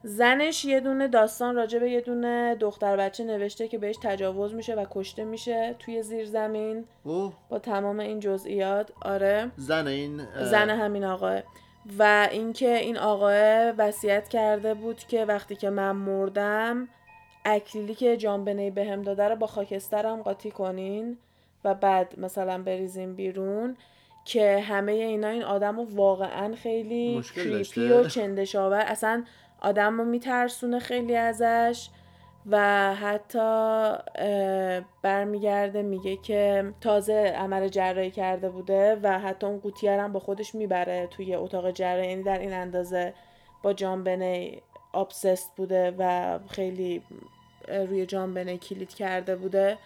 زنش 0.04 0.66
یه 0.66 0.80
دونه 0.80 1.08
داستان 1.08 1.56
راجع 1.56 1.80
به 1.80 1.90
یه 1.90 2.02
دونه 2.02 2.56
دختر 2.56 2.98
بچه 2.98 3.24
نوشته 3.24 3.68
که 3.68 3.78
بهش 3.78 3.96
تجاوز 4.02 4.54
میشه 4.54 4.76
و 4.76 4.86
کشته 4.92 5.24
میشه 5.24 5.76
توی 5.80 6.02
زیر 6.02 6.26
زمین. 6.26 6.86
اوه. 7.04 7.34
با 7.50 7.60
تمام 7.60 8.00
این 8.00 8.20
جزئیات 8.20 8.92
آره. 9.02 9.52
زن 9.58 9.88
این 9.88 10.22
زن 10.42 10.70
همین 10.70 11.06
آقاه. 11.06 11.42
و 12.00 12.28
اینکه 12.32 12.78
این 12.78 12.98
آقاه 12.98 13.70
وصیت 13.70 14.28
کرده 14.28 14.74
بود 14.74 15.00
که 15.00 15.26
وقتی 15.26 15.56
که 15.56 15.70
من 15.70 15.92
مردم 15.92 16.88
اکلیلی 17.46 17.96
که 17.96 18.18
جان 18.18 18.46
بنی 18.46 18.72
بهم 18.72 19.02
داده 19.02 19.24
رو 19.28 19.36
با 19.36 19.48
خاکسترم 19.48 20.22
قاطی 20.22 20.52
کنین 20.52 21.18
و 21.64 21.74
بعد 21.74 22.20
مثلا 22.20 22.64
بریزین 22.64 23.16
بیرون 23.16 23.78
که 24.26 24.60
همه 24.60 24.92
اینا 24.92 25.28
این 25.28 25.44
آدم 25.44 25.78
رو 25.78 25.88
واقعا 25.96 26.56
خیلی 26.56 27.22
کریپی. 27.36 27.88
و 27.88 28.08
چندشاور 28.08 28.84
اصلا 28.88 29.24
آدم 29.62 29.98
رو 29.98 30.06
میترسونه 30.06 30.80
خیلی 30.80 31.16
ازش 31.16 31.90
و 32.50 32.96
حتی 32.96 33.94
برمیگرده 35.02 35.82
میگه 35.82 36.18
که 36.18 36.74
تازه 36.82 37.14
عمل 37.38 37.68
جراحی 37.68 38.12
کرده 38.12 38.50
بوده 38.50 39.00
و 39.04 39.20
حتی 39.20 39.48
اون 39.48 39.60
قوطیه 39.60 40.02
هم 40.02 40.14
با 40.14 40.20
خودش 40.20 40.56
می‌بره 40.56 41.08
توی 41.08 41.36
اتاق 41.36 41.72
جراحی 41.72 42.10
یعنی 42.10 42.24
در 42.24 42.40
این 42.40 42.54
اندازه 42.54 43.14
با 43.64 43.74
جان 43.74 44.04
بنی 44.04 44.62
آبسست 44.94 45.52
بوده 45.56 45.96
و 45.98 46.40
خیلی 46.50 47.02
روی 47.68 48.06
جان 48.06 48.34
بنی 48.34 48.58
کلید 48.58 48.94
کرده 48.94 49.36
بوده. 49.36 49.78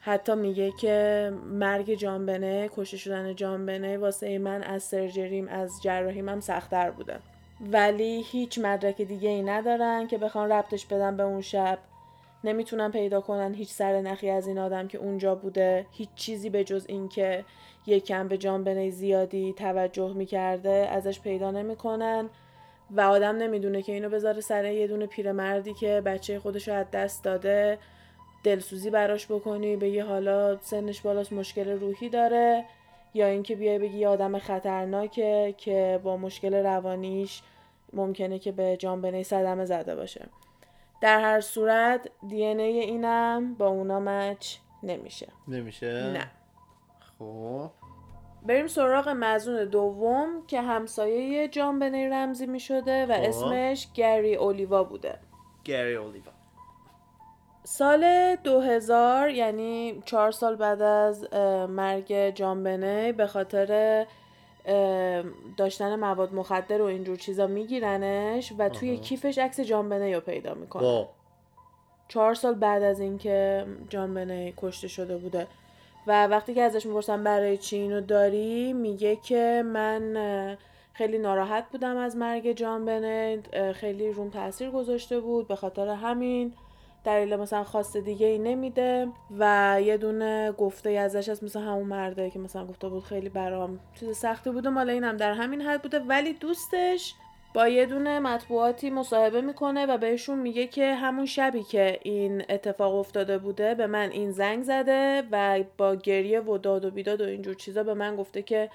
حتی 0.00 0.34
میگه 0.34 0.72
که 0.80 1.32
مرگ 1.44 1.94
جان 1.94 2.26
بنی 2.26 2.70
کشته 2.76 2.96
شدن 2.96 3.34
جان 3.34 3.66
بنی 3.66 3.96
واسه 3.96 4.38
من 4.38 4.62
از 4.62 4.82
سرجریم 4.82 5.48
از 5.48 5.82
جراحیم 5.82 6.28
هم 6.28 6.40
سختتر 6.40 6.90
بوده. 6.90 7.18
ولی 7.60 8.24
هیچ 8.30 8.58
مدرک 8.58 9.02
دیگه 9.02 9.28
ای 9.28 9.42
ندارن 9.42 10.06
که 10.06 10.18
بخوان 10.18 10.52
ربطش 10.52 10.86
بدن 10.86 11.16
به 11.16 11.22
اون 11.22 11.40
شب. 11.40 11.78
نمی‌تونن 12.44 12.90
پیدا 12.90 13.20
کنن 13.20 13.54
هیچ 13.54 13.70
سر 13.70 14.00
نخی 14.00 14.30
از 14.30 14.46
این 14.48 14.58
آدم 14.58 14.88
که 14.88 14.98
اونجا 14.98 15.34
بوده. 15.34 15.86
هیچ 15.92 16.08
چیزی 16.14 16.50
به 16.50 16.64
جز 16.64 16.86
اینکه 16.88 17.44
یکم 17.86 18.28
به 18.28 18.38
جان 18.38 18.64
بنی 18.64 18.90
زیادی 18.90 19.52
توجه 19.52 20.12
می‌کرده 20.12 20.88
ازش 20.90 21.20
پیدا 21.20 21.50
نمی‌کنن. 21.50 22.28
و 22.90 23.00
آدم 23.00 23.36
نمی‌دونه 23.36 23.82
که 23.82 23.92
اینو 23.92 24.08
بذاره 24.08 24.40
سر 24.40 24.64
یه 24.64 24.86
دونه 24.86 25.06
پیرمردی 25.06 25.74
که 25.74 26.02
بچه 26.04 26.40
خودش 26.40 26.68
رو 26.68 26.74
از 26.74 26.90
دست 26.90 27.24
داده 27.24 27.78
دلسوزی 28.44 28.90
براش 28.90 29.26
بکنی 29.26 29.76
بگی 29.76 30.00
حالا 30.00 30.58
سنش 30.60 31.00
بالاست 31.00 31.32
مشکل 31.32 31.68
روحی 31.68 32.08
داره 32.08 32.64
یا 33.14 33.26
اینکه 33.26 33.56
بیای 33.56 33.78
بگی 33.78 33.98
یه 33.98 34.08
آدم 34.08 34.38
خطرناکه 34.38 35.54
که 35.58 36.00
با 36.02 36.16
مشکل 36.16 36.54
روانیش 36.54 37.42
ممکنه 37.92 38.38
که 38.38 38.52
به 38.52 38.76
جان 38.76 39.00
بنی 39.00 39.24
صدمه 39.24 39.64
زده 39.64 39.96
باشه. 39.96 40.28
در 41.00 41.20
هر 41.20 41.40
صورت 41.40 42.08
دی 42.28 42.44
ای 42.44 42.80
اینم 42.80 43.54
با 43.54 43.66
اونا 43.66 44.00
مچ 44.00 44.56
نمیشه. 44.82 45.28
نمیشه؟ 45.48 46.10
نه. 46.12 46.30
خب. 47.18 47.70
بریم 48.46 48.66
سراغ 48.66 49.08
مزنون 49.08 49.64
دوم 49.64 50.46
که 50.46 50.60
همسایه 50.60 51.48
جان 51.48 51.78
بنی 51.78 52.08
رمزی 52.08 52.46
می 52.46 52.60
شده 52.60 53.06
و 53.06 53.14
خب. 53.14 53.22
اسمش 53.28 53.88
گری 53.94 54.36
اولیوا 54.36 54.84
بوده. 54.84 55.18
گری 55.64 55.96
اولیوا. 55.96 56.32
سال 57.64 58.34
2000 58.36 59.30
یعنی 59.30 60.02
چهار 60.04 60.30
سال 60.30 60.56
بعد 60.56 60.82
از 60.82 61.34
مرگ 61.68 62.30
جان 62.30 62.62
بنی 62.62 63.12
به 63.12 63.26
خاطر 63.26 64.06
داشتن 65.56 65.96
مواد 65.96 66.34
مخدر 66.34 66.82
و 66.82 66.84
اینجور 66.84 67.16
چیزا 67.16 67.46
میگیرنش 67.46 68.52
و 68.58 68.68
توی 68.68 68.92
آها. 68.92 69.00
کیفش 69.00 69.38
عکس 69.38 69.60
جان 69.60 69.88
بنی 69.88 70.14
رو 70.14 70.20
پیدا 70.20 70.54
می‌کنه. 70.54 70.82
با 70.82 71.08
چهار 72.08 72.34
سال 72.34 72.54
بعد 72.54 72.82
از 72.82 73.00
اینکه 73.00 73.66
جان 73.88 74.14
بنی 74.14 74.54
کشته 74.56 74.88
شده 74.88 75.16
بوده. 75.16 75.46
و 76.06 76.26
وقتی 76.26 76.54
که 76.54 76.62
ازش 76.62 76.86
می‌پرسم 76.86 77.24
برای 77.24 77.56
چی 77.56 77.76
اینو 77.76 78.00
داری 78.00 78.72
میگه 78.72 79.16
که 79.16 79.62
من 79.66 80.56
خیلی 80.92 81.18
ناراحت 81.18 81.64
بودم 81.72 81.96
از 81.96 82.16
مرگ 82.16 82.52
جان 82.52 82.88
اه، 83.52 83.72
خیلی 83.72 84.12
روم 84.12 84.30
تاثیر 84.30 84.70
گذاشته 84.70 85.20
بود 85.20 85.48
به 85.48 85.56
خاطر 85.56 85.88
همین 85.88 86.52
دلیل 87.04 87.36
مثلا 87.36 87.64
خاص 87.64 87.96
دیگه 87.96 88.26
ای 88.26 88.38
نمیده 88.38 89.08
و 89.38 89.76
یه 89.84 89.96
دونه 89.96 90.52
گفته 90.52 90.90
ازش 90.90 91.28
از 91.28 91.44
مثل 91.44 91.60
همون 91.60 91.86
مرده 91.86 92.30
که 92.30 92.38
مثلا 92.38 92.66
گفته 92.66 92.88
بود 92.88 93.04
خیلی 93.04 93.28
برام 93.28 93.80
چیز 94.00 94.16
سختی 94.16 94.50
بوده 94.50 94.68
مال 94.68 94.90
اینم 94.90 95.16
در 95.16 95.32
همین 95.32 95.60
حد 95.60 95.82
بوده. 95.82 95.98
ولی 95.98 96.32
دوستش 96.32 97.14
با 97.56 97.68
یه 97.68 97.86
دونه 97.86 98.20
مطبوعاتی 98.20 98.90
مصاحبه 98.90 99.40
می‌کنه 99.40 99.86
و 99.86 99.98
بهشون 99.98 100.38
میگه 100.38 100.66
که 100.66 100.94
همون 100.94 101.26
شبی 101.26 101.62
که 101.62 101.98
این 102.02 102.42
اتفاق 102.48 102.94
افتاده 102.94 103.38
بوده 103.38 103.74
به 103.74 103.86
من 103.86 104.10
این 104.10 104.30
زنگ 104.30 104.62
زده 104.62 105.22
و 105.32 105.64
با 105.78 105.94
گریه 105.94 106.40
و 106.40 106.58
داد 106.58 106.84
و 106.84 106.90
بیداد 106.90 107.20
و 107.20 107.24
اینجور 107.24 107.54
چیزا 107.54 107.82
به 107.82 107.94
من 107.94 108.16
گفته 108.16 108.42
که 108.42 108.70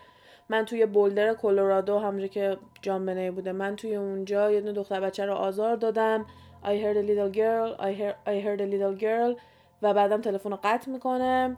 من 0.49 0.65
توی 0.65 0.85
بولدر 0.85 1.33
کلرادو 1.33 1.99
همونجا 1.99 2.27
که 2.27 2.57
جان 2.81 3.05
بنی 3.05 3.31
بوده 3.31 3.51
من 3.51 3.75
توی 3.75 3.95
اونجا 3.95 4.51
یه 4.51 4.61
دونه 4.61 4.73
دختر 4.73 4.99
بچه 4.99 5.25
رو 5.25 5.33
آزار 5.33 5.75
دادم. 5.75 6.25
I 6.63 6.67
heard 6.67 6.97
a 6.97 7.07
little 7.09 7.37
girl 7.37 7.75
I 7.79 7.91
heard, 7.99 8.15
I 8.27 8.45
heard 8.45 8.61
a 8.61 8.67
little 8.73 9.01
girl 9.01 9.41
و 9.81 9.93
بعدم 9.93 10.21
تلفن 10.21 10.51
رو 10.51 10.59
قطع 10.63 10.91
می‌کنه. 10.91 11.57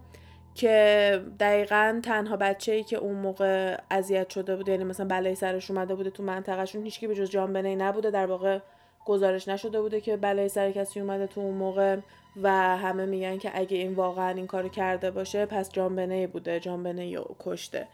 که 0.56 1.22
دقیقا 1.39 2.00
تنها 2.04 2.38
بچه 2.38 2.72
ای 2.72 2.84
که 2.84 2.98
اون 2.98 3.16
موقع 3.16 3.78
اذیت 3.92 4.30
شده 4.30 4.56
بوده 4.56 4.72
یعنی 4.72 4.84
مثلا 4.84 5.06
بلای 5.06 5.36
سرش 5.36 5.72
اومده 5.72 5.96
بوده 5.96 6.10
تو 6.10 6.24
منطقهشون 6.24 6.84
هیچکی 6.84 7.08
به 7.08 7.16
جز 7.16 7.30
جان 7.30 7.54
بنی 7.54 7.76
نبوده 7.76 8.12
در 8.12 8.26
واقع 8.26 8.60
گزارش 9.06 9.48
نشده 9.48 9.82
بوده 9.82 10.02
که 10.02 10.18
بلای 10.18 10.50
سر 10.50 10.72
کسی 10.72 11.00
اومده 11.00 11.28
تو 11.28 11.42
اون 11.42 11.54
موقع 11.54 11.98
و 12.42 12.50
همه 12.78 13.06
میگن 13.06 13.38
که 13.38 13.52
اگه 13.54 13.78
این 13.78 13.94
واقعا 13.94 14.30
این 14.30 14.48
کارو 14.48 14.70
کرده 14.70 15.12
باشه 15.12 15.46
پس 15.46 15.72
جان 15.72 15.96
بنی 15.96 16.28
بوده 16.28 16.60
جان 16.60 16.84
بنی 16.84 17.16
رو 17.16 17.36
کشته. 17.39 17.88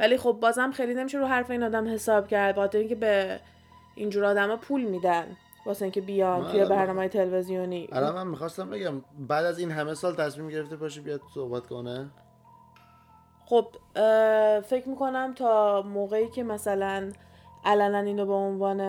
ولی 0.00 0.16
خب 0.16 0.38
بازم 0.40 0.72
خیلی 0.72 0.94
نمیشه 0.94 1.18
رو 1.18 1.26
حرف 1.26 1.50
این 1.50 1.62
آدم 1.62 1.94
حساب 1.94 2.28
کرد 2.28 2.54
بخاطر 2.54 2.78
اینکه 2.78 2.94
به 2.94 3.40
اینجور 3.94 4.24
آدما 4.24 4.56
پول 4.56 4.82
میدن. 4.82 5.36
واسه 5.66 5.82
اینکه 5.82 6.00
بیان 6.00 6.52
توی. 6.52 6.64
برنامه 6.64 7.08
تلویزیونی 7.08 7.88
الان 7.92 8.14
من 8.14 8.26
می‌خواستم 8.26 8.70
بگم 8.70 9.02
بعد 9.28 9.44
از 9.44 9.58
این 9.58 9.70
همه 9.70 9.94
سال 9.94 10.14
تصمیم 10.14 10.48
گرفته 10.48 10.76
باشه 10.76 11.00
بیاد 11.00 11.20
صحبت 11.34 11.66
کنه 11.66 12.10
خب 13.46 13.66
فکر 14.60 14.88
می‌کنم 14.88 15.34
تا 15.34 15.82
موقعی 15.82 16.28
که 16.28 16.42
مثلا 16.42 17.12
علنا 17.64 17.98
اینو 17.98 18.26
به 18.26 18.32
عنوان 18.32 18.80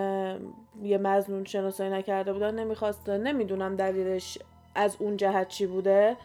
یه 0.82 0.98
مزنون 0.98 1.46
شناسایی 1.46 1.90
نکرده 1.90 2.34
بودن 2.34 2.56
نمی‌خواست 2.56 3.10
نمی‌دونم 3.10 3.76
دلیلش 3.76 4.38
از 4.76 4.96
اون 5.00 5.18
جهت 5.18 5.48
چی 5.48 5.68
بوده 5.68 6.18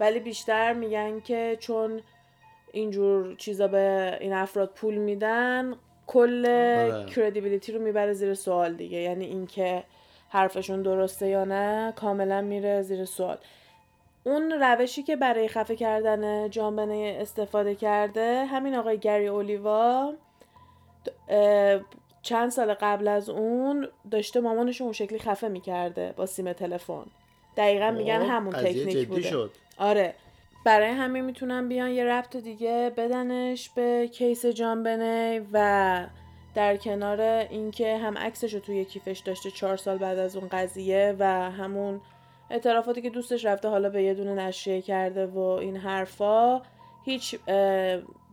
ولی 0.00 0.20
بیشتر 0.20 0.72
میگن 0.72 1.20
که 1.20 1.56
چون 1.60 2.00
اینجور 2.72 3.34
چیزا 3.34 3.68
به 3.68 4.16
این 4.20 4.32
افراد 4.32 4.70
پول 4.74 4.94
میدن 4.94 5.74
کل 6.06 6.46
آره. 6.46 7.06
کردیبیلیتی 7.06 7.72
رو 7.72 7.82
می‌بره 7.82 8.12
زیر 8.12 8.34
سوال 8.34 8.74
دیگه. 8.74 8.98
یعنی 8.98 9.24
اینکه 9.24 9.84
حرفشون 10.28 10.82
درسته 10.82 11.28
یا 11.28 11.44
نه 11.44 11.92
کاملا 11.96 12.40
میره 12.40 12.82
زیر 12.82 13.04
سوال. 13.04 13.38
اون 14.24 14.52
روشی 14.52 15.02
که 15.02 15.16
برای 15.16 15.48
خفه 15.48 15.76
کردن 15.76 16.50
جان 16.50 16.76
بنی 16.76 17.10
استفاده 17.10 17.74
کرده 17.74 18.44
همین 18.44 18.74
آقای 18.74 18.98
گری 18.98 19.26
اولیوا 19.26 20.12
چند 22.22 22.50
سال 22.50 22.74
قبل 22.74 23.08
از 23.08 23.28
اون 23.28 23.88
داشته 24.10 24.40
مامانش 24.40 24.80
رو 24.80 24.84
اون 24.84 24.92
شکلی 24.92 25.18
خفه 25.18 25.48
می‌کرده 25.48 26.14
با 26.16 26.26
سیم 26.26 26.52
تلفن. 26.52 27.04
دقیقا 27.56 27.90
میگن 27.90 28.18
خب، 28.18 28.30
همون 28.30 28.52
تکنیک 28.52 29.08
بوده. 29.08 29.22
شد. 29.22 29.50
آره. 29.78 30.14
برای 30.66 30.90
همین 30.90 31.24
می‌تونن 31.24 31.68
بیان 31.68 31.90
یه 31.90 32.04
ربط 32.04 32.36
دیگه 32.36 32.92
بدنش 32.96 33.70
به 33.70 34.08
کیس 34.12 34.46
جان 34.46 34.82
بنی 34.82 35.46
و 35.52 36.06
در 36.54 36.76
کنار 36.76 37.20
اینکه 37.20 37.98
هم 37.98 38.18
عکسش 38.18 38.54
رو 38.54 38.60
توی 38.60 38.84
کیفش 38.84 39.18
داشته 39.18 39.50
چهار 39.50 39.76
سال 39.76 39.98
بعد 39.98 40.18
از 40.18 40.36
اون 40.36 40.48
قضیه 40.48 41.16
و 41.18 41.24
همون 41.50 42.00
اعترافاتی 42.50 43.02
که 43.02 43.10
دوستش 43.10 43.44
رفته 43.44 43.68
حالا 43.68 43.90
به 43.90 44.02
یه 44.02 44.14
دونه 44.14 44.34
نشریه 44.34 44.82
کرده 44.82 45.26
و 45.26 45.38
این 45.38 45.76
حرفا 45.76 46.62
هیچ 47.04 47.38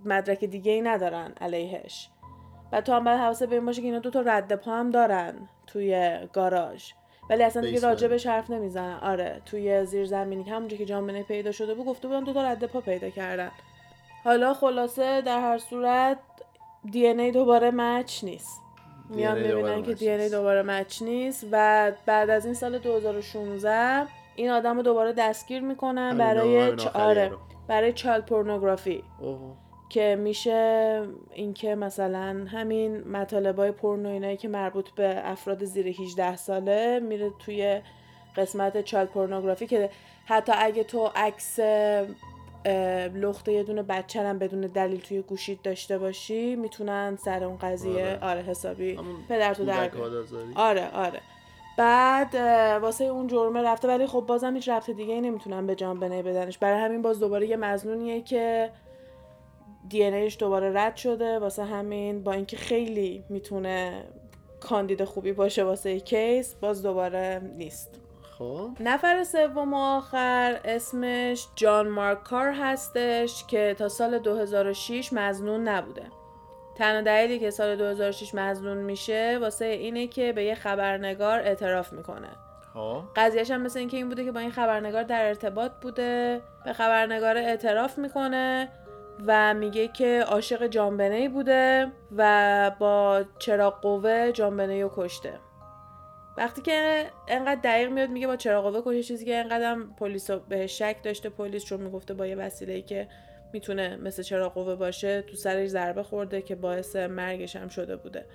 مدرک 0.05 0.45
دیگه 0.45 0.71
ای 0.71 0.81
ندارن 0.81 1.33
علیهش. 1.41 2.09
و 2.71 2.81
تو 2.81 2.93
هم 2.93 3.03
باید 3.03 3.19
حواست 3.19 3.43
به 3.43 3.55
این 3.55 3.65
باشه 3.65 3.81
که 3.81 3.87
اینا 3.87 3.99
دو 3.99 4.09
تا 4.09 4.21
رد 4.21 4.55
پا 4.55 4.71
هم 4.71 4.89
دارن 4.89 5.35
توی 5.67 6.19
گاراژ. 6.33 6.91
ولی 7.29 7.43
اصلا 7.43 7.61
دیگه. 7.61 7.79
راجبش 7.79 8.27
حرف 8.27 8.49
نمی‌زنن 8.49 8.99
آره 9.01 9.41
توی 9.45 9.85
زیر 9.85 10.05
زمینی 10.05 10.43
که 10.43 10.51
همونجا 10.51 10.77
که 10.77 10.85
جان 10.85 11.07
بنی 11.07 11.23
پیدا 11.23 11.51
شده 11.51 11.73
بود 11.73 11.85
گفته 11.85 12.07
بودن 12.07 12.23
دو 12.23 12.33
تا 12.33 12.43
رد 12.43 12.65
پا 12.65 12.81
پیدا 12.81 13.09
کردن 13.09 13.51
حالا 14.23 14.53
خلاصه 14.53 15.21
در 15.21 15.39
هر 15.41 15.57
صورت 15.57 16.17
دی 16.91 17.07
ای 17.07 17.31
دوباره 17.31 17.71
مچ 17.71 18.23
نیست 18.23 18.61
میان 19.09 19.41
می‌بینن 19.41 19.83
که 19.83 19.93
دی 19.93 20.17
نیست. 20.17 20.33
دوباره 20.33 20.61
مچ 20.61 21.01
نیست 21.01 21.47
و 21.51 21.91
بعد 22.05 22.29
از 22.29 22.45
این 22.45 22.53
سال 22.53 22.77
2016 22.77 24.07
این 24.35 24.49
آدم 24.49 24.77
رو 24.77 24.83
دوباره 24.83 25.13
دستگیر 25.13 25.61
می‌کنن 25.61 26.17
برای 26.17 26.75
آره. 26.93 27.31
برای 27.67 27.93
چایلد 27.93 28.25
پورنوگرافی 28.25 29.03
اوه. 29.19 29.62
که 29.89 30.15
میشه 30.19 31.01
اینکه 31.33 31.75
مثلا 31.75 32.45
همین 32.51 33.07
مطالبای 33.07 33.71
پورنو 33.71 34.09
اینایی 34.09 34.37
که 34.37 34.47
مربوط 34.47 34.89
به 34.89 35.21
افراد 35.31 35.65
زیر 35.65 35.87
18 35.87 36.35
ساله 36.35 36.99
میره 36.99 37.31
توی 37.39 37.81
قسمت 38.37 38.81
چایلد 38.81 39.09
پورنوگرافی 39.09 39.67
که 39.67 39.89
حتی 40.25 40.51
اگه 40.55 40.83
تو 40.83 41.11
عکس 41.15 41.59
اه، 42.65 43.07
لخت 43.07 43.47
یه 43.47 43.63
دونه 43.63 43.83
بچه 43.83 44.21
هم 44.21 44.39
بدون 44.39 44.61
دلیل 44.61 44.99
توی 44.99 45.21
گوشیت 45.21 45.63
داشته 45.63 45.97
باشی 45.97 46.55
می‌تونن 46.55 47.15
سر 47.15 47.43
اون 47.43 47.57
قضیه 47.57 47.91
آره. 47.91 48.19
آره, 48.21 48.41
حسابی 48.41 48.99
پدر 49.29 49.53
تو 49.53 49.65
در. 49.65 49.89
آره 50.55 50.89
آره 50.93 51.19
بعد 51.77 52.35
واسه 52.81 53.03
اون 53.03 53.27
جرمه 53.27 53.61
رفته 53.61 53.87
ولی 53.87 54.07
خب 54.07 54.23
بازم 54.27 54.55
هیچ 54.55 54.69
رفت 54.69 54.89
دیگه 54.91 55.13
ای 55.13 55.21
نمی‌تونن 55.21 55.67
به 55.67 55.75
جان 55.75 55.99
بنی 55.99 56.21
بدنش 56.21 56.57
برای 56.57 56.79
همین 56.79 57.01
باز 57.01 57.19
دوباره 57.19 57.47
یه 57.47 57.55
مزنونیه 57.55 58.21
که 58.21 58.69
دی 59.89 60.03
ایش 60.03 60.37
دوباره 60.37 60.71
رد 60.73 60.95
شده 60.95 61.39
واسه 61.39 61.63
همین 61.63 62.23
با 62.23 62.33
اینکه 62.33 62.57
خیلی 62.57 63.23
می‌تونه 63.29 64.03
کاندید 64.59 65.03
خوبی 65.03 65.31
باشه 65.31 65.63
واسه 65.63 65.99
کیس 65.99 66.53
باز 66.53 66.83
دوباره 66.83 67.41
نیست. 67.57 67.99
خب. 68.37 68.69
نفر 68.79 69.23
سوم 69.23 69.73
و 69.73 69.77
آخر 69.77 70.59
اسمش 70.65 71.47
جان 71.55 71.87
مارک 71.87 72.23
کار 72.23 72.51
هستش 72.51 73.43
که 73.47 73.75
تا 73.77 73.89
سال 73.89 74.19
2006 74.19 75.13
مزنون 75.13 75.67
نبوده. 75.67 76.03
تنها 76.75 77.01
دلیلی 77.01 77.39
که 77.39 77.51
سال 77.51 77.75
2006 77.75 78.35
مزنون 78.35 78.77
میشه 78.77 79.37
واسه 79.41 79.65
اینه 79.65 80.07
که 80.07 80.33
به 80.33 80.43
یه 80.43 80.55
خبرنگار 80.55 81.39
اعتراف 81.39 81.93
می‌کنه. 81.93 82.29
خب. 82.73 83.01
قضیهش 83.15 83.51
هم 83.51 83.61
مثل 83.61 83.79
اینکه 83.79 83.97
این 83.97 84.09
بوده 84.09 84.25
که 84.25 84.31
با 84.31 84.39
این 84.39 84.51
خبرنگار 84.51 85.03
در 85.03 85.27
ارتباط 85.27 85.71
بوده 85.81 86.41
به 86.65 86.73
خبرنگار 86.73 87.37
اعتراف 87.37 87.97
می‌کنه 87.97 88.69
و 89.27 89.53
میگه 89.53 89.87
که 89.87 90.23
عاشق 90.27 90.67
جانبنی 90.67 91.27
بوده 91.29 91.91
و 92.17 92.71
با 92.79 93.23
چراغ 93.39 93.81
قوه 93.81 94.31
جانبنی 94.31 94.83
رو 94.83 94.91
کشته. 94.95 95.39
وقتی 96.37 96.61
که 96.61 97.05
انقدر 97.27 97.61
دقیق 97.63 97.89
میاد 97.89 98.09
میگه 98.09 98.27
با 98.27 98.35
چراغ 98.35 98.73
قوه 98.73 98.81
کشته 98.85 99.03
چیزی 99.03 99.25
که 99.25 99.35
انقدر 99.35 99.77
پلیس 99.99 100.31
بهش 100.31 100.79
شک 100.79 100.97
داشته 101.03 101.29
پلیس 101.29 101.65
چون 101.65 101.81
می‌گفته 101.81 102.13
با 102.13 102.27
یه 102.27 102.35
وسیله 102.35 102.81
که 102.81 103.07
می‌تونه 103.53 103.95
مثل 103.95 104.23
چراغ 104.23 104.53
قوه 104.53 104.75
باشه 104.75 105.21
تو 105.21 105.35
سرش 105.35 105.67
ضربه 105.67 106.03
خورده 106.03 106.41
که 106.41 106.55
باعث 106.55 106.95
مرگش 106.95 107.55
هم 107.55 107.67
شده 107.67 107.95
بوده. 107.95 108.25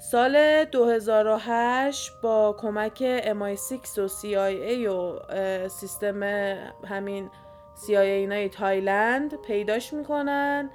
سال 0.00 0.64
2008 0.64 2.12
با 2.22 2.56
کمک 2.58 3.20
MI6 3.22 3.98
و 3.98 4.08
CIA 4.08 4.88
و 4.88 5.18
سیستم 5.68 6.22
همین 6.84 7.30
CIA 7.86 7.96
اینای 7.98 8.48
تایلند 8.48 9.42
پیداش 9.42 9.92
می‌کنن 9.92 10.70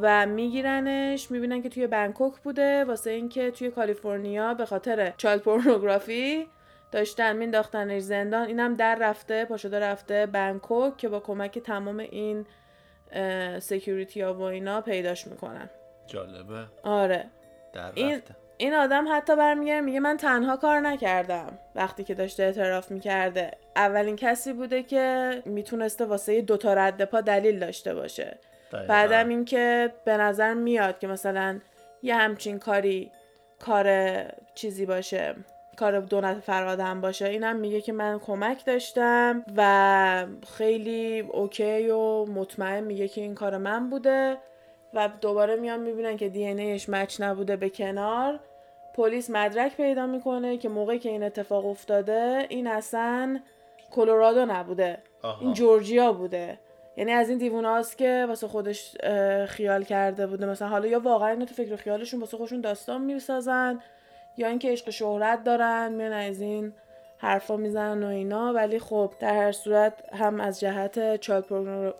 و 0.00 0.26
میگیرنش 0.26 1.30
می‌بینن 1.30 1.62
که 1.62 1.68
توی 1.68 1.86
بنکوک 1.86 2.34
بوده 2.40 2.84
واسه 2.84 3.10
اینکه 3.10 3.50
توی 3.50 3.70
کالیفرنیا 3.70 4.54
به 4.54 4.66
خاطر 4.66 5.12
چایلد 5.16 5.42
پورنوگرافی 5.42 6.46
داشتن 6.92 7.36
مینداختنش 7.36 8.02
زندان. 8.02 8.46
اینم 8.46 8.74
در 8.74 8.94
رفته 8.94 9.44
پاشده 9.44 9.80
رفته 9.80 10.26
بنکوک 10.26 10.96
که 10.96 11.08
با 11.08 11.20
کمک 11.20 11.58
تمام 11.58 11.98
این 11.98 12.46
سکیوریتی 13.58 14.20
ها 14.20 14.34
و 14.34 14.42
اینا 14.42 14.80
پیداش 14.80 15.26
می‌کنن. 15.26 15.70
جالبه. 16.06 16.66
آره. 16.82 17.24
در 17.72 17.88
رفته. 17.88 18.00
این 18.00 18.22
آدم 18.60 19.04
حتی 19.10 19.36
برمیگره 19.36 19.80
میگه 19.80 20.00
من 20.00 20.16
تنها 20.16 20.56
کار 20.56 20.80
نکردم. 20.80 21.58
وقتی 21.74 22.04
که 22.04 22.14
داشته 22.14 22.42
اعتراف 22.42 22.90
می‌کرده. 22.90 23.50
اولین 23.76 24.16
کسی 24.16 24.52
بوده 24.52 24.82
که 24.82 25.42
می‌تونسته 25.44 26.04
واسه 26.04 26.40
دو 26.40 26.56
تا 26.56 26.74
رد 26.74 27.04
پا 27.04 27.20
دلیل 27.20 27.58
داشته 27.58 27.94
باشه. 27.94 28.38
دقیقاً. 28.72 28.88
بعدم 28.88 29.28
اینکه 29.28 29.92
به 30.04 30.16
نظر 30.16 30.54
میاد 30.54 30.98
که 30.98 31.06
مثلا 31.06 31.60
یه 32.02 32.14
همچین 32.16 32.58
کاری 32.58 33.10
کار 33.60 34.14
چیزی 34.54 34.86
باشه 34.86 35.34
کار 35.76 36.00
دو 36.00 36.20
نفر 36.20 36.66
آدم 36.66 37.00
باشه 37.00 37.24
اینم 37.28 37.56
میگه 37.56 37.80
که 37.80 37.92
من 37.92 38.18
کمک 38.18 38.64
داشتم 38.64 39.44
و 39.56 40.26
خیلی 40.58 41.20
اوکی 41.20 41.90
و 41.90 42.24
مطمئن 42.24 42.84
میگه 42.84 43.08
که 43.08 43.20
این 43.20 43.34
کار 43.34 43.56
من 43.56 43.90
بوده. 43.90 44.36
و 44.94 45.08
دوباره 45.20 45.56
میان 45.56 45.80
می‌بینن 45.80 46.16
که 46.16 46.28
دی 46.28 46.44
ایش 46.44 46.88
مچ 46.88 47.20
نبوده 47.20 47.56
به 47.56 47.70
کنار. 47.70 48.40
پلیس 48.94 49.30
مدرک 49.30 49.76
پیدا 49.76 50.06
می‌کنه 50.06 50.58
که 50.58 50.68
موقعی 50.68 50.98
که 50.98 51.08
این 51.08 51.22
اتفاق 51.22 51.66
افتاده 51.66 52.46
این 52.48 52.66
اصلا 52.66 53.40
کلرادو 53.90 54.46
نبوده. 54.46 54.98
آها. 55.22 55.40
این 55.40 55.52
جورجیا 55.52 56.12
بوده. 56.12 56.58
یعنی 56.96 57.12
از 57.12 57.28
این 57.28 57.38
دیوونه 57.38 57.68
هاست 57.68 57.98
که 57.98 58.24
واسه 58.28 58.48
خودش 58.48 58.96
خیال 59.46 59.84
کرده 59.84 60.26
بوده. 60.26 60.46
مثلا 60.46 60.68
حالا 60.68 60.86
یا 60.86 61.00
واقعا 61.00 61.28
اینو 61.28 61.44
تو 61.44 61.54
فکر 61.54 61.72
و 61.72 61.76
خیالشون 61.76 62.20
واسه 62.20 62.36
خودشون 62.36 62.60
داستان 62.60 63.00
می‌سازن 63.00 63.80
یا 64.36 64.48
اینکه 64.48 64.72
عشق 64.72 64.90
شهرت 64.90 65.44
دارن 65.44 65.92
میان 65.92 66.12
از 66.12 66.40
این 66.40 66.72
حرفا 67.24 67.56
می‌زنن 67.56 68.02
و 68.02 68.06
اینا 68.06 68.52
ولی 68.52 68.78
خب 68.78 69.12
در 69.20 69.34
هر 69.34 69.52
صورت 69.52 69.92
هم 70.14 70.40
از 70.40 70.60
جهت 70.60 71.20
child 71.20 71.44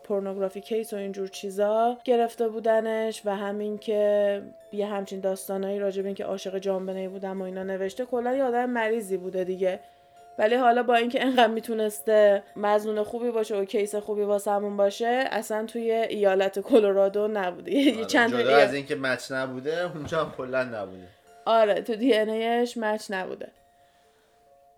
pornography 0.03 0.61
case 0.61 0.93
و 0.93 0.97
اینجور 0.97 1.29
چیزا 1.29 1.99
گرفته 2.05 2.49
بودنش 2.49 3.23
و 3.25 3.37
همین 3.37 3.79
که 3.79 4.43
یه 4.73 4.87
همچین 4.87 5.21
داستانایی 5.21 5.79
راجع 5.79 6.03
به 6.03 6.09
اینکه 6.09 6.25
عاشق 6.25 6.59
جانبنی 6.59 7.09
بودم 7.09 7.41
و 7.41 7.45
اینا 7.45 7.63
نوشته 7.63 8.05
کلا 8.05 8.35
یه 8.35 8.45
آدم 8.45 8.71
مریضی 8.71 9.17
بوده 9.17 9.45
دیگه. 9.45 9.81
ولی 10.39 10.55
حالا 10.55 10.83
با 10.83 10.95
اینکه 10.95 11.25
انقدر 11.25 11.47
می‌تونسته 11.47 12.43
مظنون 12.57 13.03
خوبی 13.03 13.31
باشه 13.31 13.57
و 13.57 13.65
case 13.65 13.95
خوبی 13.95 14.23
واسمون 14.23 14.77
باشه 14.77 15.25
اصلا 15.31 15.67
توی 15.67 15.91
ایالت 15.91 16.59
کلرادو 16.59 17.29
نبوده. 17.29 17.73
یه 17.73 17.97
آره، 17.97 18.05
چند 18.05 18.31
تا 18.31 18.43
جدا 18.43 18.57
از 18.57 18.75
اینکه 18.75 18.95
match 18.95 19.33
نبوده 19.33 19.93
اونجا 19.95 20.25
هم 20.25 20.33
کلا 20.37 20.65
نبوده. 20.65 21.07
آره 21.45 21.83
تو 21.83 21.95
DNA 21.95 22.25
match 22.77 23.11
نبوده. 23.11 23.49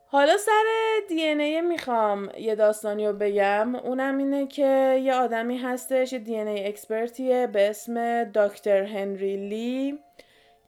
حالا 0.09 0.36
سر 0.36 0.64
DNA 1.09 1.61
می‌خوام 1.61 2.30
یه 2.38 2.54
داستانی 2.54 3.07
رو 3.07 3.12
بگم 3.12 3.74
اونم 3.74 4.18
اینه 4.18 4.46
که 4.46 5.00
یه 5.04 5.14
آدمی 5.14 5.59
هستش 5.59 6.12
یه 6.12 6.18
DNA 6.18 6.36
expert 6.36 6.66
یه 6.66 7.46
به 7.46 7.70
اسم 7.70 8.24
دکتر 8.24 8.82
هنری 8.82 9.36
لی 9.36 9.98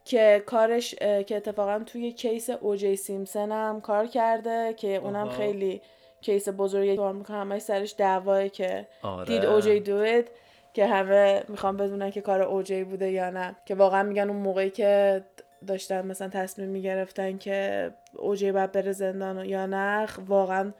که 0.04 0.42
کارش 0.46 0.94
که 0.94 1.36
اتفاقا 1.36 1.78
توی 1.86 2.12
case 2.12 2.50
اوجی 2.50 2.96
سیمسن 2.96 3.52
هم 3.52 3.80
کار 3.80 4.06
کرده 4.06 4.74
که 4.76 4.96
اونم. 4.96 5.28
خیلی 5.28 5.80
case 6.20 6.48
بزرگی 6.48 6.96
کار 6.96 7.12
می‌کنه 7.12 7.36
همش 7.36 7.62
سرش 7.62 7.94
دعواه 7.98 8.48
که 8.48 8.86
آره. 9.02 9.24
did 9.24 9.44
OJ 9.44 9.80
do 9.80 10.05
it 10.05 10.30
که 10.74 10.86
همه 10.86 11.44
می‌خوام 11.48 11.76
بدونن 11.76 12.10
که 12.10 12.20
کار 12.20 12.42
اوجی 12.42 12.84
بوده 12.84 13.10
یا 13.10 13.30
نه 13.30 13.56
که 13.66 13.74
واقعا 13.74 14.02
میگن 14.02 14.28
اون 14.28 14.38
موقعی 14.38 14.70
که 14.70 15.22
داشتن 15.66 16.06
مثلا 16.06 16.28
تصمیم 16.28 16.68
می‌گرفتن 16.68 17.38
که 17.38 17.90
اوجی 18.12 18.52
باید 18.52 18.72
بره 18.72 18.92
زندان 18.92 19.44
یا 19.44 19.66
نه 19.66 20.06
واقعا 20.26 20.72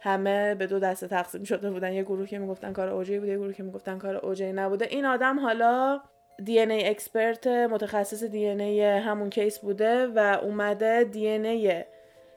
همه 0.00 0.54
به 0.54 0.66
دو 0.66 0.78
دسته 0.78 1.08
تقسیم 1.08 1.44
شده 1.44 1.70
بودن. 1.70 1.92
یه 1.92 2.02
گروه 2.02 2.26
که 2.26 2.38
می‌گفتن 2.38 2.72
کار 2.72 2.88
اوجی 2.88 3.18
بوده 3.18 3.32
یه 3.32 3.38
گروه 3.38 3.52
که 3.52 3.62
می‌گفتن 3.62 3.98
کار 3.98 4.16
اوجی 4.16 4.52
نبوده. 4.52 4.86
این 4.90 5.04
آدم 5.04 5.40
حالا 5.40 6.00
DNA 6.44 6.60
expert 6.60 7.46
متخصص 7.46 8.22
DNA 8.22 8.82
همون 8.82 9.30
case 9.30 9.58
بوده 9.58 10.06
و 10.06 10.38
اومده 10.42 11.04
DNA 11.04 11.84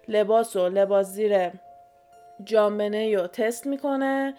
لباس 0.07 0.55
و 0.55 0.69
لباس 0.69 1.07
زیر 1.07 1.51
جامنه 2.43 3.15
رو 3.15 3.27
تست 3.27 3.67
می‌کنه 3.67 4.33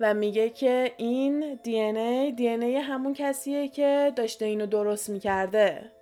و 0.00 0.14
میگه 0.14 0.50
که 0.50 0.92
این 0.96 1.58
دی 1.62 1.80
ای 1.80 2.32
دی 2.32 2.48
ای 2.48 2.76
همون 2.76 3.14
کسیه 3.14 3.68
که 3.68 4.12
داشته 4.16 4.44
اینو 4.44 4.66
درست 4.66 5.10
می‌کرده. 5.10 5.93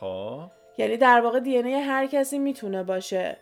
خب. 0.00 0.40
یعنی 0.78 0.96
در 0.96 1.20
واقع 1.20 1.40
دی 1.40 1.58
هر 1.72 2.06
کسی 2.06 2.38
می‌تونه 2.38 2.82
باشه 2.82 3.36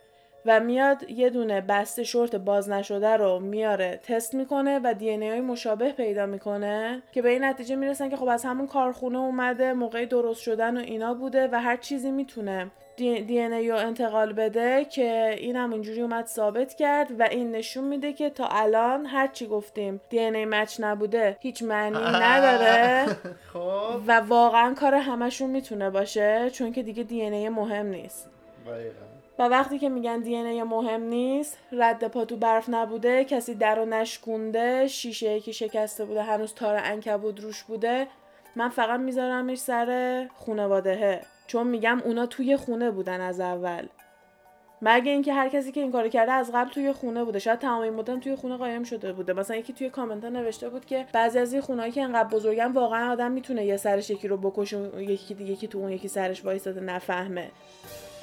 و 0.45 0.59
میاد 0.59 1.09
یه 1.09 1.29
دونه 1.29 1.61
بسته 1.61 2.03
شورت 2.03 2.35
باز 2.35 2.69
نشده 2.69 3.17
رو 3.17 3.39
میاره 3.39 3.99
تست 4.03 4.33
می‌کنه 4.33 4.79
و 4.83 4.93
دی 4.93 5.09
ای 5.09 5.29
های 5.29 5.41
مشابه 5.41 5.91
پیدا 5.91 6.25
می‌کنه 6.25 7.03
که 7.11 7.21
به 7.21 7.29
این 7.29 7.43
نتیجه 7.43 7.75
می‌رسن 7.75 8.09
که 8.09 8.17
خب 8.17 8.27
از 8.27 8.45
همون 8.45 8.67
کارخونه 8.67 9.17
اومده 9.17 9.73
موقع 9.73 10.05
درست 10.05 10.41
شدن 10.41 10.77
و 10.77 10.79
اینا 10.79 11.13
بوده 11.13 11.49
و 11.51 11.61
هر 11.61 11.77
چیزی 11.77 12.11
می‌تونه 12.11 12.71
دی 12.97 13.39
ای 13.39 13.69
رو 13.69 13.77
انتقال 13.77 14.33
بده 14.33 14.85
که 14.85 15.35
این 15.37 15.55
هم 15.55 15.71
اینجوری 15.71 16.01
اومد 16.01 16.25
ثابت 16.25 16.73
کرد 16.73 17.19
و 17.19 17.23
این 17.23 17.51
نشون 17.51 17.83
میده 17.83 18.13
که 18.13 18.29
تا 18.29 18.47
الان 18.47 19.05
هر 19.05 19.27
چی 19.27 19.47
گفتیم 19.47 20.01
دی 20.09 20.19
ای 20.19 20.45
مچ 20.45 20.79
نبوده 20.79 21.37
هیچ 21.39 21.63
معنی 21.63 21.97
نداره. 21.97 23.05
خب. 23.53 24.01
و 24.07 24.19
واقعا 24.19 24.73
کار 24.73 24.95
همشون 24.95 25.49
می‌تونه 25.49 25.89
باشه 25.89 26.49
چون 26.49 26.71
که 26.71 26.83
دیگه 26.83 27.03
دی 27.03 27.21
ای 27.21 27.49
مهم 27.49 27.85
نیست. 27.85 28.29
و 29.39 29.43
وقتی 29.43 29.79
که 29.79 29.89
میگن 29.89 30.19
دی 30.19 30.35
ای 30.35 30.63
مهم 30.63 31.03
نیست 31.03 31.57
رد 31.71 32.07
پا 32.07 32.25
تو 32.25 32.37
برف 32.37 32.69
نبوده 32.69 33.25
کسی 33.25 33.55
در 33.55 33.75
رو 33.75 33.85
نشکونده 33.85 34.87
شیشه 34.87 35.39
که 35.39 35.51
شکسته 35.51 36.05
بوده 36.05 36.23
هنوز 36.23 36.53
تار 36.53 36.75
انکبود 36.83 37.39
روش 37.39 37.63
بوده 37.63 38.07
من 38.55 38.69
فقط 38.69 38.99
میذارمش 38.99 39.57
سر 39.57 40.27
خونوادهه 40.35 41.21
چون 41.47 41.67
میگم 41.67 42.01
اونا 42.05 42.25
توی 42.25 42.57
خونه 42.57 42.91
بودن 42.91 43.21
از 43.21 43.39
اول. 43.39 43.87
مگه 44.81 45.11
اینکه 45.11 45.33
هر 45.33 45.49
کسی 45.49 45.71
که 45.71 45.81
این 45.81 45.91
کارو 45.91 46.09
کرده 46.09 46.31
از 46.31 46.51
قبل 46.53 46.69
توی 46.69 46.91
خونه 46.93 47.23
بوده. 47.23 47.39
شاید 47.39 47.59
تمام 47.59 47.81
این 47.81 47.93
مدت 47.93 48.19
توی 48.19 48.35
خونه 48.35 48.57
قایم 48.57 48.83
شده 48.83 49.13
بوده. 49.13 49.33
مثلا 49.33 49.57
یکی 49.57 49.73
توی 49.73 49.89
کامنت 49.89 50.23
ها 50.23 50.29
نوشته 50.29 50.69
بود 50.69 50.85
که 50.85 51.05
بعضی 51.13 51.39
از 51.39 51.53
این 51.53 51.61
خونه‌ای 51.61 51.91
که 51.91 52.01
انقدر 52.03 52.29
بزرگن 52.29 52.71
واقعا 52.71 53.11
آدم 53.11 53.31
می‌تونه 53.31 53.65
یه 53.65 53.77
سرش 53.77 54.09
یکی 54.09 54.27
رو 54.27 54.37
بکشه 54.37 55.03
یکی 55.03 55.33
دیگه 55.33 55.55
که 55.55 55.67
تو 55.67 55.77
اون 55.77 55.91
یکی 55.91 56.07
سرش 56.07 56.45
وایساده 56.45 56.81
نفهمه. 56.81 57.51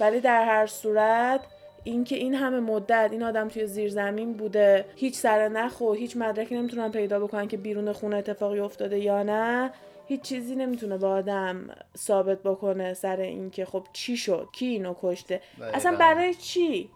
ولی 0.00 0.20
در 0.20 0.44
هر 0.44 0.66
صورت 0.66 1.40
اینکه 1.84 2.16
این 2.16 2.34
همه 2.34 2.60
مدت 2.60 3.08
این 3.12 3.22
آدم 3.22 3.48
توی 3.48 3.66
زیر 3.66 3.90
زمین 3.90 4.32
بوده 4.32 4.84
هیچ 4.96 5.14
سر 5.14 5.68
و 5.80 5.92
هیچ 5.92 6.16
مدرکی 6.16 6.54
نمی‌تونن 6.54 6.90
پیدا 6.90 7.20
بکنن 7.20 7.48
که 7.48 7.56
بیرون 7.56 7.92
خونه 7.92 8.16
اتفاقی 8.16 8.60
افتاده 8.60 8.98
یا 8.98 9.22
نه 9.22 9.70
هیچ 10.06 10.20
چیزی 10.20 10.56
نمی‌تونه 10.56 10.98
با 10.98 11.10
آدم 11.10 11.68
ثابت 11.96 12.42
بکنه 12.42 12.94
سر 12.94 13.16
اینکه 13.16 13.64
خب 13.64 13.86
چی 13.92 14.16
شد 14.16 14.48
کی 14.52 14.66
اینو 14.66 14.94
کشته؟ 15.02 15.40
اصلا. 15.74 15.96
برای 15.96 16.34
چی؟ 16.34 16.90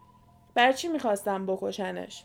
برای 0.55 0.75
چی 0.75 0.89
می‌خواستم 0.89 1.47
بکشنش؟ 1.47 2.25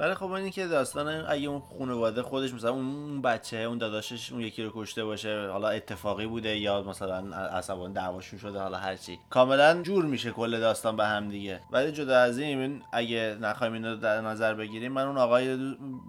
ولی 0.00 0.14
خب 0.14 0.30
این 0.30 0.50
که 0.50 0.66
داستان 0.66 1.24
اگه 1.28 1.48
اون 1.48 1.62
خانواده 1.78 2.22
خودش 2.22 2.54
مثلا 2.54 2.70
اون 2.70 3.22
بچه 3.22 3.56
اون 3.56 3.78
داداشش 3.78 4.32
اون 4.32 4.40
یکی 4.40 4.62
رو 4.62 4.70
کشته 4.74 5.04
باشه 5.04 5.48
حالا 5.50 5.68
اتفاقی 5.68 6.26
بوده 6.26 6.56
یا 6.56 6.82
مثلا 6.82 7.36
عصبان 7.36 7.92
دعواشون 7.92 8.38
شده 8.38 8.58
حالا 8.58 8.78
هرچی 8.78 9.18
کاملا 9.30 9.82
جور 9.82 10.04
میشه 10.04 10.30
کل 10.30 10.60
داستان 10.60 10.96
به 10.96 11.04
هم 11.04 11.28
دیگه. 11.28 11.60
ولی 11.70 11.92
جدا 11.92 12.18
از 12.18 12.38
این 12.38 12.82
اگه 12.92 13.36
نخوایم 13.40 13.72
اینو 13.72 13.96
در 13.96 14.20
نظر 14.20 14.54
بگیریم 14.54 14.92
من 14.92 15.06
اون 15.06 15.16
آقای 15.16 15.56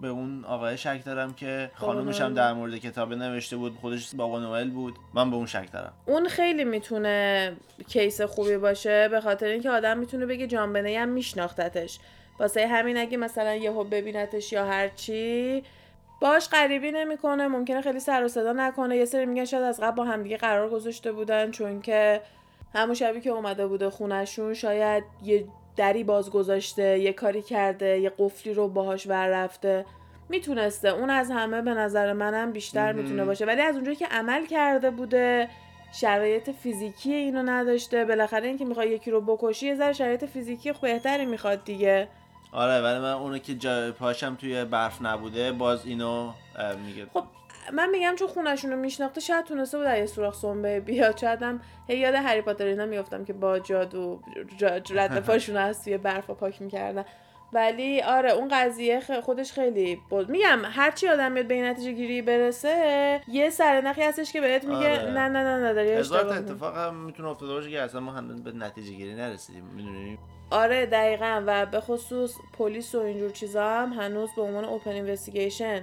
به 0.00 0.08
اون 0.08 0.44
آقای 0.44 0.78
شک 0.78 1.02
دارم 1.04 1.34
که 1.34 1.70
خانومش 1.74 2.20
هم 2.20 2.34
در 2.34 2.52
مورد 2.52 2.76
کتاب 2.76 3.14
نوشته 3.14 3.56
بود 3.56 3.76
خودش 3.80 4.14
بابا 4.14 4.40
نوئل 4.40 4.70
بود. 4.70 4.94
من 5.14 5.30
به 5.30 5.36
اون 5.36 5.46
شک 5.46 5.72
دارم. 5.72 5.92
اون 6.06 6.28
خیلی 6.28 6.64
می‌تونه 6.64 7.56
کیس 7.88 8.20
خوبی 8.20 8.56
باشه 8.56 9.08
به 9.08 9.20
خاطر 9.20 9.46
اینکه 9.46 9.70
آدم 9.70 9.98
می‌تونه 9.98 10.26
بگه 10.26 10.46
جان 10.46 10.72
بنی 10.72 10.96
هم 10.96 11.08
میشناختتش. 11.08 11.98
واسه 12.38 12.66
همین 12.66 12.96
اگه 12.96 13.16
مثلا 13.16 13.54
یهو 13.54 13.84
ببینتش 13.84 14.52
یا 14.52 14.64
هر 14.64 14.88
چی 14.88 15.62
باش 16.20 16.48
غریبی 16.48 16.92
نمی‌کنه 16.92 17.48
ممکنه 17.48 17.80
خیلی 17.80 18.00
سر 18.00 18.24
و 18.24 18.28
صدا 18.28 18.52
نکنه. 18.52 18.96
یه 18.96 19.04
سری 19.04 19.26
میگن 19.26 19.44
شاید 19.44 19.62
از 19.62 19.80
قبل 19.80 19.96
با 19.96 20.04
همدیگه 20.04 20.36
قرار 20.36 20.70
گذاشته 20.70 21.12
بودن 21.12 21.50
چون 21.50 21.80
که 21.80 22.20
همون 22.74 22.94
شبی 22.94 23.20
که 23.20 23.30
اومده 23.30 23.66
بوده 23.66 23.90
خونشون 23.90 24.54
شاید 24.54 25.04
یه 25.24 25.44
دری 25.76 26.04
باز 26.04 26.30
گذاشته 26.30 26.98
یه 26.98 27.12
کاری 27.12 27.42
کرده 27.42 27.98
یه 27.98 28.12
قفلی 28.18 28.54
رو 28.54 28.68
باهاش 28.68 29.06
ور 29.06 29.28
رفته. 29.28 29.84
می‌تونسته. 30.28 30.88
اون 30.88 31.10
از 31.10 31.30
همه 31.30 31.62
به 31.62 31.70
نظر 31.70 32.12
منم 32.12 32.52
بیشتر. 32.52 32.92
می‌تونه 32.92 33.24
باشه. 33.24 33.44
ولی 33.44 33.60
از 33.60 33.74
اونجایی 33.74 33.96
که 33.96 34.06
عمل 34.06 34.46
کرده 34.46 34.90
بوده 34.90 35.48
شرایط 35.92 36.50
فیزیکی 36.50 37.14
اینو 37.14 37.42
نداشته. 37.42 38.04
بالاخره 38.04 38.48
اینکه 38.48 38.64
می‌خوای 38.64 38.88
یکی 38.88 39.10
رو 39.10 39.20
بکشی 39.20 39.66
یه 39.66 39.74
ذره 39.74 39.92
شرایط 39.92 40.24
فیزیکی 40.24 40.72
بهتری 40.82 41.26
می‌خواد 41.26 41.64
دیگه. 41.64 42.08
آره 42.52 42.80
ولی 42.80 42.98
من 42.98 43.12
اونو 43.12 43.38
که 43.38 43.54
جا 43.54 43.92
پاشم 43.92 44.34
توی 44.34 44.64
برف 44.64 45.02
نبوده 45.02 45.52
باز 45.52 45.86
اینو 45.86 46.32
میگه. 46.86 47.06
خب 47.12 47.24
من 47.72 47.90
میگم 47.90 48.14
چون 48.18 48.28
خونشون 48.28 48.70
رو 48.70 48.76
میشناخته 48.76 49.20
شاید 49.20 49.44
تونسته 49.44 49.78
بود 49.78 49.86
یه 49.86 50.06
سوراخ 50.06 50.34
سنبه 50.34 50.80
بیاد 50.80 51.24
هم 51.24 51.60
هی 51.88 51.98
یاد 51.98 52.14
هری 52.14 52.42
پاتر 52.42 52.64
اینا 52.66 52.86
میفتم 52.86 53.24
که 53.24 53.32
با 53.32 53.58
جادو 53.58 54.20
جا- 54.56 54.80
رد 54.90 55.20
پاشون 55.26 55.56
از 55.56 55.84
توی 55.84 55.98
برف 55.98 56.30
پاک 56.30 56.62
می‌کردن. 56.62 57.04
ولی 57.52 58.02
آره 58.02 58.30
اون 58.32 58.48
قضیه 58.52 59.00
خ- 59.00 59.20
خودش 59.20 59.52
خیلی 59.52 60.00
بود 60.10 60.28
میگم 60.30 60.58
هرچی 60.64 61.08
آدم 61.08 61.32
میاد 61.32 61.46
به 61.46 61.54
این 61.54 61.64
نتیجه 61.64 61.92
گیری 61.92 62.22
برسه 62.22 63.20
یه 63.28 63.50
سرنخی 63.50 64.02
هستش 64.02 64.32
که 64.32 64.40
بهت 64.40 64.64
میگه 64.64 65.00
آره. 65.00 65.10
نه 65.10 65.28
نه 65.28 65.42
نه 65.42 65.56
نه 65.62 65.74
داری 65.74 65.90
هزار 65.90 66.22
تا. 66.22 66.34
اتفاق 66.34 66.76
هم 66.76 66.94
می‌تونه 66.94 67.28
افتاده 67.28 67.52
باشه 67.52 67.70
که 67.70 67.80
اصلا 67.80 68.00
ما 68.00 68.12
هنوز 68.12 68.42
به 68.42 68.52
نتیجه 68.52 68.92
گیری 68.92 69.14
نرسیدیم 69.14 69.64
می‌دونی 69.64 70.18
آره 70.50 70.86
دقیقا 70.86 71.42
و 71.46 71.66
به 71.66 71.80
خصوص 71.80 72.34
پلیس 72.58 72.94
و 72.94 72.98
اینجور 73.00 73.30
چیزا 73.30 73.68
هم 73.68 73.92
هنوز 73.92 74.30
به 74.36 74.42
عنوان 74.42 74.64
اوپن 74.64 74.90
اینوستیگیشن 74.90 75.82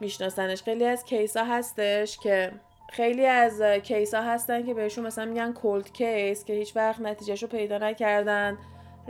میشناسنش 0.00 0.62
خیلی 0.62 0.84
از 0.84 1.04
کیس 1.04 1.36
ها 1.36 1.44
هستش 1.44 2.18
که 2.18 2.52
خیلی 2.92 3.26
از 3.26 3.62
case 3.62 4.14
ها 4.14 4.22
هستن 4.22 4.66
که 4.66 4.74
بهشون 4.74 5.06
مثلا 5.06 5.24
میگن 5.24 5.52
cold 5.52 5.92
case 5.92 6.44
که 6.44 6.52
هیچ 6.52 6.76
وقت 6.76 7.00
نتیجهشو 7.00 7.46
پیدا 7.46 7.78
نکردن 7.78 8.58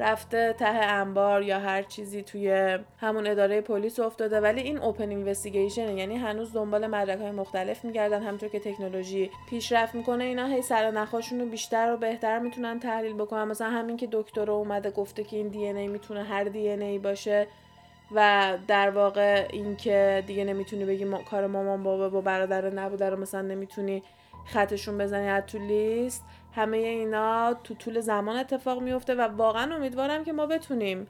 رفته 0.01 0.53
ته 0.59 0.66
انبار 0.66 1.42
یا 1.42 1.59
هر 1.59 1.82
چیزی 1.82 2.22
توی 2.22 2.78
همون 2.98 3.26
اداره 3.26 3.61
پلیس 3.61 4.01
افتاده 4.01 4.40
ولی 4.40 4.61
این 4.61 4.78
open 4.78 5.09
investigation 5.09 5.98
یعنی 5.98 6.16
هنوز 6.16 6.53
دنبال 6.53 6.86
مدرک 6.86 7.18
های 7.20 7.30
مختلف 7.30 7.84
میگردن 7.84 8.22
همونطور 8.22 8.48
که 8.48 8.61
تکنولوژی 8.61 9.30
پیشرفت 9.51 9.94
می‌کنه 9.94 10.24
اینا 10.24 10.46
هی 10.46 10.62
سر 10.62 10.90
نخاشون 10.90 11.40
رو 11.40 11.46
بیشتر 11.46 11.92
و 11.92 11.96
بهتر 11.96 12.38
می‌تونن 12.38 12.80
تحلیل 12.80 13.12
بکنن. 13.12 13.44
مثلا 13.44 13.70
همین 13.70 13.96
که 13.96 14.09
دکتر 14.12 14.51
اومده 14.51 14.90
گفته 14.90 15.24
که 15.24 15.36
این 15.36 15.48
DNA 15.48 15.88
می‌تونه 15.88 16.22
هر 16.22 16.44
DNA 16.44 16.98
باشه 16.98 17.46
و 18.14 18.53
در 18.68 18.90
واقع 18.90 19.46
اینکه 19.53 20.24
دیگه 20.26 20.44
نمی‌تونی 20.44 20.84
بگی 20.84 21.05
ما... 21.05 21.22
کار 21.22 21.46
مامان 21.46 21.82
بابا 21.82 22.09
یا 22.09 22.20
برادر 22.20 22.70
نبوده 22.70 23.11
رو 23.11 23.20
مثلا 23.20 23.42
نمی‌تونی 23.42 24.03
خطشون 24.45 24.99
بزنی 24.99 25.28
از 25.28 25.43
تو 25.47 25.59
لیست 25.59 26.24
همه 26.53 26.76
اینا 26.76 27.55
تو 27.55 27.74
طول 27.74 28.01
زمان 28.01 28.36
اتفاق 28.36 28.82
میفته 28.82 29.14
و 29.14 29.20
واقعا 29.20 29.74
امیدوارم 29.74 30.24
که 30.24 30.32
ما 30.32 30.47
بتونیم 30.47 31.07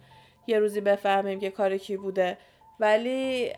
یه 0.47 0.59
روزی 0.59 0.81
بفهمیم 0.81 1.41
که 1.41 1.51
کار 1.51 1.76
کی 1.76 1.97
بوده. 1.97 2.39
ولی 2.81 3.53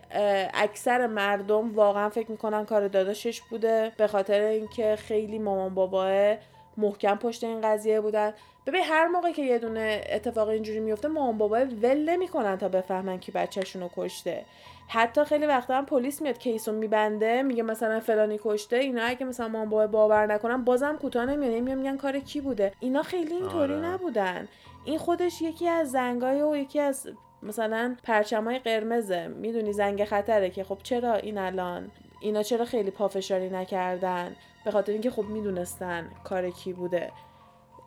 اکثر 0.53 1.07
مردم 1.07 1.75
واقعا 1.75 2.09
فکر 2.09 2.31
می‌کنن 2.31 2.65
کار 2.65 2.87
داداشش 2.87 3.41
بوده 3.41 3.91
به 3.97 4.07
خاطر 4.07 4.41
اینکه 4.41 4.95
خیلی 4.95 5.39
مامان 5.39 5.73
باباه 5.73 6.35
محکم 6.77 7.15
پشت 7.15 7.43
این 7.43 7.61
قضیه 7.61 8.01
بودن. 8.01 8.33
ببین 8.67 8.83
هر 8.83 9.07
موقع 9.07 9.31
که 9.31 9.41
یه 9.41 9.59
دونه 9.59 10.01
اتفاق 10.09 10.47
اینجوری 10.47 10.79
میفته 10.79 11.07
مامان 11.07 11.37
بابا 11.37 11.57
ول 11.57 12.09
نمی‌کنن 12.09 12.57
تا 12.57 12.69
بفهمن 12.69 13.19
کی 13.19 13.31
بچهشون 13.31 13.81
رو 13.81 13.89
کشته. 13.97 14.45
حتی 14.87 15.25
خیلی 15.25 15.45
وقتا 15.45 15.77
هم 15.77 15.85
پلیس 15.85 16.21
میاد 16.21 16.37
کیسو 16.37 16.71
میبنده 16.71 17.43
میگه 17.43 17.63
مثلا 17.63 17.99
فلانی 17.99 18.39
کشته 18.43 18.75
اینا 18.75 19.03
اگه 19.03 19.25
مثلا 19.25 19.47
مامان 19.47 19.69
بابا 19.69 19.87
باور 19.87 20.25
نکنن 20.25 20.63
بازم 20.63 20.97
کوتاه 20.97 21.25
نمیاد 21.25 21.77
میگن 21.77 21.97
کار 21.97 22.19
کی 22.19 22.41
بوده؟ 22.41 22.71
اینا 22.79 23.03
خیلی 23.03 23.33
اینطوری 23.33 23.73
آره. 23.73 23.85
نبودن. 23.85 24.47
این 24.85 24.97
خودش 24.97 25.41
یکی 25.41 25.67
از 25.69 25.91
زنگای 25.91 26.41
و 26.41 26.55
یکی 26.55 26.79
از 26.79 27.09
مثلا 27.43 27.95
پرچمای 28.03 28.59
قرمزه. 28.59 29.27
می‌دونی 29.27 29.73
زنگ 29.73 30.05
خطره 30.05 30.49
که 30.49 30.63
خب 30.63 30.77
چرا 30.83 31.13
این 31.13 31.37
الان؟ 31.37 31.91
اینا 32.19 32.43
چرا 32.43 32.65
خیلی 32.65 32.91
پافشاری 32.91 33.49
نکردن؟ 33.49 34.35
به 34.65 34.71
خاطر 34.71 34.91
اینکه 34.91 35.11
خب 35.11 35.23
می‌دونستن 35.23 36.09
کار 36.23 36.49
کی 36.49 36.73
بوده. 36.73 37.11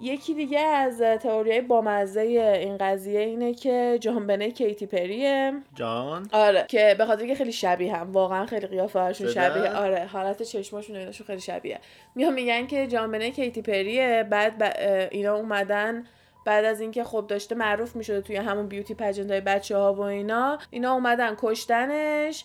یکی 0.00 0.34
دیگه 0.34 0.60
از 0.60 1.00
تئوریای 1.00 1.60
بامزه 1.60 2.20
این 2.20 2.76
قضیه 2.76 3.20
اینه 3.20 3.54
که 3.54 3.98
جان 4.00 4.26
بنه 4.26 4.50
کیتی 4.50 4.86
پریه. 4.86 5.52
جان. 5.74 6.28
آره 6.32 6.64
که 6.68 6.94
به 6.98 7.06
خاطر 7.06 7.26
که 7.26 7.34
خیلی 7.34 7.52
شبیه 7.52 7.96
هم 7.96 8.12
واقعا 8.12 8.46
خیلی 8.46 8.66
قیافه 8.66 8.98
هاشون؟ 8.98 9.28
شبیه. 9.28 9.70
آره 9.70 10.06
حالت 10.12 10.42
چشماشون 10.42 11.08
و 11.08 11.12
خیلی 11.12 11.40
شبیه. 11.40 11.80
میان 12.14 12.34
میگن 12.34 12.66
که 12.66 12.86
جان 12.86 13.12
بنه 13.12 13.30
کیتی 13.30 13.62
پریه 13.62 14.26
بعد 14.30 14.58
ب... 14.58 14.72
اینا 15.10 15.34
اومدن 15.34 16.04
بعد 16.44 16.64
از 16.64 16.80
اینکه 16.80 17.04
خب 17.04 17.26
داشته 17.28 17.54
معروف 17.54 17.96
می‌شده 17.96 18.20
توی 18.20 18.36
همون 18.36 18.66
بیوتی 18.66 18.94
پجنت 18.94 19.30
های 19.30 19.40
بچه 19.40 19.76
ها 19.76 19.94
و 19.94 20.00
اینا 20.00 20.58
اینا 20.70 20.92
اومدن 20.92 21.34
کشتنش. 21.38 22.44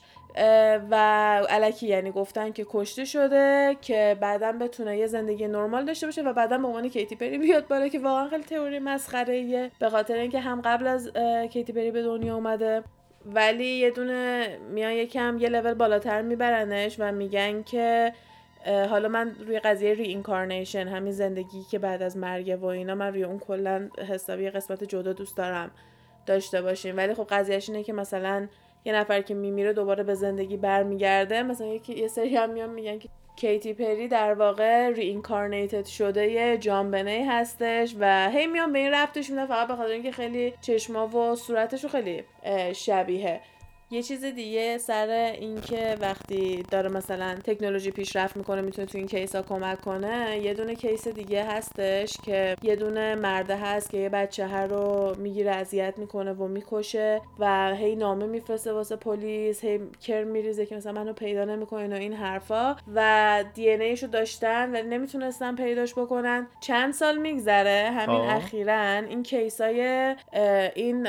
و 0.91 0.95
علکی 1.49 1.87
یعنی 1.87 2.11
گفتن 2.11 2.51
که 2.51 2.65
کشته 2.69 3.05
شده 3.05 3.77
که 3.81 4.17
بعدا 4.21 4.51
بتونه 4.51 4.97
یه 4.97 5.07
زندگی 5.07 5.47
نرمال 5.47 5.85
داشته 5.85 6.05
باشه 6.05 6.21
و 6.21 6.33
بعدا 6.33 6.57
به 6.57 6.67
عنوان 6.67 6.89
کیتی 6.89 7.15
پری 7.15 7.37
بیاد 7.37 7.67
بالا 7.67 7.87
که 7.87 7.99
واقعا 7.99 8.29
خیلی 8.29 8.43
تئوری 8.43 8.79
مسخره 8.79 9.71
به 9.79 9.89
خاطر 9.89 10.15
اینکه 10.15 10.39
هم 10.39 10.61
قبل 10.61 10.87
از 10.87 11.11
کیتی 11.53 11.73
پری 11.73 11.91
به 11.91 12.03
دنیا 12.03 12.35
اومده 12.35 12.83
ولی 13.25 13.65
یه 13.65 13.91
دونه 13.91 14.57
میان 14.69 14.91
یکم 14.91 15.37
یه 15.39 15.49
لول 15.49 15.73
بالاتر 15.73 16.21
میبرنش 16.21 16.95
و 16.99 17.11
میگن 17.11 17.63
که 17.63 18.13
حالا 18.65 19.07
من 19.07 19.35
روی 19.47 19.59
قضیه 19.59 19.93
reincarnation 19.93 20.87
همین 20.87 21.11
زندگی 21.11 21.63
که 21.71 21.79
بعد 21.79 22.01
از 22.01 22.17
مرگ 22.17 22.59
و 22.61 22.65
اینا 22.65 22.95
من 22.95 23.07
روی 23.07 23.23
اون 23.23 23.39
کلا 23.39 23.89
حسابی 24.09 24.49
قسمت 24.49 24.83
جدا 24.83 25.13
دوست 25.13 25.37
دارم 25.37 25.71
داشته 26.25 26.61
باشیم. 26.61 26.97
ولی 26.97 27.13
خب 27.13 27.27
قضیهش 27.29 27.69
اینه 27.69 27.83
که 27.83 27.93
مثلا 27.93 28.47
یه 28.85 28.93
نفر 28.93 29.21
که 29.21 29.33
میمیره 29.33 29.73
دوباره 29.73 30.03
به 30.03 30.15
زندگی 30.15 30.57
برمیگرده. 30.57 31.43
مثلا 31.43 31.67
یکی 31.67 31.93
یه 31.93 32.07
سری 32.07 32.35
هم 32.35 32.49
میان 32.49 32.69
میگن 32.69 32.99
که 32.99 33.09
کیتی 33.35 33.73
پری 33.73 34.07
در 34.07 34.33
واقع 34.33 34.89
reincarnated 34.89 35.85
شده 35.85 36.27
یه 36.27 36.57
جان 36.57 36.91
بنی 36.91 37.23
هستش 37.23 37.95
و 37.99 38.29
هی 38.29 38.47
میان 38.47 38.73
به 38.73 38.79
این 38.79 38.91
ربطش 38.91 39.29
میدن 39.29 39.45
فقط 39.45 39.67
به 39.67 39.75
خاطر 39.75 39.91
اینکه 39.91 40.11
خیلی 40.11 40.53
چشما 40.61 41.07
و 41.07 41.35
صورتش 41.35 41.85
خیلی 41.85 42.23
شبیه 42.73 43.41
یه 43.93 44.03
چیز 44.03 44.25
دیگه 44.25 44.77
سر 44.77 45.33
اینکه 45.39 45.95
وقتی 46.01 46.63
داره 46.71 46.89
مثلا 46.89 47.35
تکنولوژی 47.43 47.91
پیشرفت 47.91 48.37
می‌کنه 48.37 48.61
می‌تونه 48.61 48.87
تو 48.87 48.97
این 48.97 49.07
کیسا 49.07 49.41
کمک 49.41 49.81
کنه 49.81 50.39
یه 50.43 50.53
دونه 50.53 50.75
کیس 50.75 51.07
دیگه 51.07 51.43
هستش 51.43 52.17
که 52.23 52.55
یه 52.63 52.75
دونه 52.75 53.15
مرده 53.15 53.55
هست 53.55 53.89
که 53.89 53.97
یه 53.97 54.09
بچه 54.09 54.45
هر 54.45 54.67
رو 54.67 55.15
می‌گیره 55.19 55.51
اذیت 55.51 55.93
می‌کنه 55.97 56.33
و 56.33 56.47
می‌کشه 56.47 57.21
و 57.39 57.75
هی 57.75 57.95
نامه 57.95 58.25
میفرسته 58.25 58.73
واسه 58.73 58.95
پلیس 58.95 59.63
هی 59.63 59.79
کر 60.01 60.23
میریزه 60.23 60.65
که 60.65 60.75
مثلا 60.75 60.91
منو 60.91 61.13
پیدا 61.13 61.45
نمی‌کنین 61.45 61.93
و 61.93 61.95
این 61.95 62.13
حرفا 62.13 62.75
و 62.95 63.43
دی 63.53 63.69
ایشو 63.69 64.07
داشتن 64.07 64.71
ولی 64.71 64.87
نمی‌تونستن 64.87 65.55
پیداش 65.55 65.93
بکنن 65.93 66.47
چند 66.61 66.93
سال 66.93 67.17
میگذره 67.17 67.91
همین. 67.93 68.21
اخیرا 68.21 68.91
این 68.91 69.23
کیسای 69.23 70.15
این 70.75 71.07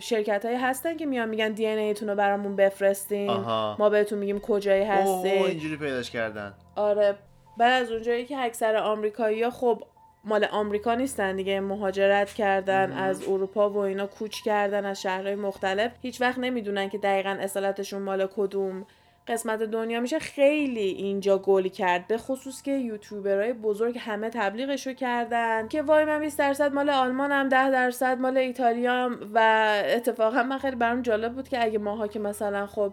شرکت 0.00 0.44
هایی 0.44 0.56
هستن 0.56 0.96
که 0.96 1.06
میان 1.06 1.28
میگن 1.28 1.52
دی 1.52 1.66
ایتون 1.66 2.08
رو 2.08 2.14
برامون 2.14 2.56
بفرستین. 2.56 3.30
آها. 3.30 3.76
ما 3.78 3.90
بهتون 3.90 4.18
میگیم 4.18 4.40
کجایی 4.40 4.84
اوه، 4.84 5.24
اینجوری 5.24 5.76
پیداش 5.76 6.10
کردن. 6.10 6.54
آره. 6.76 7.14
بعد 7.56 7.82
از 7.82 7.90
اونجایی 7.90 8.24
که 8.24 8.38
اکثر 8.38 8.76
آمریکایی‌ها 8.76 9.50
خب 9.50 9.82
مال 10.24 10.44
آمریکا 10.44 10.94
نیستن 10.94 11.36
دیگه 11.36 11.60
مهاجرت 11.60 12.32
کردن 12.32 12.92
از 12.92 13.28
اروپا 13.28 13.70
و 13.70 13.76
اینا 13.76 14.06
کوچ 14.06 14.42
کردن 14.42 14.84
از 14.84 15.02
شهرهای 15.02 15.34
مختلف. 15.34 15.92
هیچ 16.02 16.20
وقت 16.20 16.38
نمی‌دونن 16.38 16.88
که 16.88 16.98
دقیقا 16.98 17.36
اصالتشون 17.40 18.02
مال 18.02 18.26
کدوم. 18.36 18.86
قسمت 19.28 19.62
دنیا 19.62 20.00
میشه 20.00 20.18
خیلی 20.18 20.80
اینجا 20.80 21.38
گلی 21.38 21.70
کرد 21.70 22.06
به 22.06 22.18
خصوص 22.18 22.62
که 22.62 22.70
یوتیوبرهای 22.72 23.52
بزرگ 23.52 23.98
همه 24.00 24.30
تبلیغشو 24.30 24.92
کردن. 24.92 25.68
که 25.68 25.82
وای 25.82 26.04
من 26.04 26.20
20 26.20 26.38
درصد 26.38 26.72
مال 26.72 26.90
آلمانم 26.90 27.48
10 27.48 27.70
درصد 27.70 28.18
مال 28.18 28.36
ایتالیام 28.36 29.18
و 29.34 29.68
اتفاقا 29.86 30.42
من 30.42 30.58
خیلی 30.58 30.76
برام 30.76 31.02
جالب 31.02 31.34
بود 31.34 31.48
که 31.48 31.64
اگه 31.64 31.78
ماها 31.78 32.08
که 32.08 32.18
مثلا 32.18 32.66
خب 32.66 32.92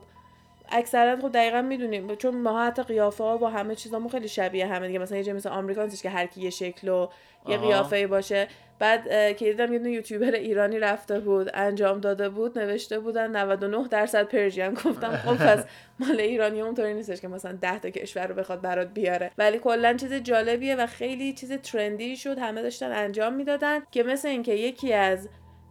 اکثرا 0.72 1.22
خب 1.22 1.32
دقیقا 1.32 1.62
می‌دونیم 1.62 2.16
چون 2.16 2.38
ما 2.38 2.66
حتی 2.66 2.84
قیافه 2.84 3.24
ها 3.24 3.38
و 3.38 3.46
همه 3.46 3.76
چیزامون 3.76 4.10
خیلی 4.10 4.28
شبیه 4.28 4.68
همه 4.68 4.88
دیگه. 4.88 5.00
مثلا 5.00 5.18
یه 5.18 5.24
جای 5.24 5.34
مثل 5.34 5.50
آمریکا 5.50 5.84
نیستش 5.84 6.02
که 6.02 6.10
هر 6.10 6.26
کی 6.26 6.42
یه 6.42 6.50
شکل 6.50 6.90
و 6.90 7.08
یه. 7.48 7.58
قیافه 7.58 7.96
ای 7.96 8.08
باشه. 8.08 8.48
بعد 8.80 9.04
که 9.38 9.46
دیدم 9.46 9.74
یه 9.74 9.92
یوتیوبر 9.92 10.32
ایرانی 10.32 10.80
رفته 10.80 11.20
بود 11.20 11.50
انجام 11.54 12.00
داده 12.00 12.30
بود 12.30 12.60
نوشته 12.60 13.00
بودن 13.00 13.36
99 13.36 13.88
درصد 13.88 14.28
پرژین 14.28 14.74
گفتم 14.74 15.16
خب 15.16 15.36
پس 15.48 15.66
مال 16.00 16.20
ایرانی 16.20 16.62
اونطوری 16.62 16.94
نیستش 16.94 17.22
که 17.22 17.28
مثلا 17.28 17.58
10 17.62 17.80
تا 17.80 17.90
کشور 17.90 18.28
رو 18.28 18.36
بخواد 18.36 18.62
برات 18.62 18.88
بیاره. 18.88 19.32
ولی 19.38 19.60
کلا 19.60 19.94
چیز 19.94 20.14
جالبیه 20.14 20.76
و 20.76 20.88
خیلی 20.88 21.34
چیز 21.34 21.52
ترندی 21.52 22.18
شد. 22.18 22.38
همه 22.38 22.62
داشتن 22.62 22.92
انجام 22.92 23.34
می‌دادن 23.34 23.80
که 23.92 24.04
مثل 24.04 24.28
اینکه 24.28 24.54
یکی 24.54 24.94
از 24.94 25.30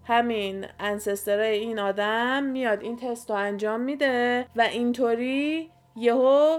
همین 0.09 0.67
ancestor 0.81 1.50
ای 1.50 1.59
این 1.59 1.79
آدم 1.79 2.45
میاد 2.45 2.83
این 2.83 2.97
تست 2.97 3.31
رو 3.31 3.37
انجام 3.37 3.81
میده 3.81 4.47
و 4.57 4.61
اینطوری 4.61 5.71
یهو 5.99 6.59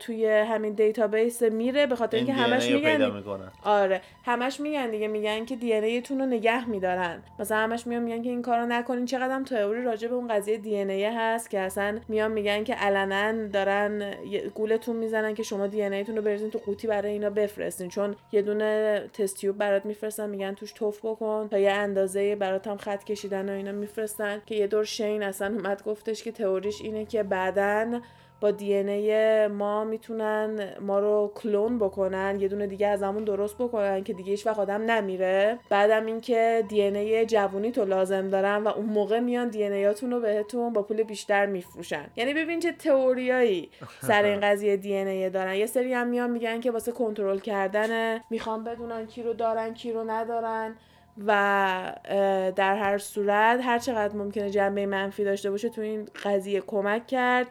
توی 0.00 0.26
همین 0.26 0.72
database 0.72 1.42
میره 1.42 1.86
به 1.86 1.96
خاطر 1.96 2.16
این 2.16 2.26
اینکه 2.26 2.42
همش 2.42 2.70
میگن 2.70 3.22
آره. 3.64 4.00
همش 4.24 4.60
میگن 4.60 4.90
دیگه 4.90 5.08
میگن 5.08 5.44
که 5.44 5.56
DNA 5.56 6.00
تون 6.00 6.18
رو 6.18 6.26
نگه 6.26 6.68
میدارن. 6.68 7.22
مثلا 7.38 7.58
همش 7.58 7.86
میان 7.86 8.02
میگن 8.02 8.22
که 8.22 8.30
این 8.30 8.42
کارو 8.42 8.66
نکنین. 8.66 9.04
چقدر 9.04 9.34
هم 9.34 9.44
تئوری 9.44 9.82
راجع 9.82 10.08
به 10.08 10.14
اون 10.14 10.28
قضیه 10.28 10.58
DNA 10.58 10.90
هست 10.90 11.50
که 11.50 11.60
اصلا 11.60 11.98
میان 12.08 12.30
میگن 12.30 12.64
که 12.64 12.74
علنا 12.74 13.48
دارن 13.48 14.14
گولتون 14.54 14.96
می‌زنن 14.96 15.34
که 15.34 15.42
شما 15.42 15.66
DNA 15.66 16.02
تون 16.02 16.16
رو 16.16 16.22
بریزین 16.22 16.50
تو 16.50 16.58
قوطی 16.58 16.86
برای 16.86 17.12
اینا 17.12 17.30
بفرستین. 17.30 17.88
چون 17.88 18.16
یه 18.32 18.42
دونه 18.42 19.02
test 19.12 19.36
tube 19.36 19.58
برات 19.58 19.86
میفرستن 19.86 20.30
میگن 20.30 20.54
توش 20.54 20.72
توف 20.72 20.98
بکن. 21.04 21.48
تا 21.50 21.58
یه 21.58 21.70
اندازه 21.70 22.36
برات 22.36 22.66
هم 22.66 22.76
خط 22.76 23.04
کشیدن 23.04 23.48
و 23.48 23.52
اینا 23.52 23.72
میفرستن. 23.72 24.42
که 24.46 24.54
یه 24.54 24.66
دور 24.66 24.84
شین 24.84 25.22
اصلا 25.22 25.46
اومد 25.46 25.82
گفتش 25.84 26.22
که 26.22 26.32
تئوریش 26.32 26.80
اینه 26.80 27.04
که 27.04 27.22
بعدن 27.22 28.02
با 28.44 28.50
دی 28.50 28.74
ان 28.76 29.46
ما 29.46 29.84
می‌تونن 29.84 30.74
ما 30.80 30.98
رو 30.98 31.32
کلون 31.34 31.78
بکنن 31.78 32.36
یه 32.40 32.48
دونه 32.48 32.66
دیگه 32.66 32.86
از 32.86 33.02
همون 33.02 33.24
درست 33.24 33.58
بکنن 33.58 34.04
که 34.04 34.12
دیگه 34.12 34.30
هیچ 34.30 34.46
وقت 34.46 34.58
آدم 34.58 34.90
نمیره. 34.90 35.58
بعدم 35.70 36.06
اینکه 36.06 36.64
دی 36.68 36.82
ان 36.82 37.26
جوونی 37.26 37.72
تو 37.72 37.84
لازم 37.84 38.28
دارن 38.28 38.56
و 38.56 38.68
اون 38.68 38.86
موقع 38.86 39.20
میان 39.20 39.48
دی 39.48 39.64
ان 39.64 39.94
رو 40.12 40.20
بهتون 40.20 40.72
با 40.72 40.82
پول 40.82 41.02
بیشتر 41.02 41.46
میفروشن. 41.46 42.06
یعنی 42.16 42.34
ببین 42.34 42.60
چه 42.60 42.72
تئوریایی 42.72 43.70
سر 44.00 44.22
این 44.22 44.40
قضیه 44.40 44.76
دی 44.76 44.96
ان 44.96 45.28
دارن. 45.28 45.54
یه 45.54 45.66
سری 45.66 45.92
هم 45.92 46.06
میان 46.06 46.30
میگن 46.30 46.60
که 46.60 46.70
واسه 46.70 46.92
کنترل 46.92 47.38
کردن 47.38 48.20
می‌خوان 48.30 48.64
بدونن 48.64 49.06
کی 49.06 49.22
رو 49.22 49.32
دارن 49.32 49.74
کی 49.74 49.92
رو 49.92 50.04
ندارن 50.10 50.76
و 51.26 51.32
در 52.56 52.76
هر 52.76 52.98
صورت 52.98 53.60
هر 53.62 53.78
چقدر 53.78 54.16
ممکنه 54.16 54.50
جنبه 54.50 54.86
منفی 54.86 55.24
داشته 55.24 55.50
باشه 55.50 55.68
تو 55.68 55.80
این 55.80 56.08
قضیه 56.24 56.60
کمک 56.60 57.06
کرد. 57.06 57.46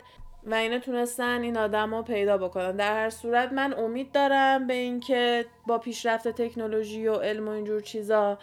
و 0.45 0.53
اینا 0.53 0.79
تونستن 0.79 1.41
این 1.41 1.57
آدم 1.57 1.95
رو 1.95 2.01
پیدا 2.01 2.37
بکنن. 2.37 2.75
در 2.75 2.93
هر 2.93 3.09
صورت 3.09 3.53
من 3.53 3.73
امید 3.73 4.11
دارم 4.11 4.67
به 4.67 4.73
اینکه 4.73 5.45
با 5.67 5.77
پیشرفت 5.77 6.27
تکنولوژی 6.27 7.07
و 7.07 7.15
علم 7.15 7.47
و 7.47 7.51
اینجور 7.51 7.81
چیزا 7.81 8.37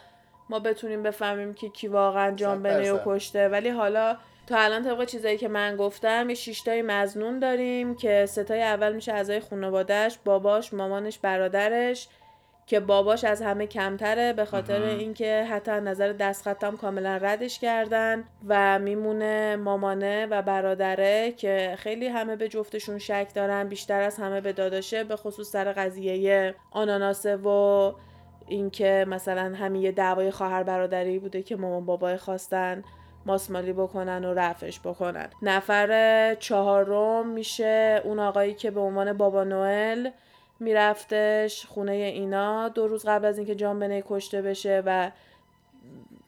ما 0.51 0.59
بتونیم 0.59 1.03
بفهمیم 1.03 1.55
که 1.55 1.69
کی 1.69 1.89
واقعا 1.89 2.31
صد 2.31 2.37
جانبنه 2.37 2.93
و 2.93 2.97
درصد. 2.97 3.05
کشته. 3.07 3.49
ولی 3.49 3.69
حالا 3.69 4.17
تا 4.47 4.59
الان 4.59 4.85
طبق 4.85 5.05
چیزایی 5.05 5.39
که 5.39 5.49
من 5.49 5.77
گفتم 5.77 6.29
یه 6.29 6.35
شیشتای 6.35 6.83
مزنون 6.83 7.39
داریم 7.39 7.95
که 7.97 8.27
ستای 8.27 8.63
اول 8.63 8.93
میشه 8.93 9.13
اعضای 9.13 9.41
خانوادهش 9.41 10.19
باباش 10.25 10.75
مامانش 10.75 11.19
برادرش. 11.19 12.09
که 12.71 12.81
باباش 12.81 13.25
از 13.25 13.43
همه 13.43 13.67
کمتره 13.67 14.33
به 14.33 14.45
خاطر 14.45 14.83
اینکه 14.83 15.45
حتی 15.51 15.71
از 15.71 15.83
نظر 15.83 16.13
دستخط 16.13 16.65
هم 16.65 16.77
کاملا 16.77 17.17
ردش 17.17 17.59
کردن 17.59 18.25
و 18.49 18.79
میمونه 18.79 19.57
مامانه 19.57 20.27
و 20.27 20.43
برادره 20.43 21.33
که 21.33 21.75
خیلی 21.79 22.07
همه 22.07 22.37
به 22.37 22.49
جفتشون 22.49 22.99
شک 22.99 23.29
دارن 23.35 23.69
بیشتر 23.69 24.01
از 24.03 24.17
همه 24.17 24.41
به 24.41 24.53
داداشه 24.53 25.05
به 25.05 25.17
خصوص 25.17 25.51
سر 25.51 25.73
قضیه 25.73 26.55
آناناسه 26.71 27.37
و 27.37 27.93
اینکه 28.47 29.05
مثلا 29.09 29.55
همین 29.57 29.83
یه 29.83 29.93
دعوای 29.93 30.31
خواهر 30.31 30.63
برادری 30.63 31.19
بوده 31.19 31.43
که 31.43 31.57
مامان 31.57 31.87
بابای 31.87 32.17
خواستن 32.17 32.83
ماسمالی 33.27 33.73
بکنن 33.73 34.25
و 34.25 34.35
رفعش 34.35 34.81
بکنن. 34.81 35.29
نفر 35.43 36.35
چهارم 36.35 37.29
میشه 37.29 38.03
اون 38.05 38.19
آقایی 38.19 38.55
که 38.55 38.71
به 38.71 38.81
عنوان 38.81 39.13
بابا 39.13 39.45
نوئل 39.45 40.11
میرفتش 40.61 41.67
خونه 41.67 41.93
اینا 41.93 42.69
دو 42.69 42.89
روز 42.89 43.05
قبل 43.07 43.25
از 43.25 43.39
اینکه 43.39 43.55
جان 43.55 43.79
بنی 43.79 44.03
کشته 44.07 44.43
بشه 44.43 44.83
و 44.87 45.11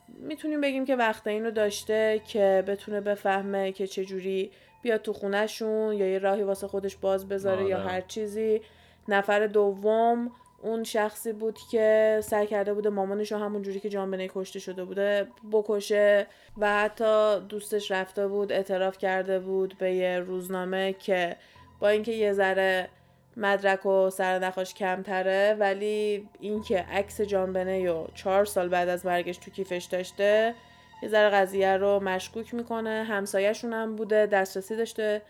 می‌تونیم 0.08 0.60
بگیم 0.60 0.84
که 0.84 0.96
وقت 0.96 1.26
اینو 1.26 1.50
داشته 1.50 2.20
که 2.26 2.64
بتونه 2.66 3.00
بفهمه 3.00 3.72
که 3.72 3.86
چجوری 3.86 4.50
بیاد 4.82 5.02
تو 5.02 5.12
خونهشون 5.12 5.96
یا 5.96 6.08
یه 6.08 6.18
راهی 6.18 6.42
واسه 6.42 6.68
خودش 6.68 6.96
باز 6.96 7.28
بذاره 7.28 7.64
یا 7.64 7.76
آره. 7.78 7.88
هر 7.88 8.00
چیزی 8.00 8.60
نفر 9.08 9.46
دوم 9.46 10.30
اون 10.62 10.84
شخصی 10.84 11.32
بود 11.32 11.58
که 11.70 12.20
سعی 12.22 12.46
کرده 12.46 12.74
بوده 12.74 12.90
مامانش 12.90 13.32
رو 13.32 13.38
همون 13.38 13.62
جوری 13.62 13.80
که 13.80 13.88
جان 13.88 14.26
کشته 14.26 14.58
شده 14.58 14.84
بوده 14.84 15.26
بکشه 15.52 16.26
و 16.58 16.80
حتی 16.80 17.40
دوستش 17.40 17.90
رفته 17.90 18.28
بود 18.28 18.52
اعتراف 18.52 18.98
کرده 18.98 19.38
بود 19.38 19.78
به 19.78 19.92
یه 19.92 20.18
روزنامه 20.18 20.92
که 20.92 21.36
با 21.80 21.88
اینکه 21.88 22.12
یه 22.12 22.32
ذره 22.32 22.88
مدرک 23.36 23.86
و 23.86 24.10
سرنخاش 24.10 24.74
کمتره 24.74 25.56
ولی 25.58 26.28
اینکه 26.40 26.78
عکس 26.78 27.20
جان 27.20 27.52
بنی 27.52 27.88
و 27.88 28.06
چهار 28.14 28.44
سال 28.44 28.68
بعد 28.68 28.88
از 28.88 29.06
مرگش 29.06 29.36
تو 29.36 29.50
کیفش 29.50 29.84
داشته 29.84 30.54
یه 31.02 31.08
ذره 31.08 31.30
قضیه 31.30 31.76
رو 31.76 32.00
مشکوک 32.00 32.54
می‌کنه. 32.54 33.04
همسایهشون 33.08 33.72
هم 33.72 33.96
بوده 33.96 34.26
دسترسی 34.26 34.76
داشته 34.76 35.22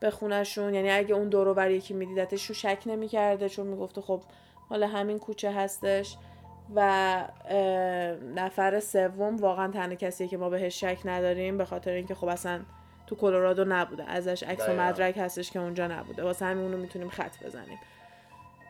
به 0.00 0.10
خونشون 0.10 0.74
یعنی 0.74 0.90
اگه 0.90 1.14
اون 1.14 1.28
دور 1.28 1.48
و 1.48 1.54
بر 1.54 1.70
یکی 1.70 1.94
میدیدتش 1.94 2.46
رو 2.46 2.54
شک 2.54 2.78
نمی‌کرده 2.86 3.48
چون 3.48 3.66
می‌گفته 3.66 4.00
خب 4.00 4.22
مال 4.70 4.82
همین 4.82 5.18
کوچه 5.18 5.52
هستش. 5.52 6.16
و 6.74 7.24
نفر 8.34 8.80
سوم 8.80 9.36
واقعا 9.36 9.72
تنها 9.72 9.94
کسیه 9.94 10.28
که 10.28 10.36
ما 10.36 10.48
بهش 10.48 10.80
شک 10.80 10.98
نداریم 11.04 11.58
به 11.58 11.64
خاطر 11.64 11.90
اینکه 11.90 12.14
خب 12.14 12.28
اصلا 12.28 12.60
تو 13.08 13.16
کلرادو 13.16 13.64
نبوده. 13.64 14.04
ازش 14.04 14.42
عکس 14.42 14.68
و. 14.68 14.72
مدرک 14.72 15.18
هستش 15.18 15.50
که 15.50 15.58
اونجا 15.58 15.86
نبوده. 15.86 16.22
واسه 16.22 16.44
همین 16.44 16.64
اونو 16.64 16.76
می‌تونیم 16.76 17.08
خط 17.08 17.44
بزنیم. 17.44 17.78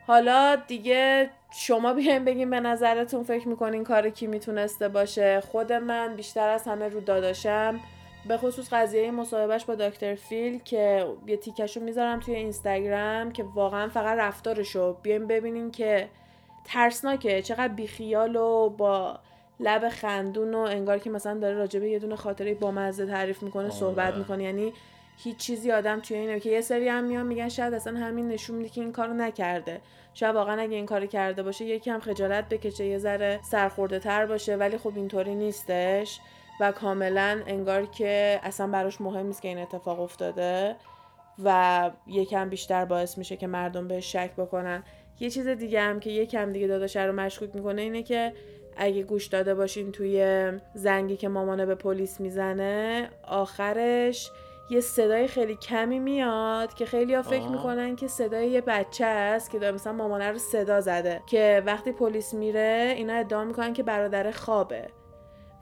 حالا 0.07 0.57
دیگه 0.57 1.31
شما 1.51 1.93
بیاین 1.93 2.25
بگین 2.25 2.51
به 2.51 2.61
نظرتون 2.61 3.23
فکر 3.23 3.49
می‌کنین 3.49 3.85
کار 3.85 4.11
کی 4.11 4.27
می‌تونسته 4.27 4.89
باشه. 4.89 5.41
خود 5.41 5.73
من 5.73 6.17
بیشتر 6.17 6.49
از 6.49 6.65
همه 6.65 6.89
رو 6.89 7.01
داداشم. 7.01 7.81
به 8.29 8.37
خصوص 8.37 8.73
قضیه 8.73 9.11
مصاحبهش 9.11 9.65
با 9.65 9.75
دکتر 9.75 10.15
فیل 10.15 10.59
که 10.59 11.07
یه 11.27 11.37
تیکشو 11.37 11.81
می‌ذارم 11.81 12.21
توی 12.21 12.35
اینستاگرام 12.35 13.33
که 13.33 13.45
واقعا 13.55 13.89
فقط 13.89 14.19
رفتارشو. 14.19 14.93
بیاین 14.93 15.27
ببینین 15.27 15.71
که 15.71 16.09
ترسناکه. 16.65 17.43
چقدر 17.43 17.69
بیخیال 17.69 18.37
و 18.37 18.71
با 18.71 19.19
لب 19.61 19.89
خندون 19.89 20.55
و 20.55 20.59
انگار 20.59 20.99
که 20.99 21.11
مثلا 21.11 21.39
داره 21.39 21.55
راجبه 21.55 21.89
یه 21.89 21.99
دونه 21.99 22.17
خاطره 22.17 22.55
بامزه 22.55 23.07
تعریف 23.07 23.43
می‌کنه 23.43 23.63
آره. 23.63 23.73
صحبت 23.73 24.15
می‌کنه. 24.15 24.45
یعنی 24.45 24.73
هیچ 25.17 25.37
چیزی 25.37 25.73
آدم 25.73 26.01
توی 26.01 26.17
اینه 26.17 26.41
که 26.41 26.51
یه 26.51 26.61
سری 26.61 26.89
هم 26.89 27.05
میان 27.05 27.27
میگن 27.27 27.49
شاید 27.49 27.75
اصلا 27.75 27.99
همین 27.99 28.29
نشون 28.29 28.57
میده 28.57 28.69
که 28.69 28.81
این 28.81 28.93
کارو 28.93 29.15
نکرده. 29.15 29.81
شاید 30.15 30.35
واقعا 30.35 30.61
اگه 30.61 30.77
این 30.77 30.87
کارو 30.87 31.07
کرده 31.07 31.43
باشه 31.43 31.65
یکی 31.65 31.91
هم 31.91 32.01
خجالت 32.01 32.49
بکشه 32.49 32.85
یه 32.85 32.99
ذره 32.99 33.41
سرخورده 33.43 33.99
تر 33.99 34.27
باشه 34.27 34.57
ولی 34.57 34.79
خب 34.79 34.93
اینطوری 34.97 35.35
نیستش 35.35 36.21
و 36.61 36.73
کاملا 36.73 37.43
انگار 37.47 37.87
که 37.87 38.41
اصلا 38.43 38.67
براش 38.67 39.01
مهم 39.01 39.27
نیست 39.27 39.43
که 39.43 39.49
این 39.49 39.59
اتفاق 39.59 40.01
افتاده 40.01 40.77
و 41.45 41.91
یکم 42.07 42.49
بیشتر 42.49 42.85
باعث 42.85 43.19
میشه 43.19 43.37
که 43.37 43.47
مردم 43.47 43.89
بهش 43.89 44.13
شک 44.13 44.31
بکنن. 44.37 44.83
یه 45.21 45.31
چیز 45.31 45.49
دیگه 45.49 45.81
هم 45.81 46.01
که 46.01 46.11
یکم 46.11 46.53
دیگه 46.53 46.67
داداشه 46.67 47.03
رو 47.03 47.13
مشکوک 47.13 47.55
می‌کنه 47.55 47.83
اینه 47.83 48.03
که 48.03 48.33
اگه 48.79 49.03
گوش 49.03 49.27
داده 49.27 49.55
باشین 49.55 49.93
توی 49.93 50.53
زنگی 50.75 51.17
که 51.17 51.29
مامانه 51.29 51.67
به 51.67 51.75
پلیس 51.75 52.21
می‌زنه 52.21 53.11
آخرش 53.23 54.31
یه 54.71 54.81
صدای 54.81 55.29
خیلی 55.29 55.55
کمی 55.55 55.99
میاد 55.99 56.75
که 56.75 56.87
خیلی 56.87 57.15
ها 57.15 57.23
فکر. 57.23 57.49
می‌کنن 57.49 57.97
که 57.97 58.09
صدای 58.09 58.51
یه 58.51 58.61
بچه 58.61 59.05
است 59.05 59.51
که 59.51 59.59
داره 59.59 59.75
مثلا 59.75 59.93
مامانه 59.93 60.31
رو 60.31 60.39
صدا 60.39 60.81
زده 60.81 61.23
که 61.27 61.63
وقتی 61.67 61.93
پلیس 61.93 62.35
میره 62.35 62.95
اینا 62.97 63.13
ادعا 63.13 63.45
می‌کنن 63.45 63.73
که 63.73 63.83
برادر 63.83 64.31
خوابه 64.31 64.87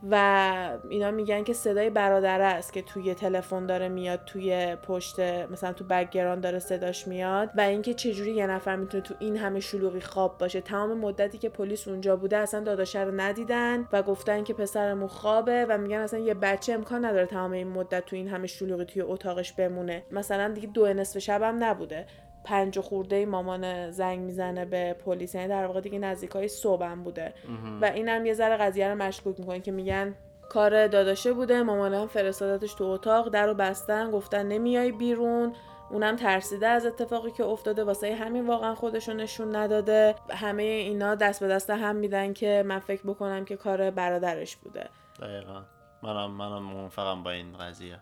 و 0.03 0.77
اینا 0.89 1.11
میگن 1.11 1.43
که 1.43 1.53
صدای 1.53 1.89
برادر 1.89 2.41
است 2.41 2.73
که 2.73 2.81
توی 2.81 3.13
تلفن 3.13 3.65
داره 3.65 3.89
میاد 3.89 4.25
توی 4.25 4.75
پشت 4.75 5.19
مثلا 5.19 5.73
تو 5.73 5.83
background 5.83 6.43
داره 6.43 6.59
صداش 6.59 7.07
میاد 7.07 7.49
و 7.55 7.61
اینکه 7.61 7.93
چجوری 7.93 8.31
یه 8.31 8.47
نفر 8.47 8.75
می‌تونه 8.75 9.03
تو 9.03 9.15
این 9.19 9.37
همه 9.37 9.59
شلوغی 9.59 10.01
خواب 10.01 10.37
باشه. 10.37 10.61
تمام 10.61 10.97
مدتی 10.97 11.37
که 11.37 11.49
پلیس 11.49 11.87
اونجا 11.87 12.15
بوده 12.15 12.37
اصلا 12.37 12.59
داداشه 12.59 13.01
رو 13.01 13.11
ندیدن 13.21 13.87
و 13.91 14.03
گفتن 14.03 14.43
که 14.43 14.53
پسرمون 14.53 15.07
خوابه 15.07 15.65
و 15.69 15.77
میگن 15.77 15.97
اصلا 15.97 16.19
یه 16.19 16.33
بچه 16.33 16.73
امکان 16.73 17.05
نداره 17.05 17.25
تمام 17.25 17.51
این 17.51 17.67
مدت 17.67 18.05
تو 18.05 18.15
این 18.15 18.27
همه 18.27 18.47
شلوغی 18.47 18.85
توی 18.85 19.01
اتاقش 19.01 19.53
بمونه. 19.53 20.03
مثلا 20.11 20.53
دیگه 20.53 20.67
دو 20.67 20.93
نصف 20.93 21.19
شبم 21.19 21.63
نبوده. 21.63 22.05
پنج 22.47 22.77
و 22.77 22.81
خورده 22.81 23.25
مامان 23.25 23.91
زنگ 23.91 24.19
می‌زنه 24.19 24.65
به 24.65 24.93
پلیس. 24.93 25.35
یعنی 25.35 25.47
در 25.47 25.65
واقع 25.65 25.81
دیگه 25.81 25.99
نزدیکای 25.99 26.47
صبحم 26.47 27.03
بوده. 27.03 27.33
و 27.81 27.85
اینم 27.85 28.25
یه 28.25 28.33
ذره 28.33 28.57
قضیه 28.57 28.89
رو 28.89 28.95
مشکوک 28.95 29.39
می‌کنه 29.39 29.59
که 29.59 29.71
میگن 29.71 30.15
کار 30.49 30.87
داداشه 30.87 31.33
بوده 31.33 31.63
مامانم 31.63 32.07
فرستادتش 32.07 32.73
تو 32.73 32.83
اتاق 32.83 33.29
در 33.29 33.45
رو 33.45 33.53
بستن 33.53 34.11
گفتن 34.11 34.45
نمیای 34.45 34.91
بیرون. 34.91 35.53
اونم 35.89 36.15
ترسیده 36.15 36.67
از 36.67 36.85
اتفاقی 36.85 37.31
که 37.31 37.45
افتاده 37.45 37.83
واسه 37.83 38.15
همین 38.15 38.47
واقعا 38.47 38.75
خودشو 38.75 39.13
نشون 39.13 39.55
نداده. 39.55 40.15
همه 40.29 40.63
اینا 40.63 41.15
دست 41.15 41.39
به 41.39 41.47
دست 41.47 41.69
هم 41.69 41.95
میدن 41.95 42.33
که 42.33 42.63
من 42.65 42.79
فکر 42.79 43.01
بکنم 43.03 43.45
که 43.45 43.55
کار 43.55 43.91
برادرش 43.91 44.55
بوده. 44.55 44.89
دقیقا. 45.21 45.61
منم 46.03 46.31
منم 46.31 46.63
موافقم 46.63 47.23
با 47.23 47.31
این 47.31 47.57
قضیه. 47.57 47.99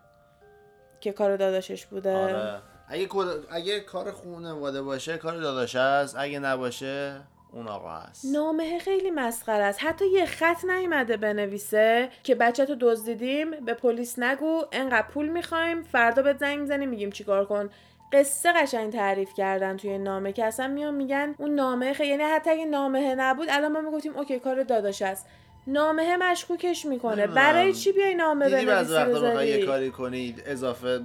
که 1.00 1.12
کار 1.12 1.36
داداشش 1.36 1.86
بوده. 1.86 2.18
آره. 2.18 2.60
اگه 2.88 3.08
اگه 3.52 3.80
کار 3.80 4.12
خانواده 4.12 4.82
باشه 4.82 5.18
کار 5.18 5.38
داداشه 5.38 5.80
است. 5.80 6.16
اگه 6.20 6.40
نباشه 6.40 7.22
اون 7.52 7.68
آقا 7.68 7.92
هست 7.92 8.26
نامه 8.34 8.80
خیلی 8.80 9.12
مسخره 9.12 9.64
است. 9.64 9.84
حتی 9.84 10.08
یه 10.08 10.26
خط 10.26 10.66
نیومده 10.66 11.18
بنویسه 11.18 12.10
که 12.24 12.36
بچه 12.36 12.66
تو 12.66 12.76
دزدیدیم. 12.82 13.52
به 13.52 13.74
پلیس 13.74 14.20
نگو. 14.20 14.62
انقدر 14.72 15.08
پول 15.08 15.30
می‌خوایم. 15.30 15.84
فردا 15.84 16.22
به 16.22 16.36
زنگ 16.40 16.60
می‌زنیم 16.60 16.90
میگیم 16.90 17.12
چیکار 17.12 17.46
کن. 17.46 17.70
قصه 18.14 18.54
قشنگ 18.54 18.94
تعریف 18.94 19.34
کردن 19.34 19.78
توی 19.78 19.98
نامه 19.98 20.34
که 20.34 20.46
اصلا 20.46 20.68
میان 20.68 20.96
میگن 20.96 21.36
اون 21.38 21.56
نامه 21.56 21.94
خیلی 21.94 22.10
یعنی 22.10 22.24
حتی 22.24 22.50
اگه 22.50 22.66
نامه 22.66 23.16
نبود 23.16 23.48
الان 23.52 23.72
ما 23.72 23.82
می‌گفتیم 23.82 24.18
اوکی 24.18 24.40
کار 24.40 24.64
داداش 24.64 25.02
است. 25.02 25.28
نامه 25.68 26.18
مشکوکش 26.18 26.86
می‌کنه. 26.86 27.28
برای 27.28 27.74
چی 27.74 27.92
بیای 27.92 28.16
نامه 28.16 28.50
دیدی 28.50 28.66
بنویسی 28.66 28.94
وقتا 28.94 29.22
بخوای 29.22 29.48
یه 29.48 29.66
کاری 29.66 29.92
کنید 29.92 30.44
اضافه 30.46 31.02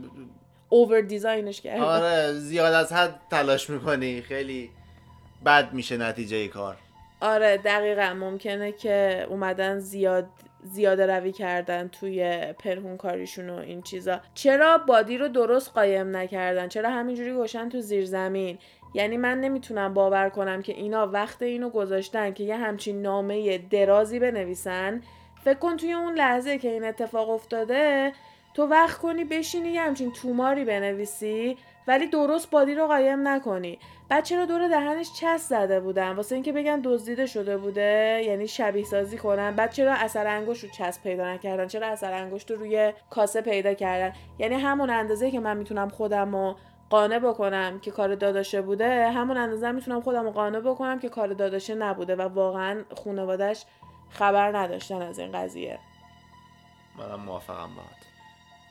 اوور 0.71 1.01
دیزاینش 1.01 1.61
کرده 1.61 1.83
آره 1.83 2.33
زیاد 2.33 2.75
از 2.75 2.93
حد 2.93 3.21
تلاش 3.31 3.71
می‌کنی. 3.71 4.23
خیلی 4.23 4.71
بد 5.47 5.73
میشه 5.73 5.97
نتیجه 5.97 6.49
کار. 6.49 6.77
آره 7.21 7.57
دقیقا. 7.57 8.15
ممکنه 8.15 8.73
که 8.73 9.27
اومدن 9.29 9.79
زیاد 9.79 10.27
زیاده 10.63 11.07
روی 11.07 11.33
کردن 11.33 11.89
توی 11.89 12.47
پنهون 12.59 12.97
کاریشون 12.97 13.51
و 13.51 13.57
این 13.57 13.83
چیزا. 13.83 14.21
چرا 14.35 14.79
بادی 14.79 15.19
رو 15.19 15.29
درست 15.29 15.71
قایم 15.75 16.17
نکردن؟ 16.17 16.69
چرا 16.69 16.91
همینجوری 16.91 17.33
گوشن 17.33 17.69
تو 17.69 17.81
زیر 17.81 18.05
زمین؟ 18.05 18.59
یعنی 18.95 19.17
من 19.17 19.41
نمی‌تونم 19.41 19.95
باور 19.95 20.29
کنم 20.29 20.63
که 20.63 20.73
اینا 20.73 21.07
وقت 21.07 21.43
اینو 21.43 21.71
گذاشتن 21.71 22.33
که 22.33 22.45
یه 22.45 22.57
همچین 22.57 23.03
نامه 23.03 23.59
درازی 23.59 24.19
بنویسن. 24.19 25.03
فکر 25.45 25.59
کن 25.59 25.77
توی 25.77 25.93
اون 25.93 26.15
لحظه 26.15 26.59
که 26.59 26.69
این 26.69 26.85
اتفاق 26.85 27.31
افتاده 27.31 28.13
تو 28.55 28.67
وقت 28.67 28.99
کنی 28.99 29.25
بشینی 29.25 29.69
یه 29.69 29.83
همچین 29.83 30.13
توماری 30.13 30.65
بنویسی 30.65 31.57
ولی 31.87 32.07
درست 32.07 32.51
بادی 32.51 32.75
رو 32.75 32.87
قایم 32.87 33.29
نکنی. 33.29 33.79
بعد 34.09 34.25
چرا 34.25 34.45
دور 34.45 34.69
دهنش 34.69 35.13
چسب 35.13 35.49
زده 35.49 35.81
بودن؟ 35.81 36.13
واسه 36.13 36.35
اینکه 36.35 36.53
بگن 36.53 36.81
دزدیده 36.85 37.27
شده 37.27 37.57
بوده 37.57 38.23
یعنی 38.27 38.49
شبیه 38.49 38.85
سازی 38.85 39.19
کنن. 39.19 39.57
بعد 39.57 39.73
چرا 39.73 39.95
اثر 39.95 40.27
انگشت 40.27 40.65
رو 40.65 40.71
چسب 40.71 41.03
پیدا 41.03 41.35
نکردن؟ 41.35 41.67
چرا 41.67 41.87
اثر 41.87 42.13
انگشت 42.13 42.51
رو 42.51 42.57
روی 42.57 42.93
کاسه 43.11 43.41
پیدا 43.41 43.75
کردن؟ 43.75 44.17
یعنی 44.39 44.55
همون 44.55 44.91
اندازه 44.91 45.31
که 45.31 45.41
من 45.41 45.57
می‌تونم 45.57 45.89
خودم 45.89 46.37
رو 46.37 46.57
قانع 46.91 47.19
بکنم 47.19 47.81
که 47.81 47.91
کار 47.91 48.15
داداشه 48.15 48.63
بوده 48.63 49.11
همون 49.11 49.37
اندازه 49.37 49.71
می‌تونم 49.71 50.01
خودم 50.01 50.25
رو 50.25 50.31
قانع 50.31 50.61
بکنم 50.61 50.99
که 50.99 51.09
کار 51.09 51.29
داداشه 51.29 51.75
نبوده 51.75 52.17
و 52.17 52.23
واقعا 52.23 52.85
خانوادش 53.05 53.65
خبر 54.11 54.59
نداشتن 54.59 55.03
از 55.03 55.19
این 55.19 55.33
قضیه. 55.33 55.79
منم 56.99 57.21
موافقم 57.21 57.71
باهات 57.77 58.00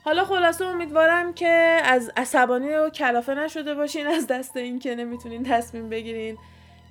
حالا 0.04 0.24
خلاصه 0.24 0.64
امیدوارم 0.64 1.34
که 1.34 1.80
از 1.84 2.12
عصبانی 2.16 2.68
و 2.68 2.90
کلافه 2.90 3.34
نشده 3.34 3.74
باشین 3.74 4.06
از 4.06 4.26
دست 4.26 4.56
این 4.56 4.78
که 4.78 4.94
نمی‌تونین 4.94 5.44
تصمیم 5.44 5.88
بگیرین 5.88 6.38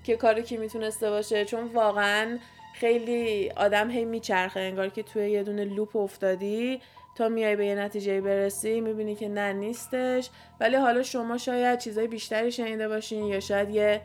که 0.03 0.15
کار 0.15 0.41
کی 0.41 0.57
می‌تونسته 0.57 1.09
باشه. 1.09 1.45
چون 1.45 1.63
واقعا 1.63 2.37
خیلی 2.75 3.51
آدم 3.55 3.91
هی 3.91 4.05
میچرخه 4.05 4.59
انگار 4.59 4.89
که 4.89 5.03
توی 5.03 5.29
یه 5.31 5.43
دونه 5.43 5.65
لوپ 5.65 5.95
افتادی. 5.95 6.81
تا 7.15 7.29
میای 7.29 7.55
به 7.55 7.65
یه 7.65 7.75
نتیجه 7.75 8.21
برسی 8.21 8.81
می‌بینی 8.81 9.15
که 9.15 9.29
نه 9.29 9.53
نیستش. 9.53 10.29
ولی 10.59 10.75
حالا 10.75 11.03
شما 11.03 11.37
شاید 11.37 11.79
چیزای 11.79 12.07
بیشتری 12.07 12.51
شنیده 12.51 12.87
باشین 12.87 13.25
یا 13.25 13.39
شاید 13.39 13.69
یه 13.69 14.01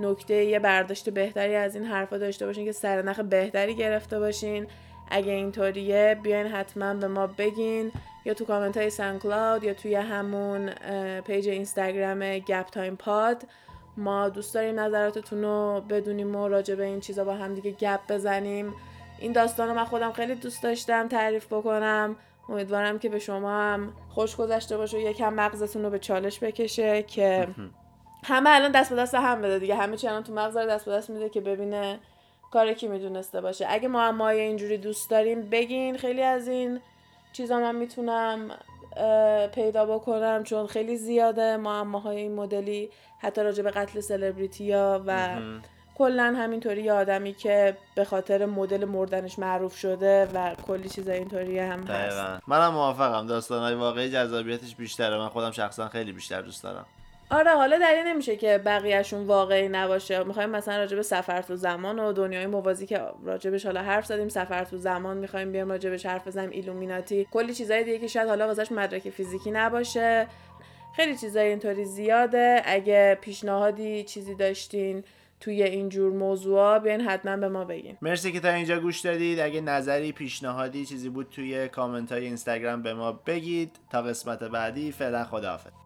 نکته 0.00 0.34
یه 0.34 0.58
برداشت 0.58 1.10
بهتری 1.10 1.54
از 1.54 1.74
این 1.76 1.84
حرفا 1.84 2.18
داشته 2.18 2.46
باشین 2.46 2.64
که 2.64 2.72
سرنخ 2.72 3.20
بهتری 3.20 3.74
گرفته 3.74 4.18
باشین. 4.18 4.66
اگه 5.10 5.32
اینطوریه 5.32 6.18
بیاین 6.22 6.46
حتما 6.46 6.94
به 6.94 7.08
ما 7.08 7.26
بگین. 7.26 7.92
یا 8.26 8.34
تو 8.34 8.44
کامنت 8.44 8.76
های 8.76 8.90
SoundCloud 8.90 9.64
یا 9.64 9.74
توی 9.74 9.94
همون 9.94 10.70
page 11.20 11.48
اینستاگرام 11.48 12.38
گپ 12.38 12.66
تایم 12.66 12.96
پاد. 12.96 13.42
ما 13.96 14.28
دوست 14.28 14.54
داریم 14.54 14.80
نظراتتون 14.80 15.42
رو 15.42 15.82
بدونیم 15.88 16.36
و 16.36 16.48
راجع 16.48 16.74
به 16.74 16.84
این 16.84 17.00
چیزا 17.00 17.24
با 17.24 17.34
هم 17.34 17.54
دیگه 17.54 17.70
گپ 17.70 18.00
بزنیم. 18.08 18.74
این 19.18 19.32
داستان 19.32 19.68
رو 19.68 19.74
من 19.74 19.84
خودم 19.84 20.12
خیلی 20.12 20.34
دوست 20.34 20.62
داشتم 20.62 21.08
تعریف 21.08 21.46
بکنم. 21.46 22.16
امیدوارم 22.48 22.98
که 22.98 23.08
به 23.08 23.18
شما 23.18 23.50
هم 23.50 23.92
خوش 24.08 24.36
گذشته 24.36 24.76
باشه 24.76 24.96
و 24.96 25.00
یکم 25.00 25.32
مغزتون 25.32 25.82
رو 25.82 25.90
به 25.90 25.98
چالش 25.98 26.40
بکشه 26.40 27.02
که 27.02 27.48
همه 28.30 28.50
الان 28.50 28.72
دست 28.72 28.90
به 28.90 28.96
دست 28.96 29.14
هم 29.14 29.42
بده 29.42 29.58
دیگه. 29.58 29.74
همه 29.74 29.96
چی 29.96 30.08
الان 30.08 30.22
تو 30.22 30.34
مغز 30.34 30.56
رو 30.56 30.66
دست 30.66 30.84
به 30.84 30.92
دست 30.92 31.10
میده 31.10 31.28
که 31.28 31.40
ببینه 31.40 31.98
کار 32.52 32.72
کی 32.72 32.88
می‌دونسته 32.88 33.40
باشه. 33.40 33.66
اگه 33.68 33.88
معمای 33.88 34.40
اینجوری 34.40 34.78
دوست 34.78 35.10
داریم 35.10 35.42
بگین. 35.42 35.96
خیلی 35.96 36.22
از 36.22 36.48
این 36.48 36.80
چیزا 37.36 37.58
من 37.60 37.74
می‌تونم 37.74 38.50
پیدا 39.54 39.86
بکنم 39.86 40.42
چون 40.44 40.66
خیلی 40.66 40.96
زیاده. 40.96 41.56
معماهای 41.56 42.16
این 42.16 42.34
مدلی 42.34 42.90
حتی 43.18 43.42
راجع 43.42 43.62
به 43.62 43.70
قتل 43.70 44.00
سلبریتی 44.00 44.72
ها 44.72 45.02
و 45.06 45.28
کلا 45.98 46.34
همینطوری 46.36 46.82
یه 46.82 46.92
آدمی 46.92 47.34
که 47.34 47.76
به 47.96 48.04
خاطر 48.04 48.46
مدل 48.46 48.84
مردنش 48.84 49.38
معروف 49.38 49.76
شده 49.76 50.28
و 50.34 50.54
کلی 50.54 50.88
چیزا 50.88 51.12
اینطوری 51.12 51.58
هم 51.58 51.82
هست. 51.82 52.42
منم 52.48 52.72
موافقم. 52.72 53.26
داستانهای 53.26 53.74
واقعی 53.74 54.10
جذابیتش 54.10 54.74
بیشتره. 54.74 55.18
من 55.18 55.28
خودم 55.28 55.50
شخصا 55.50 55.88
خیلی 55.88 56.12
بیشتر 56.12 56.42
دوست 56.42 56.62
دارم. 56.62 56.86
آره 57.30 57.50
حالا 57.50 57.86
این 57.86 58.06
نمیشه 58.06 58.36
که 58.36 58.58
بقیهشون 58.58 59.26
واقعی 59.26 59.68
نباشه. 59.68 60.24
می‌خوایم 60.24 60.50
مثلا 60.50 60.76
راجع 60.76 60.96
به 60.96 61.02
سفر 61.02 61.42
تو 61.42 61.56
زمان 61.56 61.98
و 61.98 62.12
دنیای 62.12 62.46
موازی 62.46 62.86
که 62.86 63.00
راجبش 63.24 63.66
حالا 63.66 63.82
حرف 63.82 64.06
زدیم 64.06 64.28
سفر 64.28 64.64
تو 64.64 64.76
زمان 64.76 65.16
می‌خوایم 65.16 65.52
بیایم 65.52 65.68
راجبش 65.70 66.06
حرف 66.06 66.26
بزنیم 66.26 66.50
ایلومیناتی. 66.50 67.26
کلی 67.32 67.54
چیزای 67.54 67.84
دیگه 67.84 67.98
که 67.98 68.06
شاید 68.06 68.28
حالا 68.28 68.46
واسش 68.46 68.72
مدرک 68.72 69.10
فیزیکی 69.10 69.50
نباشه. 69.50 70.26
خیلی 70.96 71.16
چیزای 71.16 71.48
اینطوری 71.48 71.84
زیاده. 71.84 72.62
اگه 72.64 73.18
پیشنهادی 73.20 74.04
چیزی 74.04 74.34
داشتین 74.34 75.04
توی 75.40 75.62
اینجور 75.62 76.12
موضوعا 76.12 76.78
بیاین 76.78 77.00
حتما 77.00 77.36
به 77.36 77.48
ما 77.48 77.64
بگین. 77.64 77.96
مرسی 78.02 78.32
که 78.32 78.40
تا 78.40 78.48
اینجا 78.48 78.80
گوش 78.80 79.00
دادید. 79.00 79.40
اگه 79.40 79.60
نظری 79.60 80.12
پیشنهادی 80.12 80.86
چیزی 80.86 81.08
بود 81.08 81.28
توی 81.30 81.68
کامنت 81.68 82.12
های 82.12 82.24
اینستاگرام 82.24 82.82
به 82.82 82.94
ما 82.94 83.12
بگید. 83.12 83.76
تا 83.90 84.02
قسمت 84.02 84.44
بعدی 84.44 84.92
فعلا 84.92 85.24
خداحافظ. 85.24 85.85